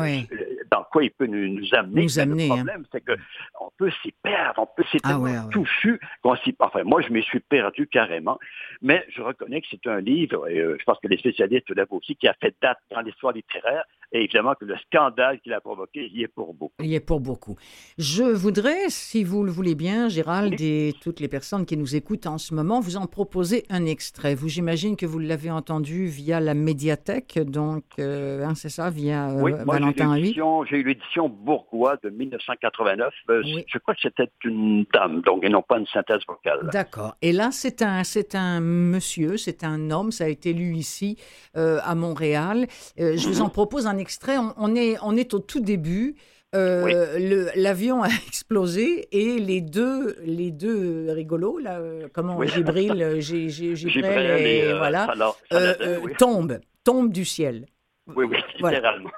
dans 0.71 0.85
quoi 0.91 1.05
il 1.05 1.11
peut 1.11 1.27
nous, 1.27 1.49
nous 1.49 1.75
amener. 1.75 2.03
Nous 2.03 2.19
amener, 2.19 2.47
Le 2.47 2.53
hein. 2.53 2.57
problème, 2.57 2.85
c'est 2.93 3.01
que 3.03 3.13
on 3.61 3.71
peut 3.77 3.91
s'y 4.03 4.13
perdre. 4.23 4.61
On 4.61 4.67
peut 4.67 4.85
Ah 5.03 5.09
tellement 5.09 5.23
ouais, 5.23 5.39
ouais. 5.39 5.51
touffu 5.51 6.01
qu'on 6.23 6.37
s'y. 6.37 6.55
Enfin, 6.59 6.83
moi, 6.85 7.03
je 7.03 7.13
m'y 7.13 7.23
suis 7.23 7.41
perdu 7.41 7.87
carrément. 7.87 8.39
Mais 8.83 9.05
je 9.15 9.23
reconnais 9.23 9.61
que 9.61 9.67
c'est 9.71 9.87
un 9.87 10.01
livre, 10.01 10.49
et 10.49 10.59
euh, 10.59 10.77
je 10.79 10.85
pense 10.85 10.99
que 10.99 11.09
les 11.09 11.19
spécialistes 11.19 11.71
l'avouent 11.71 11.99
aussi, 11.99 12.17
qui 12.17 12.29
a 12.29 12.35
fait 12.35 12.55
date 12.61 12.79
dans 12.91 13.01
l'histoire 13.01 13.33
littéraire. 13.33 13.85
Et 14.13 14.25
évidemment 14.25 14.55
que 14.59 14.65
le 14.65 14.77
scandale 14.87 15.41
qu'il 15.41 15.53
a 15.53 15.61
provoqué 15.61 16.09
y 16.09 16.23
est 16.23 16.29
pour 16.29 16.55
beaucoup. 16.55 16.75
Il 16.81 16.87
y 16.87 16.95
est 16.95 17.01
pour 17.01 17.21
beaucoup. 17.21 17.57
Je 17.99 18.23
voudrais, 18.23 18.89
si 18.89 19.25
vous 19.25 19.43
le 19.45 19.51
voulez 19.51 19.75
bien, 19.75 20.09
Gérald, 20.09 20.61
et 20.61 20.95
toutes 21.01 21.21
les 21.21 21.29
personnes 21.29 21.67
qui 21.67 21.77
nous 21.77 21.97
écoutent 21.97 22.27
en 22.27 22.39
ce 22.39 22.55
moment, 22.55 22.81
vous 22.81 22.97
en 22.97 23.07
proposer 23.07 23.65
un 23.69 23.85
extrait. 23.85 24.35
Vous, 24.35 24.49
j'imagine 24.49 24.97
que 24.97 25.07
vous 25.07 25.19
l'avez 25.19 25.51
entendu 25.51 26.07
via 26.07 26.41
la 26.41 26.55
médiathèque, 26.55 27.39
donc, 27.39 27.85
euh, 27.99 28.45
hein, 28.45 28.55
c'est 28.55 28.69
ça, 28.69 28.91
via 28.91 29.31
euh, 29.31 29.41
Oui, 29.43 29.53
Valentin 29.67 30.13
eu 30.13 30.15
lui. 30.17 30.23
l'édition- 30.29 30.65
j'ai 30.65 30.77
eu 30.77 30.85
l'édition 30.85 31.29
Bourgois 31.29 31.97
de 32.03 32.11
1989. 32.11 33.13
Euh, 33.31 33.43
Oui. 33.45 33.65
Je 33.73 33.79
crois 33.79 33.95
que 33.95 34.01
c'était 34.03 34.31
une 34.45 34.85
dame, 34.93 35.21
donc, 35.23 35.45
et 35.45 35.49
non 35.49 35.63
pas 35.63 35.79
une 35.79 35.87
synthèse 35.87 36.21
vocale. 36.29 36.69
D'accord. 36.73 37.17
Et 37.23 37.33
là, 37.33 37.49
c'est 37.53 37.83
un, 37.83 38.05
c'est 38.05 38.35
un 38.35 38.61
monsieur, 38.61 39.37
c'est 39.37 39.65
un 39.65 39.91
homme, 39.91 40.13
ça 40.13 40.25
a 40.25 40.29
été 40.29 40.53
lu 40.53 40.75
ici 40.75 41.17
euh, 41.57 41.79
à 41.85 41.95
Montréal. 41.95 42.67
Je 42.99 43.27
vous 43.29 43.41
en 43.43 43.49
propose 43.49 43.87
un 43.87 43.96
extrait. 43.99 44.39
On, 44.39 44.55
on 44.57 44.75
est, 44.75 44.97
on 45.03 45.17
est 45.17 45.35
au 45.35 45.39
tout 45.39 45.61
début. 45.61 46.17
Euh, 46.55 47.17
Oui. 47.19 47.51
L'avion 47.57 48.03
a 48.03 48.09
explosé 48.29 49.09
et 49.13 49.39
les 49.39 49.61
deux, 49.61 50.17
les 50.25 50.51
deux 50.53 51.07
rigolos, 51.11 51.59
là, 51.59 51.79
euh, 51.79 52.09
comment 52.13 52.37
Oui. 52.39 52.49
Gibril, 52.49 53.03
euh, 53.03 53.21
Gibril 53.21 54.05
et, 54.05 54.59
et, 54.61 54.73
voilà, 54.73 55.07
Salah- 55.07 55.37
euh, 55.53 55.59
Saladin, 55.75 55.85
euh, 55.85 56.01
oui. 56.05 56.13
tombent, 56.19 56.61
tombent 56.85 57.13
du 57.13 57.25
ciel. 57.25 57.67
Oui, 58.15 58.25
oui, 58.25 58.37
Voilà. 58.61 58.77
littéralement. 58.79 59.11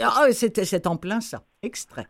ah, 0.00 0.26
c'est 0.32 0.64
c'est 0.64 0.86
en 0.86 0.96
plein 0.96 1.20
ça. 1.20 1.44
Extrait. 1.62 2.06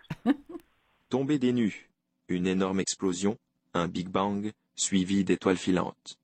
Tomber 1.09 1.39
des 1.39 1.53
nues, 1.53 1.91
une 2.29 2.47
énorme 2.47 2.81
explosion, 2.81 3.37
un 3.75 3.89
Big 3.89 4.09
Bang, 4.09 4.53
suivi 4.77 5.25
d'étoiles 5.25 5.57
filantes. 5.59 6.17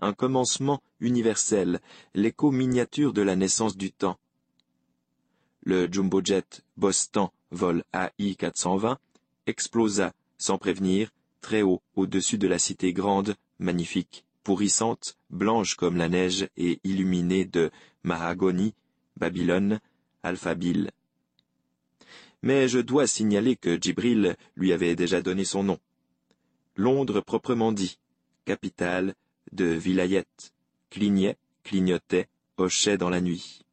Un 0.00 0.12
commencement 0.12 0.80
universel, 1.00 1.78
l'écho 2.14 2.50
miniature 2.50 3.12
de 3.12 3.22
la 3.22 3.36
naissance 3.36 3.76
du 3.76 3.92
temps. 3.92 4.16
Le 5.68 5.88
jumbo 5.90 6.20
jet 6.22 6.62
Boston 6.76 7.26
vol 7.50 7.82
AI 7.92 8.36
420 8.36 9.00
explosa, 9.48 10.12
sans 10.38 10.58
prévenir, 10.58 11.10
très 11.40 11.62
haut 11.62 11.82
au-dessus 11.96 12.38
de 12.38 12.46
la 12.46 12.60
cité 12.60 12.92
grande, 12.92 13.34
magnifique, 13.58 14.24
pourrissante, 14.44 15.18
blanche 15.28 15.74
comme 15.74 15.96
la 15.96 16.08
neige 16.08 16.48
et 16.56 16.78
illuminée 16.84 17.44
de 17.44 17.72
mahagoni, 18.04 18.74
Babylone, 19.16 19.80
Alphabile. 20.22 20.92
Mais 22.42 22.68
je 22.68 22.78
dois 22.78 23.08
signaler 23.08 23.56
que 23.56 23.76
Djibril 23.76 24.36
lui 24.54 24.72
avait 24.72 24.94
déjà 24.94 25.20
donné 25.20 25.44
son 25.44 25.64
nom. 25.64 25.80
Londres 26.76 27.20
proprement 27.20 27.72
dit, 27.72 27.98
capitale 28.44 29.16
de 29.50 29.64
Vilayet, 29.64 30.26
clignait, 30.90 31.36
clignotait, 31.64 32.28
hochait 32.56 32.98
dans 32.98 33.10
la 33.10 33.20
nuit. 33.20 33.65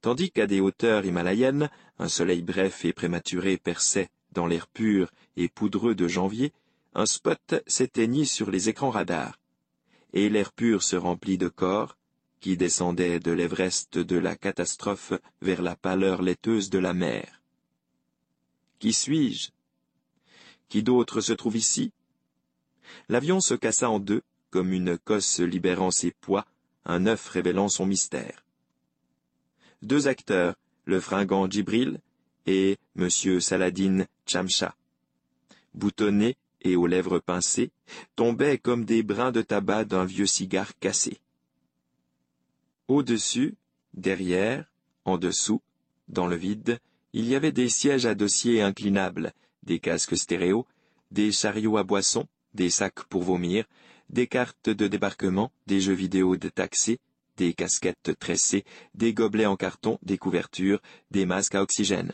Tandis 0.00 0.30
qu'à 0.30 0.46
des 0.46 0.60
hauteurs 0.60 1.04
himalayennes, 1.04 1.70
un 1.98 2.08
soleil 2.08 2.42
bref 2.42 2.84
et 2.84 2.92
prématuré 2.92 3.56
perçait 3.56 4.08
dans 4.32 4.46
l'air 4.46 4.66
pur 4.66 5.10
et 5.36 5.48
poudreux 5.48 5.94
de 5.94 6.08
janvier, 6.08 6.52
un 6.94 7.06
spot 7.06 7.56
s'éteignit 7.66 8.26
sur 8.26 8.50
les 8.50 8.68
écrans 8.68 8.90
radars, 8.90 9.38
et 10.12 10.28
l'air 10.28 10.52
pur 10.52 10.82
se 10.82 10.96
remplit 10.96 11.38
de 11.38 11.48
corps 11.48 11.96
qui 12.40 12.56
descendaient 12.56 13.18
de 13.18 13.32
l'Everest 13.32 13.98
de 13.98 14.16
la 14.16 14.36
catastrophe 14.36 15.12
vers 15.42 15.62
la 15.62 15.74
pâleur 15.74 16.22
laiteuse 16.22 16.70
de 16.70 16.78
la 16.78 16.94
mer. 16.94 17.42
Qui 18.78 18.92
suis-je? 18.92 19.50
Qui 20.68 20.82
d'autre 20.82 21.20
se 21.20 21.32
trouve 21.32 21.56
ici? 21.56 21.92
L'avion 23.08 23.40
se 23.40 23.54
cassa 23.54 23.90
en 23.90 23.98
deux, 23.98 24.22
comme 24.50 24.72
une 24.72 24.96
cosse 24.98 25.40
libérant 25.40 25.90
ses 25.90 26.12
poids, 26.12 26.46
un 26.84 27.06
œuf 27.06 27.28
révélant 27.28 27.68
son 27.68 27.86
mystère. 27.86 28.45
Deux 29.82 30.08
acteurs, 30.08 30.54
le 30.84 31.00
fringant 31.00 31.48
Djibril 31.48 32.00
et 32.46 32.78
M. 32.96 33.10
Saladin 33.40 34.06
Chamcha. 34.26 34.74
Boutonnés 35.74 36.36
et 36.62 36.76
aux 36.76 36.86
lèvres 36.86 37.18
pincées, 37.18 37.70
tombaient 38.16 38.58
comme 38.58 38.84
des 38.84 39.02
brins 39.02 39.32
de 39.32 39.42
tabac 39.42 39.84
d'un 39.84 40.04
vieux 40.04 40.26
cigare 40.26 40.78
cassé. 40.78 41.18
Au-dessus, 42.88 43.54
derrière, 43.94 44.64
en 45.04 45.18
dessous, 45.18 45.60
dans 46.08 46.26
le 46.26 46.36
vide, 46.36 46.78
il 47.12 47.26
y 47.26 47.34
avait 47.34 47.52
des 47.52 47.68
sièges 47.68 48.06
à 48.06 48.14
dossier 48.14 48.62
inclinables, 48.62 49.32
des 49.62 49.78
casques 49.78 50.16
stéréo, 50.16 50.66
des 51.10 51.32
chariots 51.32 51.76
à 51.76 51.84
boissons, 51.84 52.26
des 52.54 52.70
sacs 52.70 53.04
pour 53.04 53.22
vomir, 53.22 53.64
des 54.10 54.26
cartes 54.26 54.70
de 54.70 54.86
débarquement, 54.86 55.52
des 55.66 55.80
jeux 55.80 55.94
vidéo 55.94 56.36
détaxés, 56.36 56.98
des 57.36 57.52
casquettes 57.54 58.12
tressées, 58.18 58.64
des 58.94 59.12
gobelets 59.14 59.46
en 59.46 59.56
carton, 59.56 59.98
des 60.02 60.18
couvertures, 60.18 60.80
des 61.10 61.26
masques 61.26 61.54
à 61.54 61.62
oxygène. 61.62 62.12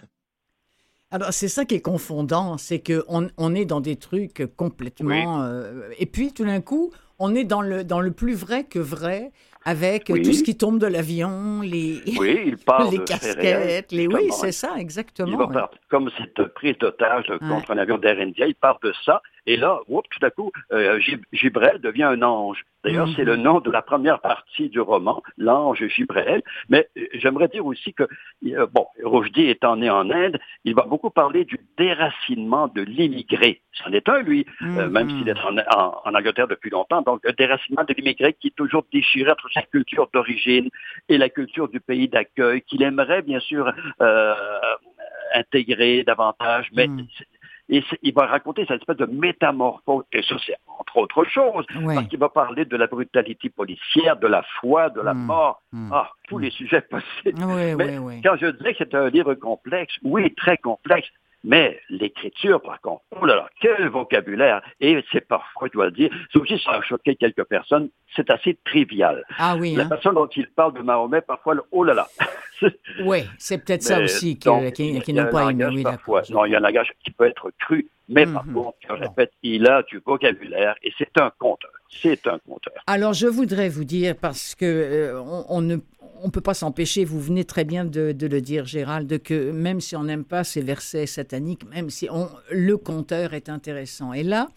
Alors, 1.11 1.33
c'est 1.33 1.49
ça 1.49 1.67
qui 1.67 1.75
est 1.75 1.83
confondant, 1.83 2.57
c'est 2.57 2.83
qu'on 2.83 3.29
on 3.37 3.55
est 3.55 3.67
dans 3.67 3.81
des 3.81 3.97
trucs 3.97 4.45
complètement... 4.57 5.43
euh, 5.43 5.91
et 5.99 6.07
puis, 6.07 6.33
tout 6.33 6.45
d'un 6.45 6.63
coup, 6.63 6.91
on 7.19 7.35
est 7.35 7.45
dans 7.45 7.61
le, 7.61 7.85
dans 7.85 8.01
le 8.01 8.13
plus 8.13 8.35
vrai 8.35 8.65
que 8.65 8.79
vrai, 8.79 9.31
avec 9.65 10.07
Oui. 10.09 10.23
tout 10.23 10.33
ce 10.33 10.43
qui 10.43 10.57
tombe 10.57 10.79
de 10.79 10.87
l'avion, 10.87 11.61
les, 11.61 12.03
Oui, 12.19 12.41
il 12.47 12.57
parle 12.57 12.91
les 12.93 13.05
casquettes, 13.05 13.93
les... 13.93 14.07
Oui, 14.07 14.31
c'est 14.33 14.53
ça, 14.53 14.73
Il 14.77 14.81
exactement. 14.81 15.37
va 15.37 15.47
ouais. 15.47 15.53
faire 15.53 15.69
comme 15.91 16.11
cette 16.19 16.49
prise 16.55 16.79
d'otage 16.79 17.27
contre 17.47 17.73
un 17.73 17.79
avion 17.79 17.99
d'Air 17.99 18.19
India, 18.19 18.47
il 18.47 18.55
parle 18.55 18.79
de 18.83 18.93
ça, 19.05 19.21
et 19.47 19.57
là, 19.57 19.81
tout 19.89 20.25
à 20.27 20.31
coup, 20.31 20.53
euh, 20.73 21.01
Gibrel 21.33 21.81
devient 21.81 22.05
un 22.05 22.23
ange. 22.23 22.63
D'ailleurs, 22.85 23.07
Mhm. 23.07 23.15
c'est 23.17 23.25
le 23.25 23.37
nom 23.37 23.61
de 23.61 23.71
la 23.71 23.81
première 23.83 24.21
partie 24.21 24.69
du 24.69 24.81
roman, 24.81 25.23
l'ange 25.39 25.87
Gibrel. 25.89 26.43
Mais 26.69 26.89
euh, 26.99 27.07
j'aimerais 27.15 27.49
dire 27.49 27.65
aussi 27.65 27.93
que, 27.95 28.05
euh, 28.47 28.67
bon, 28.67 28.87
Rochdy 29.05 29.49
étant 29.49 29.77
né 29.77 29.89
en 29.89 30.11
Inde, 30.11 30.39
il 30.65 30.75
va 30.75 30.83
beaucoup 30.83 31.11
parler 31.11 31.45
du 31.45 31.59
déracinement 31.79 32.67
de 32.69 32.83
l'immigré. 32.83 33.61
C'en 33.73 33.93
est 33.93 34.09
un, 34.09 34.21
lui, 34.23 34.47
euh, 34.63 34.89
même 34.89 35.07
Mhm. 35.09 35.19
s'il 35.19 35.29
est 35.29 35.39
en, 35.41 35.57
en- 35.59 36.01
en 36.05 36.15
Angleterre 36.15 36.49
depuis 36.49 36.71
longtemps. 36.71 37.03
Donc, 37.03 37.21
le 37.25 37.33
déracinement 37.33 37.85
de 37.85 37.95
l'immigré 37.95 38.33
qui 38.35 38.49
est 38.49 38.57
toujours 38.57 38.85
déchiré 38.93 39.31
entre 39.31 39.49
sa 39.53 39.63
culture 39.63 40.09
d'origine 40.13 40.69
et 41.09 41.19
la 41.19 41.29
culture 41.29 41.69
du 41.69 41.81
pays 41.81 42.09
d'accueil, 42.09 42.63
qu'il 42.63 42.83
aimerait, 42.83 43.23
bien 43.23 43.41
sûr, 43.41 43.73
euh, 44.01 44.35
intégrer 45.35 46.03
davantage, 46.05 46.69
mais 46.73 46.89
Mm. 46.89 47.07
Et 47.69 47.83
il 48.03 48.13
va 48.15 48.27
raconter 48.27 48.65
cette 48.67 48.81
espèce 48.81 48.97
de 48.97 49.07
métamorphose, 49.07 50.05
et 50.13 50.23
ça 50.23 50.37
c'est 50.45 50.57
entre 50.79 50.97
autres 50.99 51.25
choses, 51.25 51.65
parce 51.95 52.07
qu'il 52.09 52.19
va 52.19 52.29
parler 52.29 52.65
de 52.65 52.77
la 52.77 52.87
brutalité 52.87 53.49
policière, 53.51 54.17
de 54.19 54.27
la 54.27 54.43
foi, 54.61 54.91
de 54.91 55.01
la 55.01 55.15
Mm. 55.15 55.27
mort, 55.27 55.63
Mm. 55.73 55.91
ah, 55.93 56.11
tous 56.29 56.39
les 56.39 56.51
sujets 56.51 56.81
possibles. 56.91 57.39
Oui, 57.45 57.75
Mais 57.77 57.99
oui, 57.99 57.99
oui. 57.99 58.21
Quand 58.23 58.37
je 58.37 58.47
disais 58.47 58.73
que 58.73 58.79
c'est 58.79 58.95
un 58.95 59.09
livre 59.09 59.35
complexe, 59.35 59.95
oui, 60.03 60.35
très 60.35 60.57
complexe, 60.59 61.09
mais 61.45 61.81
l'écriture, 61.89 62.61
par 62.63 62.81
contre, 62.81 63.03
oh 63.21 63.25
là 63.25 63.37
là, 63.37 63.51
quel 63.61 63.89
vocabulaire! 63.89 64.63
Et 64.81 65.03
c'est 65.13 65.27
parfois, 65.27 65.69
je 65.69 65.73
dois 65.73 65.87
le 65.87 65.91
dire, 65.93 66.11
c'est 66.33 66.39
aussi, 66.39 66.59
ça 66.65 66.73
a 66.73 66.83
choqué 66.83 67.17
quelques 67.17 67.45
personnes, 67.45 67.89
c'est 68.15 68.31
assez 68.31 68.59
trivial. 68.65 69.25
Ah 69.39 69.57
oui, 69.59 69.75
La 69.75 69.85
hein? 69.85 69.89
personne 69.89 70.15
dont 70.15 70.29
il 70.29 70.47
parle 70.49 70.75
de 70.75 70.81
Mahomet, 70.83 71.21
parfois, 71.23 71.55
le- 71.55 71.65
oh 71.73 71.85
là 71.85 71.95
là! 71.95 72.09
Oui, 73.01 73.25
c'est 73.39 73.59
peut-être 73.65 73.83
ça 73.83 74.01
aussi 74.01 74.37
donc, 74.37 74.73
qui, 74.75 75.01
qui 75.01 75.19
un 75.19 75.25
pas 75.27 75.51
aimé. 75.51 75.67
Oui, 75.67 75.83
parfois. 75.83 76.23
Non, 76.31 76.45
il 76.45 76.53
y 76.53 76.55
a 76.55 76.59
un 76.59 76.61
langage 76.61 76.93
qui 77.05 77.11
peut 77.11 77.25
être 77.27 77.51
cru, 77.59 77.89
mais 78.09 78.25
par 78.25 78.45
Mhm. 78.47 78.55
contre, 78.55 78.77
je 78.83 78.89
Bon. 78.95 79.01
répète, 79.01 79.33
il 79.43 79.67
a 79.67 79.83
du 79.83 79.99
vocabulaire 80.07 80.77
et 80.85 80.93
c'est 80.97 81.11
un 81.21 81.31
conteur. 81.41 81.73
C'est 82.01 82.27
un 82.27 82.39
conteur. 82.47 82.75
Alors, 82.87 83.13
je 83.13 83.27
voudrais 83.27 83.69
vous 83.69 83.85
dire, 83.85 84.17
parce 84.17 84.55
que 84.55 84.65
euh, 84.65 85.21
on, 85.21 85.45
on 85.49 85.61
ne 85.61 85.77
on 86.25 86.31
peut 86.31 86.41
pas 86.41 86.55
s'empêcher, 86.55 87.05
vous 87.05 87.21
venez 87.21 87.45
très 87.45 87.65
bien 87.65 87.85
de, 87.85 88.13
de 88.13 88.27
le 88.29 88.41
dire, 88.41 88.65
Gérald, 88.65 89.21
que 89.23 89.51
même 89.51 89.81
si 89.81 89.97
on 89.97 90.05
n'aime 90.05 90.25
pas 90.25 90.45
ces 90.45 90.61
versets 90.61 91.07
sataniques, 91.07 91.69
même 91.69 91.91
si 91.91 92.09
on, 92.11 92.29
le 92.51 92.77
conteur 92.77 93.35
est 93.35 93.49
intéressant. 93.49 94.13
Et 94.13 94.23
là, 94.23 94.49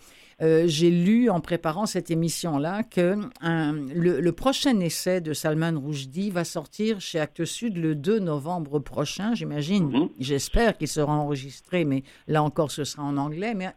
euh, 0.44 0.66
j'ai 0.68 0.92
lu 0.92 1.30
en 1.30 1.40
préparant 1.40 1.86
cette 1.88 2.12
émission-là 2.12 2.84
que 2.84 3.16
un- 3.42 3.74
le, 3.74 4.20
le 4.22 4.32
prochain 4.32 4.80
essai 4.80 5.22
de 5.22 5.34
Salman 5.34 5.74
Rushdie 5.80 6.30
va 6.30 6.44
sortir 6.44 7.00
chez 7.02 7.20
Actes 7.20 7.46
Sud 7.46 7.78
le 7.78 7.96
2 7.96 8.20
novembre 8.20 8.78
prochain, 8.80 9.34
j'imagine. 9.34 9.90
Mhm. 9.90 10.10
J'espère 10.20 10.78
qu'il 10.78 10.88
sera 10.88 11.14
enregistré, 11.14 11.84
mais 11.86 12.04
là 12.28 12.44
encore, 12.44 12.70
ce 12.70 12.84
sera 12.84 13.04
en 13.04 13.18
anglais. 13.18 13.54
Mais 13.56 13.68
euh, 13.68 13.72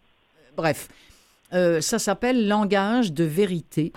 bref. 0.56 0.88
Euh, 1.52 1.80
ça 1.80 1.98
s'appelle 1.98 2.46
Langage 2.48 3.12
de 3.12 3.24
vérité. 3.24 3.92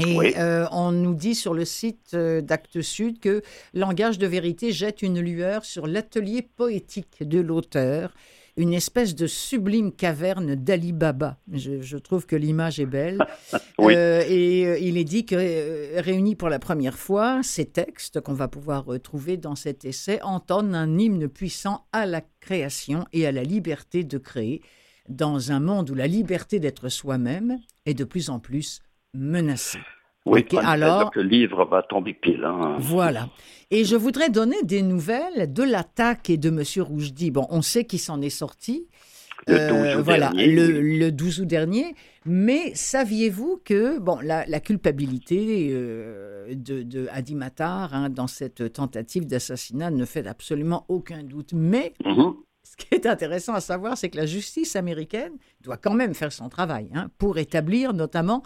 Et 0.00 0.16
Oui. 0.16 0.34
euh, 0.36 0.66
on 0.72 0.90
nous 0.90 1.14
dit 1.14 1.36
sur 1.36 1.54
le 1.54 1.64
site 1.64 2.14
euh, 2.14 2.40
d'Actes 2.40 2.80
Sud 2.82 3.20
que 3.20 3.42
Langage 3.74 4.18
de 4.18 4.26
vérité 4.26 4.72
jette 4.72 5.02
une 5.02 5.20
lueur 5.20 5.64
sur 5.64 5.86
l'atelier 5.86 6.42
poétique 6.42 7.22
de 7.22 7.38
l'auteur, 7.38 8.12
une 8.56 8.74
espèce 8.74 9.14
de 9.14 9.28
sublime 9.28 9.92
caverne 9.92 10.56
d'Ali 10.56 10.92
Baba. 10.92 11.36
Je, 11.52 11.80
je 11.80 11.96
trouve 11.96 12.26
que 12.26 12.34
l'image 12.36 12.80
est 12.80 12.86
belle. 12.86 13.18
Oui. 13.78 13.94
Euh, 13.96 14.22
et 14.28 14.86
il 14.86 14.96
est 14.98 15.04
dit 15.04 15.26
que 15.26 16.00
réunis 16.00 16.36
pour 16.36 16.48
la 16.48 16.60
première 16.60 16.96
fois, 16.96 17.40
ces 17.42 17.64
textes 17.64 18.20
qu'on 18.20 18.32
va 18.32 18.46
pouvoir 18.46 18.84
retrouver 18.84 19.36
dans 19.36 19.56
cet 19.56 19.84
essai 19.84 20.20
entonnent 20.22 20.76
un 20.76 20.96
hymne 20.96 21.26
puissant 21.28 21.84
à 21.92 22.06
la 22.06 22.20
création 22.40 23.04
et 23.12 23.26
à 23.26 23.32
la 23.32 23.42
liberté 23.42 24.04
de 24.04 24.16
créer 24.16 24.62
dans 25.08 25.52
un 25.52 25.60
monde 25.60 25.90
où 25.90 25.94
la 25.94 26.06
liberté 26.06 26.58
d'être 26.60 26.88
soi-même 26.88 27.58
est 27.86 27.94
de 27.94 28.04
plus 28.04 28.30
en 28.30 28.38
plus 28.38 28.80
menacée. 29.14 29.78
Oui, 30.26 30.40
Ok, 30.40 30.48
on 30.52 30.56
espère 30.56 30.68
alors- 30.70 31.10
que 31.10 31.20
le 31.20 31.28
livre 31.28 31.64
va 31.66 31.82
tomber 31.82 32.14
pile. 32.14 32.44
Hein. 32.44 32.76
Voilà. 32.80 33.28
Et 33.70 33.84
je 33.84 33.94
voudrais 33.96 34.30
donner 34.30 34.62
des 34.62 34.80
nouvelles 34.82 35.52
de 35.52 35.62
l'attaque 35.62 36.30
et 36.30 36.38
de 36.38 36.48
Monsieur 36.48 36.82
Rougedi. 36.82 37.30
Bon, 37.30 37.46
on 37.50 37.60
sait 37.60 37.84
qu'il 37.84 37.98
s'en 37.98 38.22
est 38.22 38.30
sorti. 38.30 38.88
Le 39.46 39.54
Euh, 39.56 39.68
12 39.68 39.96
août 39.98 40.02
voilà, 40.04 40.28
dernier, 40.30 40.46
le, 40.46 40.78
oui. 40.78 40.98
le 40.98 41.12
12 41.12 41.40
août 41.40 41.46
dernier. 41.46 41.94
Mais 42.24 42.74
saviez-vous 42.74 43.60
que 43.62 43.98
bon, 43.98 44.18
la, 44.22 44.46
la 44.46 44.60
culpabilité 44.60 45.68
euh, 45.72 46.54
de, 46.54 46.82
de 46.82 47.08
Matar 47.34 47.92
hein, 47.92 48.08
dans 48.08 48.26
cette 48.28 48.72
tentative 48.72 49.26
d'assassinat 49.26 49.90
ne 49.90 50.04
fait 50.06 50.26
absolument 50.26 50.86
aucun 50.88 51.22
doute. 51.22 51.52
Mais 51.52 51.92
Mhm. 52.06 52.34
Ce 52.78 52.84
qui 52.84 52.94
est 52.94 53.06
intéressant 53.06 53.54
à 53.54 53.60
savoir, 53.60 53.96
c'est 53.96 54.10
que 54.10 54.16
la 54.16 54.26
justice 54.26 54.74
américaine 54.76 55.32
doit 55.60 55.76
quand 55.76 55.94
même 55.94 56.14
faire 56.14 56.32
son 56.32 56.48
travail 56.48 56.90
hein, 56.94 57.08
pour 57.18 57.38
établir 57.38 57.92
notamment 57.92 58.42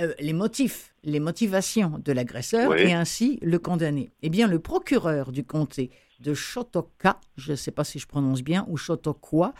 euh, 0.00 0.14
les 0.18 0.32
motifs, 0.32 0.94
les 1.04 1.20
motivations 1.20 2.00
de 2.02 2.12
l'agresseur 2.12 2.70
Oui. 2.70 2.80
et 2.80 2.94
ainsi 2.94 3.38
le 3.42 3.58
condamner. 3.58 4.12
Eh 4.22 4.30
bien, 4.30 4.46
le 4.46 4.58
procureur 4.60 5.30
du 5.30 5.44
comté 5.44 5.90
de 6.20 6.32
Shotoka, 6.32 7.20
je 7.36 7.50
ne 7.52 7.56
sais 7.56 7.70
pas 7.70 7.84
si 7.84 7.98
je 7.98 8.06
prononce 8.06 8.42
bien, 8.42 8.64
ou 8.68 8.76
Shotoka, 8.78 9.52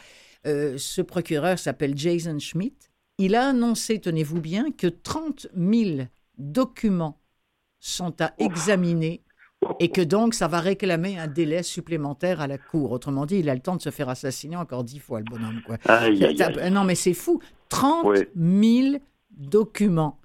euh, 0.47 0.79
ce 0.79 1.03
procureur 1.03 1.59
s'appelle 1.59 1.97
Jason 1.97 2.39
Schmidt. 2.39 2.77
Il 3.19 3.35
a 3.35 3.49
annoncé, 3.49 4.01
tenez-vous 4.01 4.41
bien, 4.41 4.71
que 4.71 4.87
30 4.87 5.49
000 5.55 6.07
documents 6.39 7.21
sont 7.81 8.19
à 8.23 8.33
examiner 8.39 9.23
et 9.79 9.91
que 9.91 10.01
donc 10.01 10.35
ça 10.35 10.49
va 10.49 10.61
réclamer 10.61 11.19
un 11.19 11.27
délai 11.27 11.63
supplémentaire 11.63 12.41
à 12.41 12.47
la 12.47 12.59
cour. 12.59 12.93
Autrement 12.93 13.27
dit, 13.27 13.39
il 13.39 13.51
a 13.51 13.55
le 13.55 13.61
temps 13.61 13.77
de 13.77 13.83
se 13.83 13.91
faire 13.91 14.09
assassiner 14.09 14.57
encore 14.57 14.85
dix 14.85 14.99
fois, 14.99 15.19
le 15.21 15.25
bonhomme. 15.25 15.61
Quoi. 15.67 15.77
Aïe, 15.87 16.25
aïe, 16.25 16.43
aïe. 16.43 16.71
Non, 16.71 16.85
mais 16.85 16.95
c'est 16.95 17.15
fou. 17.15 17.41
30 17.69 18.07
Oui. 18.07 18.83
000 18.83 19.03
documents. 19.31 20.20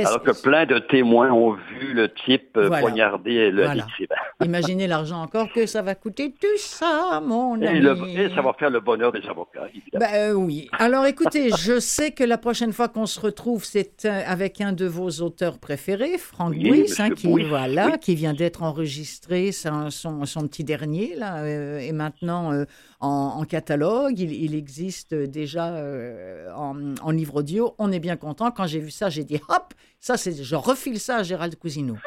Alors 0.00 0.22
que 0.22 0.42
plein 0.42 0.66
de 0.66 0.78
témoins 0.78 1.30
ont 1.30 1.52
vu 1.52 1.92
le 1.94 2.08
type 2.12 2.56
euh, 2.56 2.66
Voilà. 2.68 2.80
poignarder 2.82 3.50
le 3.50 3.64
Voilà. 3.64 3.86
Imaginez 4.44 4.86
l'argent 4.86 5.22
encore 5.22 5.52
que 5.52 5.66
ça 5.66 5.82
va 5.82 5.94
coûter 5.94 6.32
tout 6.32 6.46
ça, 6.56 7.20
mon 7.24 7.54
ami. 7.54 7.66
Et, 7.78 7.80
le- 7.80 8.08
et 8.08 8.34
ça 8.34 8.42
va 8.42 8.52
faire 8.54 8.70
le 8.70 8.80
bonheur 8.80 9.12
des 9.12 9.26
avocats, 9.28 9.66
évidemment. 9.74 10.06
Ben, 10.06 10.14
euh, 10.14 10.32
oui. 10.32 10.68
Alors 10.78 11.06
écoutez, 11.06 11.50
je 11.58 11.78
sais 11.80 12.10
que 12.12 12.24
la 12.24 12.38
prochaine 12.38 12.72
fois 12.72 12.88
qu'on 12.88 13.06
se 13.06 13.20
retrouve, 13.20 13.64
c'est 13.64 14.04
euh, 14.04 14.22
avec 14.26 14.60
un 14.60 14.72
de 14.72 14.86
vos 14.86 15.10
auteurs 15.20 15.58
préférés, 15.58 16.18
Franck 16.18 16.54
Oui, 16.56 16.86
hein, 16.98 17.10
qui, 17.10 17.28
voilà, 17.44 17.86
oui. 17.86 17.98
qui 18.00 18.14
vient 18.14 18.34
d'être 18.34 18.62
enregistré, 18.62 19.52
son, 19.52 19.90
son, 19.90 20.24
son 20.24 20.46
petit 20.48 20.64
dernier, 20.64 21.14
là, 21.16 21.38
euh, 21.44 21.78
et 21.78 21.92
maintenant 21.92 22.52
euh, 22.52 22.64
en, 23.02 23.40
en 23.40 23.44
catalogue. 23.44 24.18
Il, 24.18 24.32
il 24.32 24.54
existe 24.54 25.14
déjà 25.14 25.74
euh, 25.74 26.50
en, 26.54 26.94
en 27.02 27.10
livre 27.10 27.36
audio. 27.36 27.74
On 27.78 27.92
est 27.92 28.00
bien 28.00 28.16
content. 28.16 28.50
Quand 28.50 28.66
j'ai 28.66 28.78
vu 28.78 28.90
ça, 28.90 29.10
j'ai 29.10 29.24
dit 29.24 29.40
hop, 29.48 29.74
ça 30.00 30.16
c'est, 30.16 30.42
je 30.42 30.54
refile 30.56 30.98
ça 30.98 31.16
à 31.18 31.22
Gérald 31.22 31.56
Cousineau. 31.56 31.96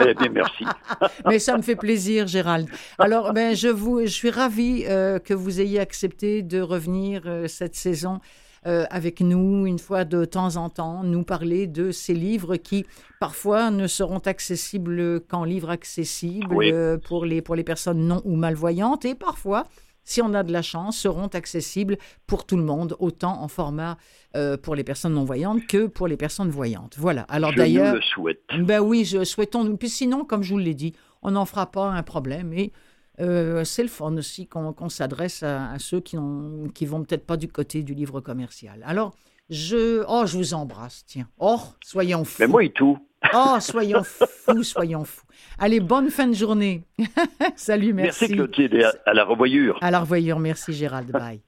Eh 0.00 0.14
bien, 0.14 0.28
merci. 0.30 0.64
Mais 1.26 1.38
ça 1.38 1.56
me 1.56 1.62
fait 1.62 1.76
plaisir, 1.76 2.26
Gérald. 2.26 2.68
Alors, 2.98 3.32
ben, 3.32 3.54
je, 3.54 3.68
vous, 3.68 4.00
je 4.00 4.06
suis 4.06 4.30
ravie 4.30 4.84
euh, 4.86 5.18
que 5.18 5.32
vous 5.32 5.60
ayez 5.60 5.78
accepté 5.78 6.42
de 6.42 6.60
revenir 6.60 7.22
euh, 7.26 7.46
cette 7.46 7.74
saison 7.76 8.20
euh, 8.66 8.84
avec 8.90 9.20
nous 9.20 9.66
une 9.66 9.78
fois 9.78 10.04
de 10.04 10.24
temps 10.24 10.56
en 10.56 10.68
temps, 10.68 11.02
nous 11.02 11.24
parler 11.24 11.66
de 11.66 11.90
ces 11.90 12.14
livres 12.14 12.56
qui 12.56 12.86
parfois 13.20 13.70
ne 13.70 13.86
seront 13.86 14.18
accessibles 14.18 15.20
qu'en 15.22 15.44
livre 15.44 15.70
accessible 15.70 16.54
Oui. 16.54 16.70
euh, 16.72 16.98
pour, 16.98 17.24
les, 17.24 17.42
pour 17.42 17.54
les 17.56 17.64
personnes 17.64 18.06
non 18.06 18.22
ou 18.24 18.36
malvoyantes 18.36 19.04
et 19.04 19.14
parfois, 19.14 19.64
si 20.04 20.20
on 20.20 20.34
a 20.34 20.42
de 20.42 20.52
la 20.52 20.62
chance, 20.62 20.96
seront 20.96 21.28
accessibles 21.28 21.96
pour 22.26 22.44
tout 22.44 22.56
le 22.56 22.64
monde, 22.64 22.96
autant 22.98 23.40
en 23.42 23.48
format 23.48 23.96
euh, 24.36 24.56
pour 24.56 24.74
les 24.74 24.84
personnes 24.84 25.14
non 25.14 25.24
voyantes 25.24 25.66
que 25.68 25.86
pour 25.86 26.08
les 26.08 26.16
personnes 26.16 26.50
voyantes. 26.50 26.96
Voilà. 26.98 27.22
Alors 27.28 27.52
d'ailleurs. 27.54 27.90
nous 27.90 27.96
le 27.96 28.02
souhaite. 28.02 28.40
Ben 28.58 28.80
oui, 28.80 29.04
je 29.04 29.24
souhaitons. 29.24 29.76
Puis 29.76 29.88
sinon, 29.88 30.24
comme 30.24 30.42
je 30.42 30.52
vous 30.52 30.58
l'ai 30.58 30.74
dit, 30.74 30.92
on 31.22 31.32
n'en 31.32 31.44
fera 31.44 31.70
pas 31.70 31.86
un 31.86 32.02
problème. 32.02 32.52
Et 32.52 32.72
euh, 33.20 33.64
c'est 33.64 33.82
le 33.82 33.88
fun 33.88 34.16
aussi 34.16 34.46
qu'on 34.46 34.88
s'adresse 34.88 35.42
à, 35.42 35.70
à 35.72 35.78
ceux 35.78 36.00
qui, 36.00 36.16
ont, 36.16 36.68
qui 36.74 36.86
vont 36.86 37.02
peut-être 37.02 37.26
pas 37.26 37.36
du 37.36 37.48
côté 37.48 37.82
du 37.82 37.94
livre 37.94 38.20
commercial. 38.20 38.82
Alors, 38.86 39.14
je, 39.50 40.04
oh, 40.08 40.24
je 40.26 40.36
vous 40.36 40.54
embrasse, 40.54 41.04
tiens. 41.06 41.28
Oh, 41.38 41.60
soyons 41.84 42.24
fous. 42.24 42.36
Mais 42.40 42.46
moi 42.46 42.64
et 42.64 42.70
tout. 42.70 42.98
Oh, 43.34 43.56
soyons 43.60 44.02
fous, 44.02 44.62
soyons 44.62 45.04
fous. 45.04 45.24
Allez, 45.58 45.80
bonne 45.80 46.10
fin 46.10 46.26
de 46.26 46.34
journée. 46.34 46.84
Salut, 47.56 47.92
merci. 47.92 48.24
Merci, 48.24 48.36
Clotilde, 48.36 48.82
à, 48.82 49.10
à 49.10 49.14
la 49.14 49.24
revoyure. 49.24 49.78
À 49.80 49.90
la 49.90 50.00
revoyure, 50.00 50.38
merci 50.38 50.72
Gérald. 50.72 51.10
Bye. 51.10 51.42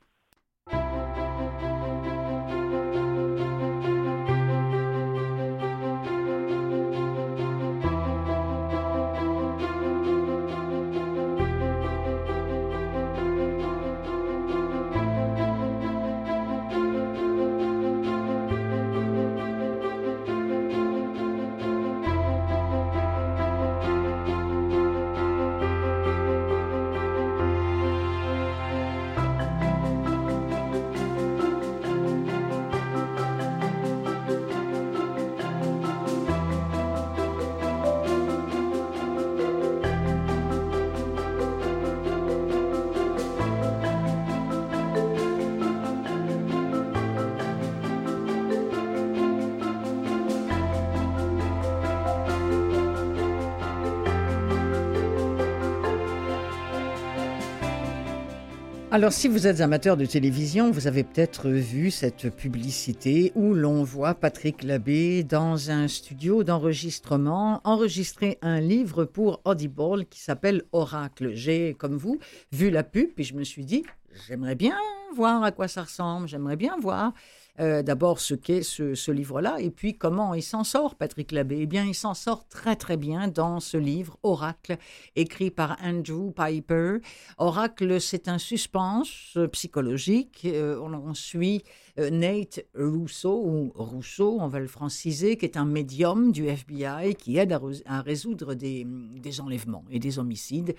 Alors, 59.05 59.12
si 59.12 59.28
vous 59.28 59.46
êtes 59.46 59.61
amateur 59.61 59.98
de 59.98 60.07
télévision, 60.07 60.70
vous 60.70 60.86
avez 60.86 61.05
peut-être 61.05 61.50
vu 61.50 61.90
cette 61.90 62.34
publicité 62.34 63.32
où 63.34 63.52
l'on 63.52 63.84
voit 63.84 64.14
Patrick 64.14 64.62
Labbé 64.62 65.24
dans 65.24 65.70
un 65.70 65.88
studio 65.88 66.42
d'enregistrement 66.42 67.61
enregistrer 67.64 68.38
un 68.40 68.61
livre 68.61 69.05
pour 69.05 69.42
Audible 69.44 70.07
qui 70.07 70.20
s'appelle 70.20 70.62
Oracle. 70.72 71.32
J'ai, 71.34 71.74
comme 71.74 71.98
vous, 71.98 72.18
vu 72.50 72.70
la 72.70 72.82
pub 72.82 73.11
et 73.18 73.24
je 73.24 73.34
me 73.34 73.44
suis 73.44 73.66
dit, 73.66 73.84
j'aimerais 74.26 74.55
bien 74.55 74.78
voir 75.14 75.44
à 75.44 75.52
quoi 75.52 75.68
ça 75.68 75.82
ressemble, 75.82 76.26
j'aimerais 76.26 76.57
bien 76.57 76.74
voir 76.80 77.12
euh, 77.61 77.82
d'abord 77.82 78.18
ce 78.18 78.34
qu'est 78.34 78.62
ce, 78.62 79.11
livre-là 79.12 79.61
et 79.61 79.70
puis 79.70 79.96
comment 79.96 80.34
il 80.34 80.42
s'en 80.42 80.64
sort, 80.64 80.96
Patrick 80.96 81.30
Labbé. 81.30 81.59
Eh 81.61 81.66
bien, 81.66 81.84
il 81.84 81.94
s'en 81.94 82.14
sort 82.14 82.48
très 82.48 82.74
très 82.74 82.96
bien 82.96 83.28
dans 83.28 83.61
ce 83.61 83.76
livre 83.76 84.18
Oracle, 84.24 84.76
écrit 85.14 85.52
par 85.52 85.76
Andrew 85.80 86.32
Piper. 86.32 86.96
Oracle, 87.38 88.00
c'est 88.00 88.26
un 88.26 88.38
suspense 88.38 89.38
psychologique. 89.52 90.42
Euh, 90.46 90.80
on, 90.80 91.14
suit 91.14 91.62
euh, 92.00 92.11
Nate 92.11 92.64
Rousseau, 92.76 93.44
ou 93.44 93.72
Rousseau, 93.76 94.38
on 94.40 94.48
va 94.48 94.59
le 94.59 94.66
franciser, 94.66 95.36
qui 95.36 95.44
est 95.44 95.57
un 95.57 95.64
médium 95.64 96.32
du 96.32 96.48
FBI 96.48 97.14
qui 97.14 97.38
aide 97.38 97.52
à, 97.52 97.61
à 97.86 98.00
résoudre 98.00 98.55
des, 98.55 98.84
des 98.84 99.40
enlèvements 99.40 99.84
et 99.90 100.00
des 100.00 100.18
homicides 100.18 100.74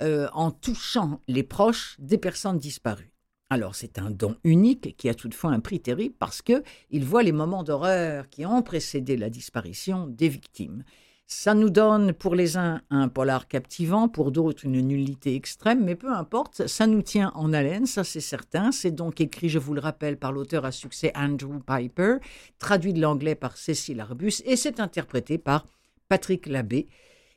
en 0.00 0.50
touchant 0.50 1.20
les 1.28 1.44
proches 1.44 1.94
des 2.00 2.18
personnes 2.18 2.58
disparues. 2.58 3.13
Alors 3.50 3.74
c'est 3.74 3.98
un 3.98 4.10
don 4.10 4.36
unique 4.42 4.96
qui 4.96 5.08
a 5.08 5.14
toutefois 5.14 5.50
un 5.50 5.60
prix 5.60 5.80
terrible 5.80 6.14
parce 6.18 6.42
que 6.42 6.62
il 6.90 7.04
voit 7.04 7.22
les 7.22 7.32
moments 7.32 7.62
d'horreur 7.62 8.28
qui 8.30 8.46
ont 8.46 8.62
précédé 8.62 9.16
la 9.16 9.30
disparition 9.30 10.06
des 10.06 10.28
victimes. 10.28 10.82
Ça 11.26 11.54
nous 11.54 11.70
donne 11.70 12.12
pour 12.12 12.34
les 12.34 12.58
uns 12.58 12.82
un 12.90 13.08
polar 13.08 13.48
captivant, 13.48 14.08
pour 14.08 14.30
d'autres 14.30 14.66
une 14.66 14.80
nullité 14.80 15.34
extrême, 15.34 15.82
mais 15.82 15.94
peu 15.94 16.12
importe, 16.12 16.66
ça 16.66 16.86
nous 16.86 17.00
tient 17.00 17.32
en 17.34 17.54
haleine, 17.54 17.86
ça 17.86 18.04
c'est 18.04 18.20
certain. 18.20 18.72
C'est 18.72 18.90
donc 18.90 19.22
écrit, 19.22 19.48
je 19.48 19.58
vous 19.58 19.72
le 19.72 19.80
rappelle, 19.80 20.18
par 20.18 20.32
l'auteur 20.32 20.66
à 20.66 20.72
succès 20.72 21.12
Andrew 21.16 21.60
Piper, 21.66 22.16
traduit 22.58 22.92
de 22.92 23.00
l'anglais 23.00 23.34
par 23.34 23.56
Cécile 23.56 24.00
Arbus, 24.00 24.42
et 24.44 24.56
c'est 24.56 24.80
interprété 24.80 25.38
par 25.38 25.66
Patrick 26.08 26.46
Labbé. 26.46 26.88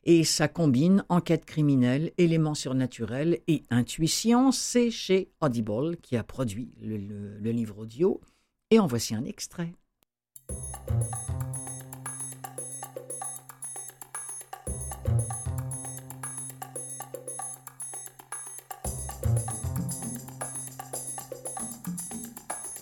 Et 0.09 0.23
ça 0.23 0.47
combine 0.47 1.03
enquête 1.09 1.43
criminelle, 1.43 2.13
éléments 2.17 2.55
surnaturels 2.55 3.39
et 3.47 3.63
intuition. 3.69 4.53
C'est 4.53 4.89
chez 4.89 5.29
Audible 5.41 5.97
qui 5.97 6.15
a 6.15 6.23
produit 6.23 6.71
le, 6.81 7.51
livre 7.51 7.79
audio. 7.79 8.21
Et 8.71 8.79
en 8.79 8.87
voici 8.87 9.15
un 9.15 9.25
extrait. 9.25 9.73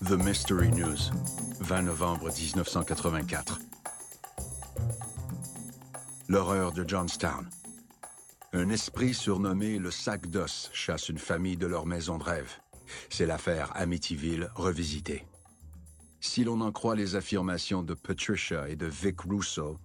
The 0.07 0.11
Mystery 0.11 0.69
News, 0.69 1.09
20 1.61 1.82
novembre 1.82 2.30
1984. 2.32 3.74
L'horreur 6.28 6.71
de 6.71 6.84
Johnstown. 6.88 7.47
Un 8.51 8.69
esprit 8.69 9.13
surnommé 9.13 9.78
le 9.78 9.91
sac 9.91 10.26
d'os 10.26 10.71
chasse 10.73 11.09
une 11.09 11.19
famille 11.19 11.55
de 11.55 11.67
leur 11.67 11.86
maison 11.86 12.17
de 12.17 12.23
rêve. 12.23 12.51
C'est 13.11 13.28
l'affaire 13.28 13.71
Amityville 13.76 14.49
revisitée. 14.55 15.28
Si 16.19 16.43
l'on 16.43 16.61
en 16.61 16.71
croit 16.71 16.95
les 16.95 17.15
affirmations 17.15 17.84
de 17.84 17.93
Patricia 17.93 18.67
et 18.67 18.76
de 18.76 18.88
Vic 18.88 19.21
Russo, 19.21 19.78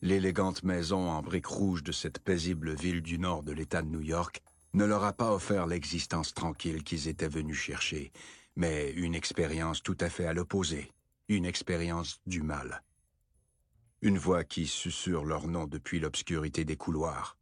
l'élégante 0.00 0.62
maison 0.62 1.10
en 1.10 1.20
briques 1.20 1.46
rouges 1.46 1.82
de 1.82 1.90
cette 1.90 2.20
paisible 2.20 2.76
ville 2.76 3.02
du 3.02 3.18
nord 3.18 3.42
de 3.42 3.50
l'État 3.50 3.82
de 3.82 3.88
New 3.88 4.02
York 4.02 4.40
ne 4.74 4.84
leur 4.84 5.02
a 5.02 5.12
pas 5.12 5.32
offert 5.32 5.66
l'existence 5.66 6.32
tranquille 6.32 6.84
qu'ils 6.84 7.08
étaient 7.08 7.26
venus 7.26 7.58
chercher, 7.58 8.12
mais 8.54 8.92
une 8.92 9.16
expérience 9.16 9.82
tout 9.82 9.98
à 9.98 10.08
fait 10.08 10.26
à 10.26 10.32
l'opposé, 10.32 10.92
une 11.26 11.44
expérience 11.44 12.20
du 12.24 12.42
mal. 12.42 12.84
Une 14.00 14.18
voix 14.18 14.44
qui 14.44 14.68
susurre 14.68 15.24
leur 15.24 15.48
nom 15.48 15.66
depuis 15.66 15.98
l'obscurité 15.98 16.64
des 16.64 16.76
couloirs. 16.76 17.36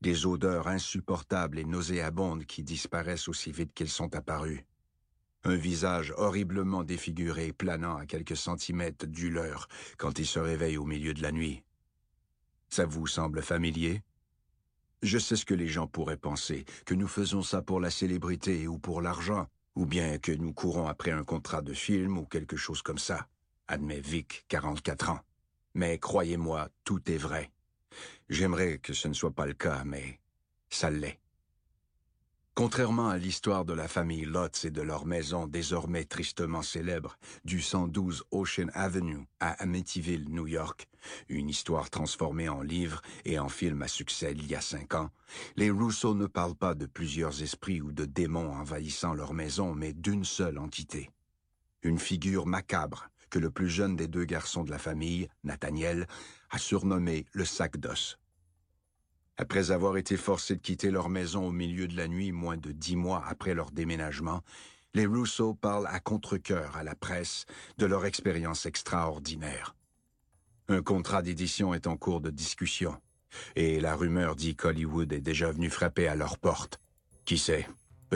Des 0.00 0.26
odeurs 0.26 0.66
insupportables 0.66 1.56
et 1.56 1.64
nauséabondes 1.64 2.46
qui 2.46 2.64
disparaissent 2.64 3.28
aussi 3.28 3.52
vite 3.52 3.72
qu'elles 3.74 3.88
sont 3.88 4.16
apparues. 4.16 4.66
Un 5.44 5.54
visage 5.54 6.12
horriblement 6.16 6.82
défiguré 6.82 7.52
planant 7.52 7.96
à 7.96 8.06
quelques 8.06 8.36
centimètres 8.36 9.06
du 9.06 9.30
leur 9.30 9.68
quand 9.96 10.18
il 10.18 10.26
se 10.26 10.40
réveille 10.40 10.78
au 10.78 10.84
milieu 10.84 11.14
de 11.14 11.22
la 11.22 11.30
nuit. 11.30 11.62
Ça 12.70 12.86
vous 12.86 13.06
semble 13.06 13.40
familier? 13.40 14.02
Je 15.02 15.18
sais 15.18 15.36
ce 15.36 15.44
que 15.44 15.54
les 15.54 15.68
gens 15.68 15.86
pourraient 15.86 16.16
penser, 16.16 16.64
que 16.86 16.94
nous 16.94 17.06
faisons 17.06 17.42
ça 17.42 17.62
pour 17.62 17.78
la 17.78 17.90
célébrité 17.90 18.66
ou 18.66 18.80
pour 18.80 19.00
l'argent, 19.00 19.46
ou 19.76 19.86
bien 19.86 20.18
que 20.18 20.32
nous 20.32 20.52
courons 20.52 20.88
après 20.88 21.12
un 21.12 21.22
contrat 21.22 21.62
de 21.62 21.72
film 21.72 22.18
ou 22.18 22.24
quelque 22.24 22.56
chose 22.56 22.82
comme 22.82 22.98
ça, 22.98 23.28
admet 23.68 24.00
Vic, 24.00 24.44
44 24.48 25.10
ans. 25.10 25.20
Mais 25.74 25.98
croyez-moi, 25.98 26.68
tout 26.84 27.10
est 27.10 27.18
vrai. 27.18 27.50
J'aimerais 28.28 28.78
que 28.78 28.92
ce 28.92 29.08
ne 29.08 29.14
soit 29.14 29.34
pas 29.34 29.46
le 29.46 29.54
cas, 29.54 29.82
mais 29.84 30.20
ça 30.68 30.90
l'est. 30.90 31.20
Contrairement 32.54 33.08
à 33.08 33.18
l'histoire 33.18 33.64
de 33.64 33.72
la 33.72 33.88
famille 33.88 34.24
Lotz 34.24 34.64
et 34.64 34.70
de 34.70 34.80
leur 34.80 35.06
maison 35.06 35.48
désormais 35.48 36.04
tristement 36.04 36.62
célèbre 36.62 37.18
du 37.44 37.60
112 37.60 38.22
Ocean 38.30 38.68
Avenue 38.74 39.26
à 39.40 39.60
Amityville, 39.60 40.28
New 40.30 40.46
York, 40.46 40.86
une 41.28 41.48
histoire 41.48 41.90
transformée 41.90 42.48
en 42.48 42.62
livre 42.62 43.02
et 43.24 43.40
en 43.40 43.48
film 43.48 43.82
à 43.82 43.88
succès 43.88 44.30
il 44.36 44.46
y 44.46 44.54
a 44.54 44.60
cinq 44.60 44.94
ans, 44.94 45.10
les 45.56 45.68
Rousseau 45.72 46.14
ne 46.14 46.26
parlent 46.26 46.54
pas 46.54 46.76
de 46.76 46.86
plusieurs 46.86 47.42
esprits 47.42 47.80
ou 47.80 47.90
de 47.90 48.04
démons 48.04 48.52
envahissant 48.52 49.14
leur 49.14 49.34
maison, 49.34 49.74
mais 49.74 49.92
d'une 49.92 50.24
seule 50.24 50.58
entité. 50.58 51.10
Une 51.82 51.98
figure 51.98 52.46
macabre 52.46 53.08
que 53.34 53.40
le 53.40 53.50
plus 53.50 53.68
jeune 53.68 53.96
des 53.96 54.06
deux 54.06 54.24
garçons 54.24 54.62
de 54.62 54.70
la 54.70 54.78
famille, 54.78 55.28
Nathaniel, 55.42 56.06
a 56.50 56.58
surnommé 56.58 57.26
le 57.32 57.44
sac 57.44 57.78
d'os. 57.78 58.16
Après 59.36 59.72
avoir 59.72 59.96
été 59.96 60.16
forcés 60.16 60.54
de 60.54 60.60
quitter 60.60 60.92
leur 60.92 61.08
maison 61.08 61.48
au 61.48 61.50
milieu 61.50 61.88
de 61.88 61.96
la 61.96 62.06
nuit 62.06 62.30
moins 62.30 62.56
de 62.56 62.70
dix 62.70 62.94
mois 62.94 63.24
après 63.26 63.54
leur 63.54 63.72
déménagement, 63.72 64.42
les 64.94 65.06
Rousseau 65.06 65.52
parlent 65.52 65.88
à 65.88 65.98
contre-cœur 65.98 66.76
à 66.76 66.84
la 66.84 66.94
presse 66.94 67.46
de 67.76 67.86
leur 67.86 68.06
expérience 68.06 68.66
extraordinaire. 68.66 69.74
Un 70.68 70.80
contrat 70.80 71.20
d'édition 71.20 71.74
est 71.74 71.88
en 71.88 71.96
cours 71.96 72.20
de 72.20 72.30
discussion, 72.30 72.96
et 73.56 73.80
la 73.80 73.96
rumeur 73.96 74.36
dit 74.36 74.54
qu'Hollywood 74.54 75.12
est 75.12 75.20
déjà 75.20 75.50
venu 75.50 75.70
frapper 75.70 76.06
à 76.06 76.14
leur 76.14 76.38
porte. 76.38 76.78
Qui 77.24 77.38
sait, 77.38 77.66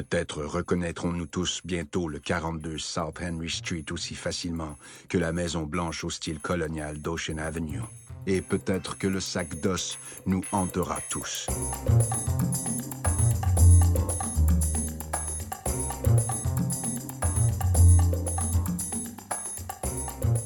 peut-être 0.02 0.44
reconnaîtrons-nous 0.44 1.26
tous 1.26 1.60
bientôt 1.64 2.06
le 2.08 2.20
42 2.20 2.78
South 2.78 3.18
Henry 3.20 3.50
Street 3.50 3.84
aussi 3.90 4.14
facilement 4.14 4.76
que 5.08 5.18
la 5.18 5.32
Maison 5.32 5.64
Blanche 5.64 6.04
au 6.04 6.10
style 6.10 6.38
colonial 6.38 6.98
d'Ocean 6.98 7.38
Avenue. 7.38 7.80
Et 8.24 8.40
peut-être 8.40 8.96
que 8.96 9.08
le 9.08 9.18
sac 9.18 9.60
d'os 9.60 9.98
nous 10.24 10.44
hantera 10.52 11.00
tous. 11.10 11.48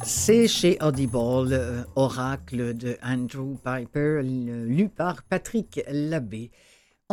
C'est 0.02 0.48
chez 0.48 0.78
Audible, 0.80 1.52
euh, 1.52 1.82
Oracle 1.94 2.74
de 2.74 2.96
Andrew 3.02 3.58
Piper, 3.62 4.22
lu 4.22 4.88
par 4.88 5.22
Patrick 5.24 5.82
Labbé. 5.90 6.50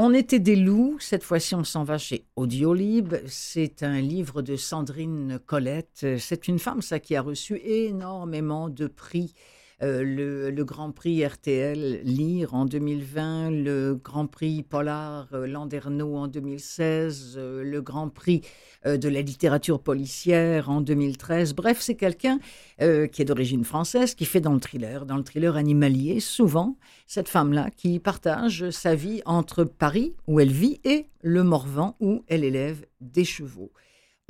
On 0.02 0.14
était 0.14 0.40
des 0.40 0.56
loups, 0.56 0.96
cette 1.02 1.26
fois-ci 1.26 1.56
on 1.56 1.66
s'en 1.66 1.84
va 1.84 1.98
chez 1.98 2.24
Audiolib. 2.38 3.16
C'est 3.28 3.84
un 3.84 4.00
livre 4.00 4.42
de 4.42 4.56
Sandrine 4.56 5.40
Colette. 5.46 6.06
C'est 6.18 6.48
une 6.48 6.58
femme, 6.58 6.82
ça, 6.82 7.02
qui 7.02 7.18
a 7.18 7.22
reçu 7.22 7.60
énormément 7.66 8.70
de 8.70 8.88
prix. 8.88 9.34
Euh, 9.82 10.04
le, 10.52 10.64
Grand 10.66 10.92
Prix 10.92 11.26
RTL 11.26 12.02
Lire 12.04 12.54
en 12.54 12.66
2020, 12.66 13.52
le 13.52 13.96
Grand 13.96 14.28
Prix 14.28 14.62
Polar 14.64 15.28
euh, 15.34 15.48
Landerneau 15.48 16.18
en 16.18 16.28
2016, 16.28 17.36
euh, 17.38 17.64
le 17.64 17.82
Grand 17.82 18.10
Prix 18.10 18.42
euh, 18.86 18.98
de 18.98 19.08
la 19.08 19.22
littérature 19.22 19.80
policière 19.80 20.70
en 20.70 20.82
2013. 20.82 21.54
Bref, 21.54 21.80
c'est 21.80 21.96
quelqu'un 21.96 22.40
qui 22.80 23.22
est 23.22 23.26
d'origine 23.26 23.66
française, 23.66 24.16
qui 24.16 24.26
fait 24.26 24.40
dans 24.40 24.54
le 24.54 24.60
thriller, 24.60 25.06
dans 25.06 25.18
le 25.18 25.24
thriller 25.24 25.58
animalier, 25.58 26.20
souvent, 26.22 26.78
cette 27.08 27.28
femme-là 27.28 27.70
qui 27.76 28.00
partage 28.00 28.70
sa 28.70 28.96
vie 28.96 29.22
entre 29.26 29.66
Paris, 29.66 30.16
où 30.28 30.40
elle 30.40 30.52
vit, 30.52 30.80
et 30.86 31.08
le 31.22 31.44
Morvan, 31.44 31.96
où 32.00 32.24
elle 32.28 32.46
élève 32.46 32.86
des 33.02 33.26
chevaux. 33.26 33.72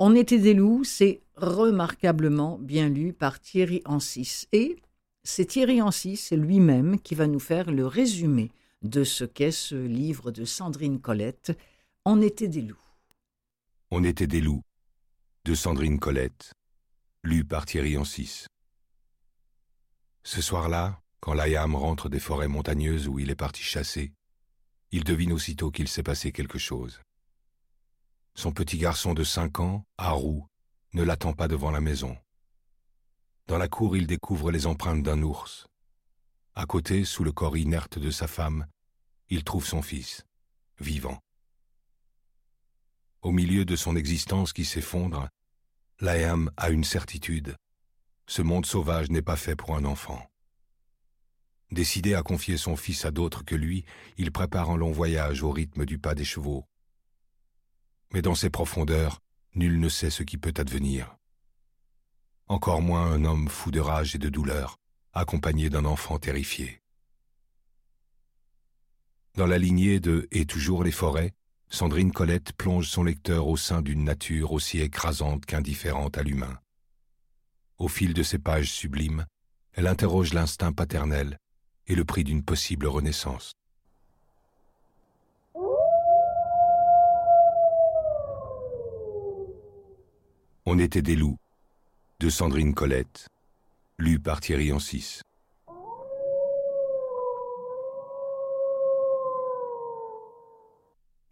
On 0.00 0.16
était 0.16 0.38
des 0.38 0.54
loups, 0.54 0.82
c'est 0.82 1.20
remarquablement 1.36 2.58
bien 2.60 2.88
lu 2.88 3.12
par 3.12 3.38
Thierry 3.38 3.82
Ancis. 3.84 4.46
Et 4.52 4.76
c'est 5.30 5.46
Thierry 5.46 5.80
Ancis 5.80 6.28
lui-même 6.32 6.98
qui 6.98 7.14
va 7.14 7.28
nous 7.28 7.38
faire 7.38 7.70
le 7.70 7.86
résumé 7.86 8.50
de 8.82 9.04
ce 9.04 9.22
qu'est 9.22 9.52
ce 9.52 9.76
livre 9.76 10.32
de 10.32 10.44
Sandrine 10.44 11.00
Colette, 11.00 11.56
On 12.04 12.20
était 12.20 12.48
des 12.48 12.62
loups. 12.62 12.82
On 13.92 14.02
était 14.02 14.26
des 14.26 14.40
loups, 14.40 14.62
de 15.44 15.54
Sandrine 15.54 16.00
Colette, 16.00 16.52
lu 17.22 17.44
par 17.44 17.64
Thierry 17.64 17.96
Ancis. 17.96 18.46
Ce 20.24 20.42
soir-là, 20.42 21.00
quand 21.20 21.34
Layam 21.34 21.76
rentre 21.76 22.08
des 22.08 22.20
forêts 22.20 22.48
montagneuses 22.48 23.06
où 23.06 23.20
il 23.20 23.30
est 23.30 23.36
parti 23.36 23.62
chasser, 23.62 24.12
il 24.90 25.04
devine 25.04 25.32
aussitôt 25.32 25.70
qu'il 25.70 25.86
s'est 25.86 26.02
passé 26.02 26.32
quelque 26.32 26.58
chose. 26.58 27.00
Son 28.34 28.50
petit 28.50 28.78
garçon 28.78 29.14
de 29.14 29.22
cinq 29.22 29.60
ans, 29.60 29.84
Haru, 29.96 30.40
ne 30.92 31.04
l'attend 31.04 31.34
pas 31.34 31.46
devant 31.46 31.70
la 31.70 31.80
maison. 31.80 32.16
Dans 33.50 33.58
la 33.58 33.66
cour, 33.66 33.96
il 33.96 34.06
découvre 34.06 34.52
les 34.52 34.68
empreintes 34.68 35.02
d'un 35.02 35.22
ours. 35.22 35.66
À 36.54 36.66
côté, 36.66 37.04
sous 37.04 37.24
le 37.24 37.32
corps 37.32 37.56
inerte 37.56 37.98
de 37.98 38.12
sa 38.12 38.28
femme, 38.28 38.64
il 39.28 39.42
trouve 39.42 39.66
son 39.66 39.82
fils, 39.82 40.24
vivant. 40.78 41.18
Au 43.22 43.32
milieu 43.32 43.64
de 43.64 43.74
son 43.74 43.96
existence 43.96 44.52
qui 44.52 44.64
s'effondre, 44.64 45.28
Laam 45.98 46.52
a 46.56 46.70
une 46.70 46.84
certitude. 46.84 47.56
Ce 48.28 48.40
monde 48.40 48.66
sauvage 48.66 49.10
n'est 49.10 49.20
pas 49.20 49.34
fait 49.34 49.56
pour 49.56 49.74
un 49.74 49.84
enfant. 49.84 50.24
Décidé 51.72 52.14
à 52.14 52.22
confier 52.22 52.56
son 52.56 52.76
fils 52.76 53.04
à 53.04 53.10
d'autres 53.10 53.44
que 53.44 53.56
lui, 53.56 53.84
il 54.16 54.30
prépare 54.30 54.70
un 54.70 54.76
long 54.76 54.92
voyage 54.92 55.42
au 55.42 55.50
rythme 55.50 55.86
du 55.86 55.98
pas 55.98 56.14
des 56.14 56.24
chevaux. 56.24 56.68
Mais 58.12 58.22
dans 58.22 58.36
ses 58.36 58.48
profondeurs, 58.48 59.18
nul 59.56 59.80
ne 59.80 59.88
sait 59.88 60.10
ce 60.10 60.22
qui 60.22 60.38
peut 60.38 60.54
advenir. 60.56 61.16
Encore 62.50 62.82
moins 62.82 63.12
un 63.12 63.24
homme 63.24 63.46
fou 63.46 63.70
de 63.70 63.78
rage 63.78 64.16
et 64.16 64.18
de 64.18 64.28
douleur, 64.28 64.80
accompagné 65.12 65.70
d'un 65.70 65.84
enfant 65.84 66.18
terrifié. 66.18 66.82
Dans 69.36 69.46
la 69.46 69.56
lignée 69.56 70.00
de 70.00 70.26
Et 70.32 70.46
toujours 70.46 70.82
les 70.82 70.90
forêts, 70.90 71.32
Sandrine 71.68 72.10
Colette 72.10 72.52
plonge 72.54 72.88
son 72.88 73.04
lecteur 73.04 73.46
au 73.46 73.56
sein 73.56 73.82
d'une 73.82 74.02
nature 74.02 74.50
aussi 74.50 74.80
écrasante 74.80 75.46
qu'indifférente 75.46 76.18
à 76.18 76.24
l'humain. 76.24 76.58
Au 77.78 77.86
fil 77.86 78.14
de 78.14 78.24
ces 78.24 78.40
pages 78.40 78.72
sublimes, 78.72 79.26
elle 79.74 79.86
interroge 79.86 80.34
l'instinct 80.34 80.72
paternel 80.72 81.38
et 81.86 81.94
le 81.94 82.04
prix 82.04 82.24
d'une 82.24 82.42
possible 82.42 82.88
renaissance. 82.88 83.52
On 90.66 90.80
était 90.80 91.02
des 91.02 91.14
loups, 91.14 91.38
de 92.20 92.28
Sandrine 92.28 92.74
Colette, 92.74 93.28
lu 93.98 94.20
par 94.20 94.42
Thierry 94.42 94.72
Ancis. 94.72 95.22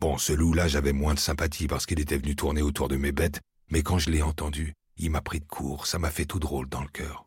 Bon, 0.01 0.16
ce 0.16 0.32
loup-là, 0.32 0.66
j'avais 0.66 0.95
moins 0.95 1.12
de 1.12 1.18
sympathie 1.18 1.66
parce 1.66 1.84
qu'il 1.84 2.01
était 2.01 2.16
venu 2.16 2.34
tourner 2.34 2.62
autour 2.62 2.89
de 2.89 2.97
mes 2.97 3.12
bêtes, 3.12 3.43
mais 3.70 3.82
quand 3.82 3.99
je 3.99 4.09
l'ai 4.09 4.22
entendu, 4.22 4.72
il 4.97 5.11
m'a 5.11 5.20
pris 5.20 5.41
de 5.41 5.45
court, 5.45 5.86
ça 5.86 5.99
m'a 5.99 6.11
fait 6.11 6.24
tout 6.24 6.39
drôle 6.39 6.70
dans 6.70 6.80
le 6.80 6.89
cœur. 6.89 7.26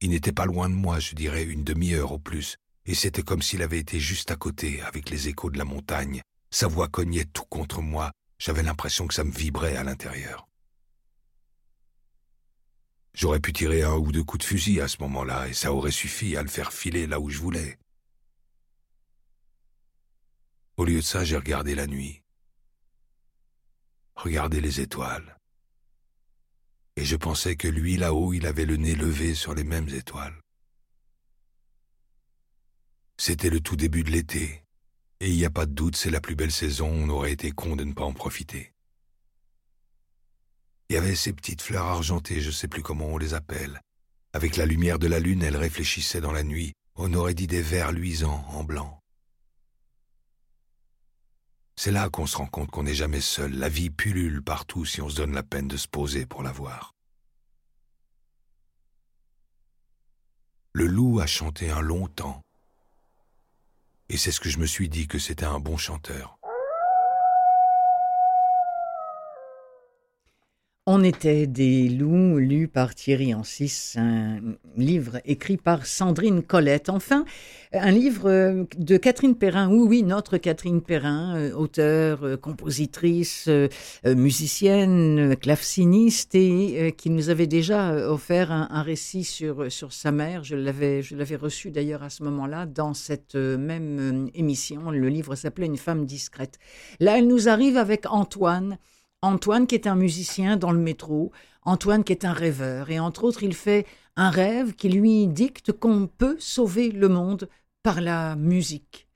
Il 0.00 0.10
n'était 0.10 0.32
pas 0.32 0.46
loin 0.46 0.70
de 0.70 0.74
moi, 0.74 0.98
je 0.98 1.14
dirais 1.14 1.44
une 1.44 1.62
demi-heure 1.62 2.12
au 2.12 2.18
plus, 2.18 2.56
et 2.86 2.94
c'était 2.94 3.22
comme 3.22 3.42
s'il 3.42 3.60
avait 3.60 3.78
été 3.78 4.00
juste 4.00 4.30
à 4.30 4.36
côté, 4.36 4.80
avec 4.80 5.10
les 5.10 5.28
échos 5.28 5.50
de 5.50 5.58
la 5.58 5.66
montagne. 5.66 6.22
Sa 6.50 6.68
voix 6.68 6.88
cognait 6.88 7.26
tout 7.26 7.44
contre 7.50 7.82
moi, 7.82 8.12
j'avais 8.38 8.62
l'impression 8.62 9.06
que 9.06 9.14
ça 9.14 9.24
me 9.24 9.30
vibrait 9.30 9.76
à 9.76 9.84
l'intérieur. 9.84 10.48
J'aurais 13.14 13.40
pu 13.40 13.52
tirer 13.52 13.82
un 13.82 13.94
ou 13.94 14.10
deux 14.10 14.24
coups 14.24 14.44
de 14.44 14.48
fusil 14.48 14.80
à 14.80 14.88
ce 14.88 14.96
moment-là, 15.00 15.48
et 15.48 15.52
ça 15.52 15.72
aurait 15.72 15.90
suffi 15.90 16.36
à 16.36 16.42
le 16.42 16.48
faire 16.48 16.72
filer 16.72 17.06
là 17.06 17.20
où 17.20 17.28
je 17.28 17.38
voulais. 17.38 17.78
Au 20.78 20.84
lieu 20.84 20.96
de 20.96 21.00
ça, 21.02 21.22
j'ai 21.22 21.36
regardé 21.36 21.74
la 21.74 21.86
nuit, 21.86 22.22
regardé 24.14 24.60
les 24.60 24.80
étoiles, 24.80 25.38
et 26.96 27.04
je 27.04 27.16
pensais 27.16 27.56
que 27.56 27.68
lui 27.68 27.96
là-haut, 27.96 28.32
il 28.32 28.46
avait 28.46 28.64
le 28.64 28.76
nez 28.76 28.94
levé 28.94 29.34
sur 29.34 29.54
les 29.54 29.64
mêmes 29.64 29.90
étoiles. 29.90 30.40
C'était 33.18 33.50
le 33.50 33.60
tout 33.60 33.76
début 33.76 34.02
de 34.02 34.10
l'été, 34.10 34.64
et 35.20 35.30
il 35.30 35.36
n'y 35.36 35.44
a 35.44 35.50
pas 35.50 35.66
de 35.66 35.72
doute, 35.72 35.96
c'est 35.96 36.10
la 36.10 36.20
plus 36.22 36.34
belle 36.34 36.50
saison, 36.50 36.88
on 36.88 37.10
aurait 37.10 37.32
été 37.32 37.52
con 37.52 37.76
de 37.76 37.84
ne 37.84 37.92
pas 37.92 38.04
en 38.04 38.14
profiter. 38.14 38.72
Il 40.92 40.96
y 40.96 40.98
avait 40.98 41.14
ces 41.14 41.32
petites 41.32 41.62
fleurs 41.62 41.86
argentées, 41.86 42.42
je 42.42 42.50
sais 42.50 42.68
plus 42.68 42.82
comment 42.82 43.06
on 43.06 43.16
les 43.16 43.32
appelle. 43.32 43.80
Avec 44.34 44.58
la 44.58 44.66
lumière 44.66 44.98
de 44.98 45.06
la 45.06 45.20
lune, 45.20 45.42
elles 45.42 45.56
réfléchissaient 45.56 46.20
dans 46.20 46.32
la 46.32 46.42
nuit, 46.42 46.74
on 46.96 47.14
aurait 47.14 47.32
dit 47.32 47.46
des 47.46 47.62
vers 47.62 47.92
luisants 47.92 48.44
en 48.50 48.62
blanc. 48.62 49.00
C'est 51.76 51.92
là 51.92 52.10
qu'on 52.10 52.26
se 52.26 52.36
rend 52.36 52.44
compte 52.44 52.70
qu'on 52.70 52.82
n'est 52.82 52.92
jamais 52.92 53.22
seul. 53.22 53.54
La 53.54 53.70
vie 53.70 53.88
pullule 53.88 54.42
partout 54.42 54.84
si 54.84 55.00
on 55.00 55.08
se 55.08 55.16
donne 55.16 55.32
la 55.32 55.42
peine 55.42 55.66
de 55.66 55.78
se 55.78 55.88
poser 55.88 56.26
pour 56.26 56.42
la 56.42 56.52
voir. 56.52 56.92
Le 60.74 60.86
loup 60.86 61.20
a 61.20 61.26
chanté 61.26 61.70
un 61.70 61.80
long 61.80 62.06
temps. 62.06 62.42
Et 64.10 64.18
c'est 64.18 64.30
ce 64.30 64.40
que 64.40 64.50
je 64.50 64.58
me 64.58 64.66
suis 64.66 64.90
dit 64.90 65.08
que 65.08 65.18
c'était 65.18 65.46
un 65.46 65.58
bon 65.58 65.78
chanteur. 65.78 66.36
On 70.84 71.04
était 71.04 71.46
des 71.46 71.88
loups, 71.88 72.38
lus 72.38 72.66
par 72.66 72.96
Thierry 72.96 73.32
Ancis, 73.34 73.92
un 73.94 74.40
livre 74.76 75.20
écrit 75.24 75.56
par 75.56 75.86
Sandrine 75.86 76.42
Colette. 76.42 76.88
Enfin, 76.88 77.24
un 77.72 77.92
livre 77.92 78.28
euh, 78.28 78.64
de 78.78 78.96
Catherine 78.96 79.36
Perrin, 79.36 79.70
oui, 79.70 79.86
oui, 79.86 80.02
notre 80.02 80.38
Catherine 80.38 80.82
Perrin, 80.82 81.36
euh, 81.36 81.54
auteure, 81.54 82.24
euh, 82.24 82.36
compositrice, 82.36 83.48
musicienne, 84.04 85.36
claveciniste, 85.36 86.34
et 86.34 86.92
qui 86.98 87.10
nous 87.10 87.28
avait 87.28 87.46
déjà 87.46 87.92
offert 88.10 88.50
un, 88.50 88.82
récit 88.82 89.22
sur, 89.22 89.70
sur 89.70 89.92
sa 89.92 90.10
mère. 90.10 90.42
Je 90.42 90.56
l'avais, 90.56 91.00
je 91.00 91.14
l'avais 91.14 91.36
reçu 91.36 91.70
d'ailleurs 91.70 92.02
à 92.02 92.10
ce 92.10 92.24
moment-là 92.24 92.66
dans 92.66 92.92
cette 92.92 93.36
même 93.36 94.28
émission. 94.34 94.90
Le 94.90 95.08
livre 95.08 95.36
s'appelait 95.36 95.66
Une 95.66 95.76
femme 95.76 96.06
discrète. 96.06 96.58
Là, 96.98 97.18
elle 97.18 97.28
nous 97.28 97.48
arrive 97.48 97.76
avec 97.76 98.06
Antoine. 98.10 98.78
Antoine 99.22 99.66
qui 99.66 99.76
est 99.76 99.86
un 99.86 99.94
musicien 99.94 100.56
dans 100.56 100.72
le 100.72 100.78
métro, 100.78 101.32
Antoine 101.62 102.04
qui 102.04 102.12
est 102.12 102.24
un 102.24 102.32
rêveur, 102.32 102.90
et 102.90 102.98
entre 102.98 103.24
autres 103.24 103.44
il 103.44 103.54
fait 103.54 103.86
un 104.16 104.30
rêve 104.30 104.74
qui 104.74 104.88
lui 104.88 105.28
dicte 105.28 105.72
qu'on 105.72 106.08
peut 106.08 106.36
sauver 106.40 106.90
le 106.90 107.08
monde 107.08 107.48
par 107.82 108.00
la 108.00 108.36
musique. 108.36 109.08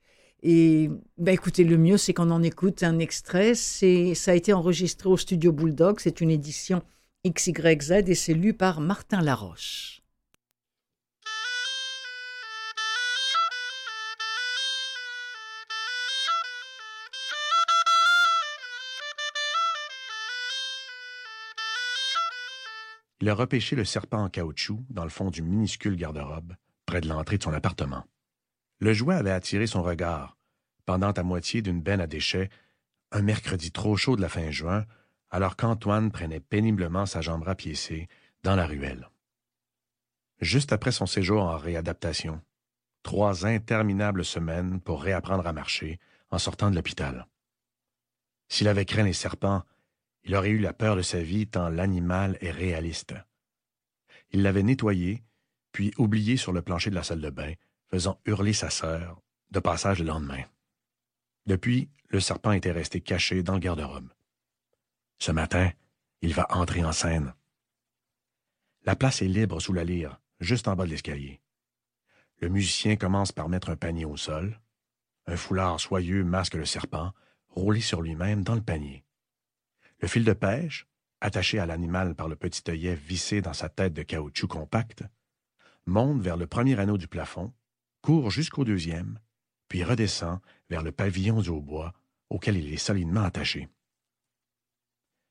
Et 0.43 0.89
bah 1.17 1.33
écoutez, 1.33 1.63
le 1.63 1.77
mieux 1.77 1.97
c'est 1.97 2.13
qu'on 2.13 2.31
en 2.31 2.43
écoute 2.43 2.83
un 2.83 2.99
extrait. 2.99 3.55
C'est 3.55 4.13
ça 4.15 4.31
a 4.31 4.35
été 4.35 4.53
enregistré 4.53 5.09
au 5.09 5.17
studio 5.17 5.51
Bulldog. 5.51 5.99
C'est 5.99 6.21
une 6.21 6.29
édition 6.31 6.81
XYZ 7.27 8.03
et 8.07 8.15
c'est 8.15 8.33
lu 8.33 8.53
par 8.53 8.79
Martin 8.79 9.21
Laroche. 9.21 9.96
Il 23.27 23.29
a 23.29 23.35
repêché 23.35 23.75
le 23.75 23.83
serpent 23.83 24.23
en 24.23 24.29
caoutchouc 24.29 24.85
dans 24.89 25.03
le 25.03 25.09
fond 25.09 25.29
du 25.29 25.41
minuscule 25.41 25.97
garde-robe, 25.97 26.55
près 26.85 27.01
de 27.01 27.09
l'entrée 27.09 27.37
de 27.37 27.43
son 27.43 27.51
appartement. 27.51 28.05
Le 28.79 28.93
jouet 28.93 29.15
avait 29.15 29.31
attiré 29.31 29.67
son 29.67 29.83
regard, 29.83 30.37
pendant 30.85 31.11
à 31.11 31.23
moitié 31.23 31.61
d'une 31.61 31.81
benne 31.81 31.99
à 31.99 32.07
déchets, 32.07 32.49
un 33.11 33.21
mercredi 33.21 33.73
trop 33.73 33.97
chaud 33.97 34.15
de 34.15 34.21
la 34.21 34.29
fin 34.29 34.49
juin, 34.49 34.85
alors 35.29 35.57
qu'Antoine 35.57 36.09
prenait 36.09 36.39
péniblement 36.39 37.05
sa 37.05 37.19
jambe 37.19 37.43
rapiécée 37.43 38.07
dans 38.43 38.55
la 38.55 38.65
ruelle. 38.65 39.09
Juste 40.39 40.71
après 40.71 40.93
son 40.93 41.05
séjour 41.05 41.43
en 41.43 41.57
réadaptation, 41.57 42.39
trois 43.03 43.45
interminables 43.45 44.23
semaines 44.23 44.79
pour 44.79 45.03
réapprendre 45.03 45.45
à 45.45 45.51
marcher 45.51 45.99
en 46.29 46.37
sortant 46.37 46.71
de 46.71 46.77
l'hôpital. 46.77 47.27
S'il 48.47 48.69
avait 48.69 48.85
craint 48.85 49.03
les 49.03 49.11
serpents, 49.11 49.63
il 50.27 50.35
aurait 50.35 50.49
eu 50.49 50.59
la 50.59 50.73
peur 50.73 50.97
de 50.97 51.01
sa 51.01 51.21
vie 51.21 51.47
tant 51.47 51.69
l'animal 51.69 52.37
est 52.41 52.51
réaliste. 52.51 53.15
Il 54.31 54.43
l'avait 54.43 54.61
nettoyé, 54.61 55.23
puis 55.71 55.93
oublié 55.97 56.35
sur 56.35 56.51
le 56.51 56.61
plancher 56.61 56.89
de 56.89 56.95
la 56.95 57.03
salle 57.03 57.21
de 57.21 57.29
bain, 57.29 57.53
faisant 57.89 58.19
hurler 58.25 58.51
sa 58.51 58.69
sœur, 58.69 59.21
de 59.51 59.61
passage 59.61 59.99
le 59.99 60.05
lendemain. 60.07 60.43
Depuis, 61.45 61.89
le 62.09 62.19
serpent 62.19 62.51
était 62.51 62.73
resté 62.73 62.99
caché 62.99 63.41
dans 63.41 63.53
le 63.53 63.59
garde-robe. 63.59 64.09
Ce 65.17 65.31
matin, 65.31 65.71
il 66.21 66.33
va 66.33 66.45
entrer 66.49 66.83
en 66.83 66.91
scène. 66.91 67.33
La 68.83 68.97
place 68.97 69.21
est 69.21 69.27
libre 69.27 69.61
sous 69.61 69.71
la 69.71 69.85
lyre, 69.85 70.19
juste 70.41 70.67
en 70.67 70.75
bas 70.75 70.85
de 70.85 70.89
l'escalier. 70.89 71.39
Le 72.39 72.49
musicien 72.49 72.97
commence 72.97 73.31
par 73.31 73.47
mettre 73.47 73.69
un 73.69 73.77
panier 73.77 74.03
au 74.03 74.17
sol. 74.17 74.59
Un 75.25 75.37
foulard 75.37 75.79
soyeux 75.79 76.25
masque 76.25 76.55
le 76.55 76.65
serpent, 76.65 77.13
roulé 77.47 77.79
sur 77.79 78.01
lui-même 78.01 78.43
dans 78.43 78.55
le 78.55 78.61
panier. 78.61 79.05
Le 79.99 80.07
fil 80.07 80.23
de 80.23 80.33
pêche, 80.33 80.87
attaché 81.21 81.59
à 81.59 81.65
l'animal 81.65 82.15
par 82.15 82.27
le 82.27 82.35
petit 82.35 82.63
œillet 82.69 82.95
vissé 82.95 83.41
dans 83.41 83.53
sa 83.53 83.69
tête 83.69 83.93
de 83.93 84.03
caoutchouc 84.03 84.47
compact, 84.47 85.03
monte 85.85 86.21
vers 86.21 86.37
le 86.37 86.47
premier 86.47 86.79
anneau 86.79 86.97
du 86.97 87.07
plafond, 87.07 87.53
court 88.01 88.29
jusqu'au 88.29 88.63
deuxième, 88.63 89.19
puis 89.67 89.83
redescend 89.83 90.39
vers 90.69 90.83
le 90.83 90.91
pavillon 90.91 91.41
du 91.41 91.49
hautbois 91.49 91.93
auquel 92.29 92.57
il 92.57 92.71
est 92.73 92.77
solidement 92.77 93.23
attaché. 93.23 93.69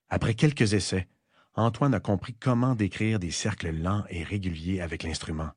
Après 0.08 0.34
quelques 0.34 0.74
essais, 0.74 1.08
Antoine 1.54 1.94
a 1.94 2.00
compris 2.00 2.34
comment 2.34 2.74
décrire 2.74 3.18
des 3.18 3.30
cercles 3.30 3.70
lents 3.70 4.04
et 4.08 4.22
réguliers 4.22 4.80
avec 4.80 5.02
l'instrument, 5.02 5.52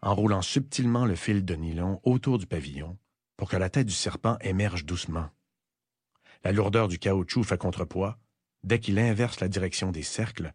enroulant 0.00 0.42
subtilement 0.42 1.04
le 1.04 1.16
fil 1.16 1.44
de 1.44 1.54
nylon 1.54 2.00
autour 2.02 2.38
du 2.38 2.46
pavillon 2.46 2.98
pour 3.36 3.48
que 3.48 3.56
la 3.56 3.70
tête 3.70 3.86
du 3.86 3.92
serpent 3.92 4.36
émerge 4.40 4.84
doucement. 4.84 5.30
La 6.44 6.52
lourdeur 6.52 6.88
du 6.88 6.98
caoutchouc 6.98 7.44
fait 7.44 7.58
contrepoids, 7.58 8.18
Dès 8.64 8.80
qu'il 8.80 8.98
inverse 8.98 9.40
la 9.40 9.48
direction 9.48 9.92
des 9.92 10.02
cercles, 10.02 10.52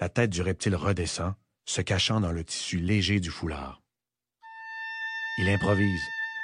la 0.00 0.08
tête 0.08 0.30
du 0.30 0.42
reptile 0.42 0.76
redescend, 0.76 1.34
se 1.66 1.82
cachant 1.82 2.20
dans 2.20 2.32
le 2.32 2.44
tissu 2.44 2.78
léger 2.78 3.20
du 3.20 3.30
foulard. 3.30 3.82
Il 5.38 5.48
improvise, 5.48 6.02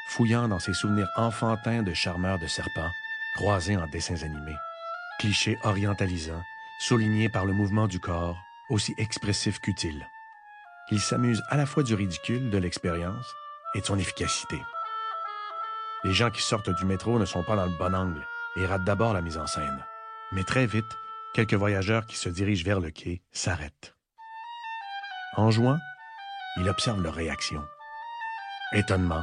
fouillant 0.08 0.48
dans 0.48 0.58
ses 0.58 0.74
souvenirs 0.74 1.08
enfantins 1.16 1.82
de 1.82 1.92
charmeurs 1.94 2.38
de 2.38 2.46
serpents, 2.46 2.90
croisés 3.36 3.76
en 3.76 3.86
dessins 3.88 4.22
animés. 4.22 4.56
Clichés 5.18 5.58
orientalisants, 5.64 6.42
soulignés 6.80 7.28
par 7.28 7.46
le 7.46 7.52
mouvement 7.52 7.88
du 7.88 7.98
corps, 7.98 8.38
aussi 8.70 8.94
expressif 8.98 9.58
qu'utile. 9.60 10.06
Il 10.90 11.00
s'amuse 11.00 11.42
à 11.48 11.56
la 11.56 11.66
fois 11.66 11.82
du 11.82 11.94
ridicule 11.94 12.50
de 12.50 12.58
l'expérience 12.58 13.26
et 13.74 13.80
de 13.80 13.86
son 13.86 13.98
efficacité. 13.98 14.60
Les 16.04 16.12
gens 16.12 16.30
qui 16.30 16.42
sortent 16.42 16.70
du 16.70 16.84
métro 16.84 17.18
ne 17.18 17.24
sont 17.24 17.42
pas 17.42 17.56
dans 17.56 17.66
le 17.66 17.76
bon 17.78 17.94
angle 17.94 18.24
et 18.56 18.66
ratent 18.66 18.84
d'abord 18.84 19.12
la 19.12 19.22
mise 19.22 19.38
en 19.38 19.46
scène. 19.46 19.84
Mais 20.32 20.44
très 20.44 20.66
vite, 20.66 20.96
quelques 21.34 21.54
voyageurs 21.54 22.06
qui 22.06 22.16
se 22.16 22.28
dirigent 22.28 22.64
vers 22.64 22.80
le 22.80 22.90
quai 22.90 23.22
s'arrêtent. 23.32 23.94
En 25.36 25.50
jouant, 25.50 25.78
il 26.56 26.68
observe 26.68 27.02
leur 27.02 27.14
réaction. 27.14 27.62
Étonnement, 28.72 29.22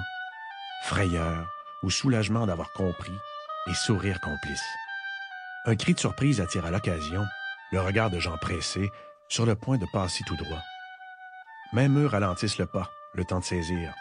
frayeur 0.86 1.47
ou 1.82 1.89
soulagement 1.89 2.45
d'avoir 2.45 2.72
compris 2.74 3.18
et 3.68 3.74
sourire 3.74 4.22
complice. 4.22 4.64
Un 5.66 5.76
cri 5.76 5.93
de 5.93 5.99
surprise 5.99 6.39
attire 6.39 6.66
à 6.66 6.72
l'occasion 6.72 7.26
le 7.72 7.82
regard 7.82 8.10
de 8.10 8.20
gens 8.20 8.38
pressés 8.38 8.91
sur 9.28 9.45
le 9.45 9.56
point 9.56 9.78
de 9.78 9.86
passer 9.91 10.24
tout 10.26 10.36
droit. 10.36 10.62
Même 11.74 11.97
eux 11.99 12.08
ralentissent 12.08 12.60
le 12.60 12.68
pas, 12.68 12.91
le 13.14 13.26
temps 13.26 13.39
de 13.39 13.45
saisir. 13.45 13.93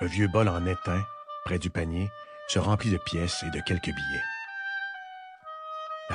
Un 0.00 0.06
vieux 0.06 0.28
bol 0.28 0.48
en 0.48 0.64
étain, 0.64 1.04
près 1.44 1.58
du 1.58 1.68
panier, 1.68 2.10
se 2.48 2.58
remplit 2.58 2.90
de 2.90 2.96
pièces 2.96 3.42
et 3.42 3.50
de 3.50 3.60
quelques 3.60 3.92
billets. 3.94 4.24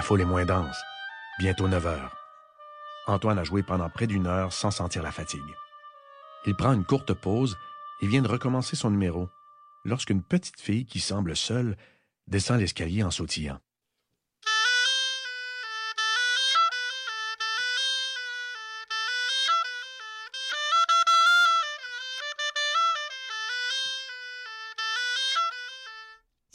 Foule 0.03 0.25
moins 0.25 0.43
dense. 0.43 0.75
Bientôt 1.39 1.69
9 1.69 1.85
heures. 1.85 2.13
Antoine 3.07 3.39
a 3.39 3.45
joué 3.45 3.63
pendant 3.63 3.89
près 3.89 4.05
d'une 4.05 4.27
heure 4.27 4.51
sans 4.51 4.69
sentir 4.69 5.01
la 5.01 5.13
fatigue. 5.13 5.39
Il 6.45 6.57
prend 6.57 6.73
une 6.73 6.83
courte 6.83 7.13
pause 7.13 7.57
et 8.01 8.07
vient 8.07 8.21
de 8.21 8.27
recommencer 8.27 8.75
son 8.75 8.89
numéro 8.89 9.29
lorsqu'une 9.85 10.21
petite 10.21 10.59
fille 10.59 10.85
qui 10.85 10.99
semble 10.99 11.37
seule 11.37 11.77
descend 12.27 12.59
l'escalier 12.59 13.01
en 13.01 13.11
sautillant. 13.11 13.59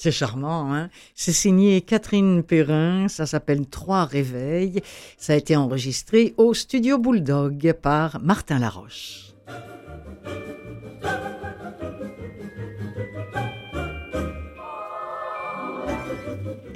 C'est 0.00 0.12
charmant, 0.12 0.72
hein 0.72 0.90
C'est 1.16 1.32
signé 1.32 1.80
Catherine 1.80 2.44
Perrin, 2.44 3.08
ça 3.08 3.26
s'appelle 3.26 3.66
Trois 3.66 4.04
réveils. 4.04 4.80
Ça 5.16 5.32
a 5.32 5.36
été 5.36 5.56
enregistré 5.56 6.34
au 6.36 6.54
studio 6.54 6.98
Bulldog 6.98 7.72
par 7.82 8.20
Martin 8.20 8.60
Laroche. 8.60 9.34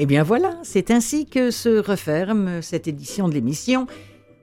Eh 0.01 0.07
bien 0.07 0.25
voilà, 0.25 0.59
c'est 0.65 0.91
ainsi 0.91 1.27
que 1.27 1.53
se 1.53 1.79
referme 1.79 2.61
cette 2.61 2.89
édition 2.89 3.29
de 3.29 3.35
l'émission. 3.35 3.87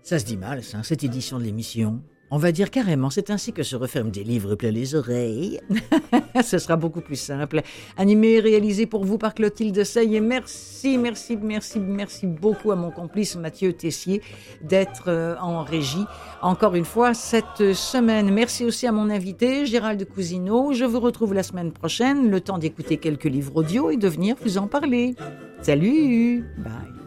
Ça 0.04 0.20
se 0.20 0.24
dit 0.24 0.38
mal, 0.38 0.64
ça, 0.64 0.84
cette 0.84 1.04
édition 1.04 1.38
de 1.38 1.44
l'émission. 1.44 2.02
On 2.32 2.38
va 2.38 2.52
dire 2.52 2.70
carrément, 2.70 3.10
c'est 3.10 3.32
ainsi 3.32 3.54
que 3.54 3.64
se 3.64 3.76
referment 3.76 4.12
des 4.12 4.24
livres 4.24 4.56
plein 4.56 4.70
les 4.70 4.94
oreilles. 4.94 5.60
Ce 6.44 6.60
sera 6.60 6.76
beaucoup 6.76 7.02
plus 7.02 7.16
simple. 7.16 7.62
Animé 7.98 8.34
et 8.34 8.40
réalisé 8.40 8.86
pour 8.86 9.04
vous 9.04 9.18
par 9.18 9.34
Clotilde 9.34 9.84
Sey. 9.84 10.14
Et 10.14 10.22
merci, 10.22 10.98
merci, 10.98 11.38
merci, 11.38 11.80
merci 11.80 12.28
beaucoup 12.28 12.72
à 12.72 12.76
mon 12.76 12.92
complice 12.92 13.36
Mathieu 13.36 13.74
Tessier 13.74 14.22
d'être 14.62 15.06
euh, 15.08 15.36
en 15.42 15.64
régie 15.64 16.06
encore 16.42 16.76
une 16.76 16.86
fois 16.86 17.16
cette 17.16 17.74
semaine. 17.74 18.32
Merci 18.32 18.64
aussi 18.64 18.86
à 18.86 18.92
mon 18.92 19.10
invité 19.10 19.66
Gérald 19.66 20.04
Cousineau. 20.08 20.72
Je 20.74 20.86
vous 20.86 21.00
retrouve 21.00 21.34
la 21.34 21.44
semaine 21.44 21.72
prochaine, 21.72 22.30
le 22.30 22.42
temps 22.42 22.60
d'écouter 22.60 22.98
quelques 22.98 23.26
livres 23.26 23.56
audio 23.56 23.90
et 23.90 23.98
de 23.98 24.08
venir 24.08 24.36
vous 24.44 24.60
en 24.60 24.68
parler. 24.68 25.16
Salut 25.62 26.46
Bye 26.58 27.00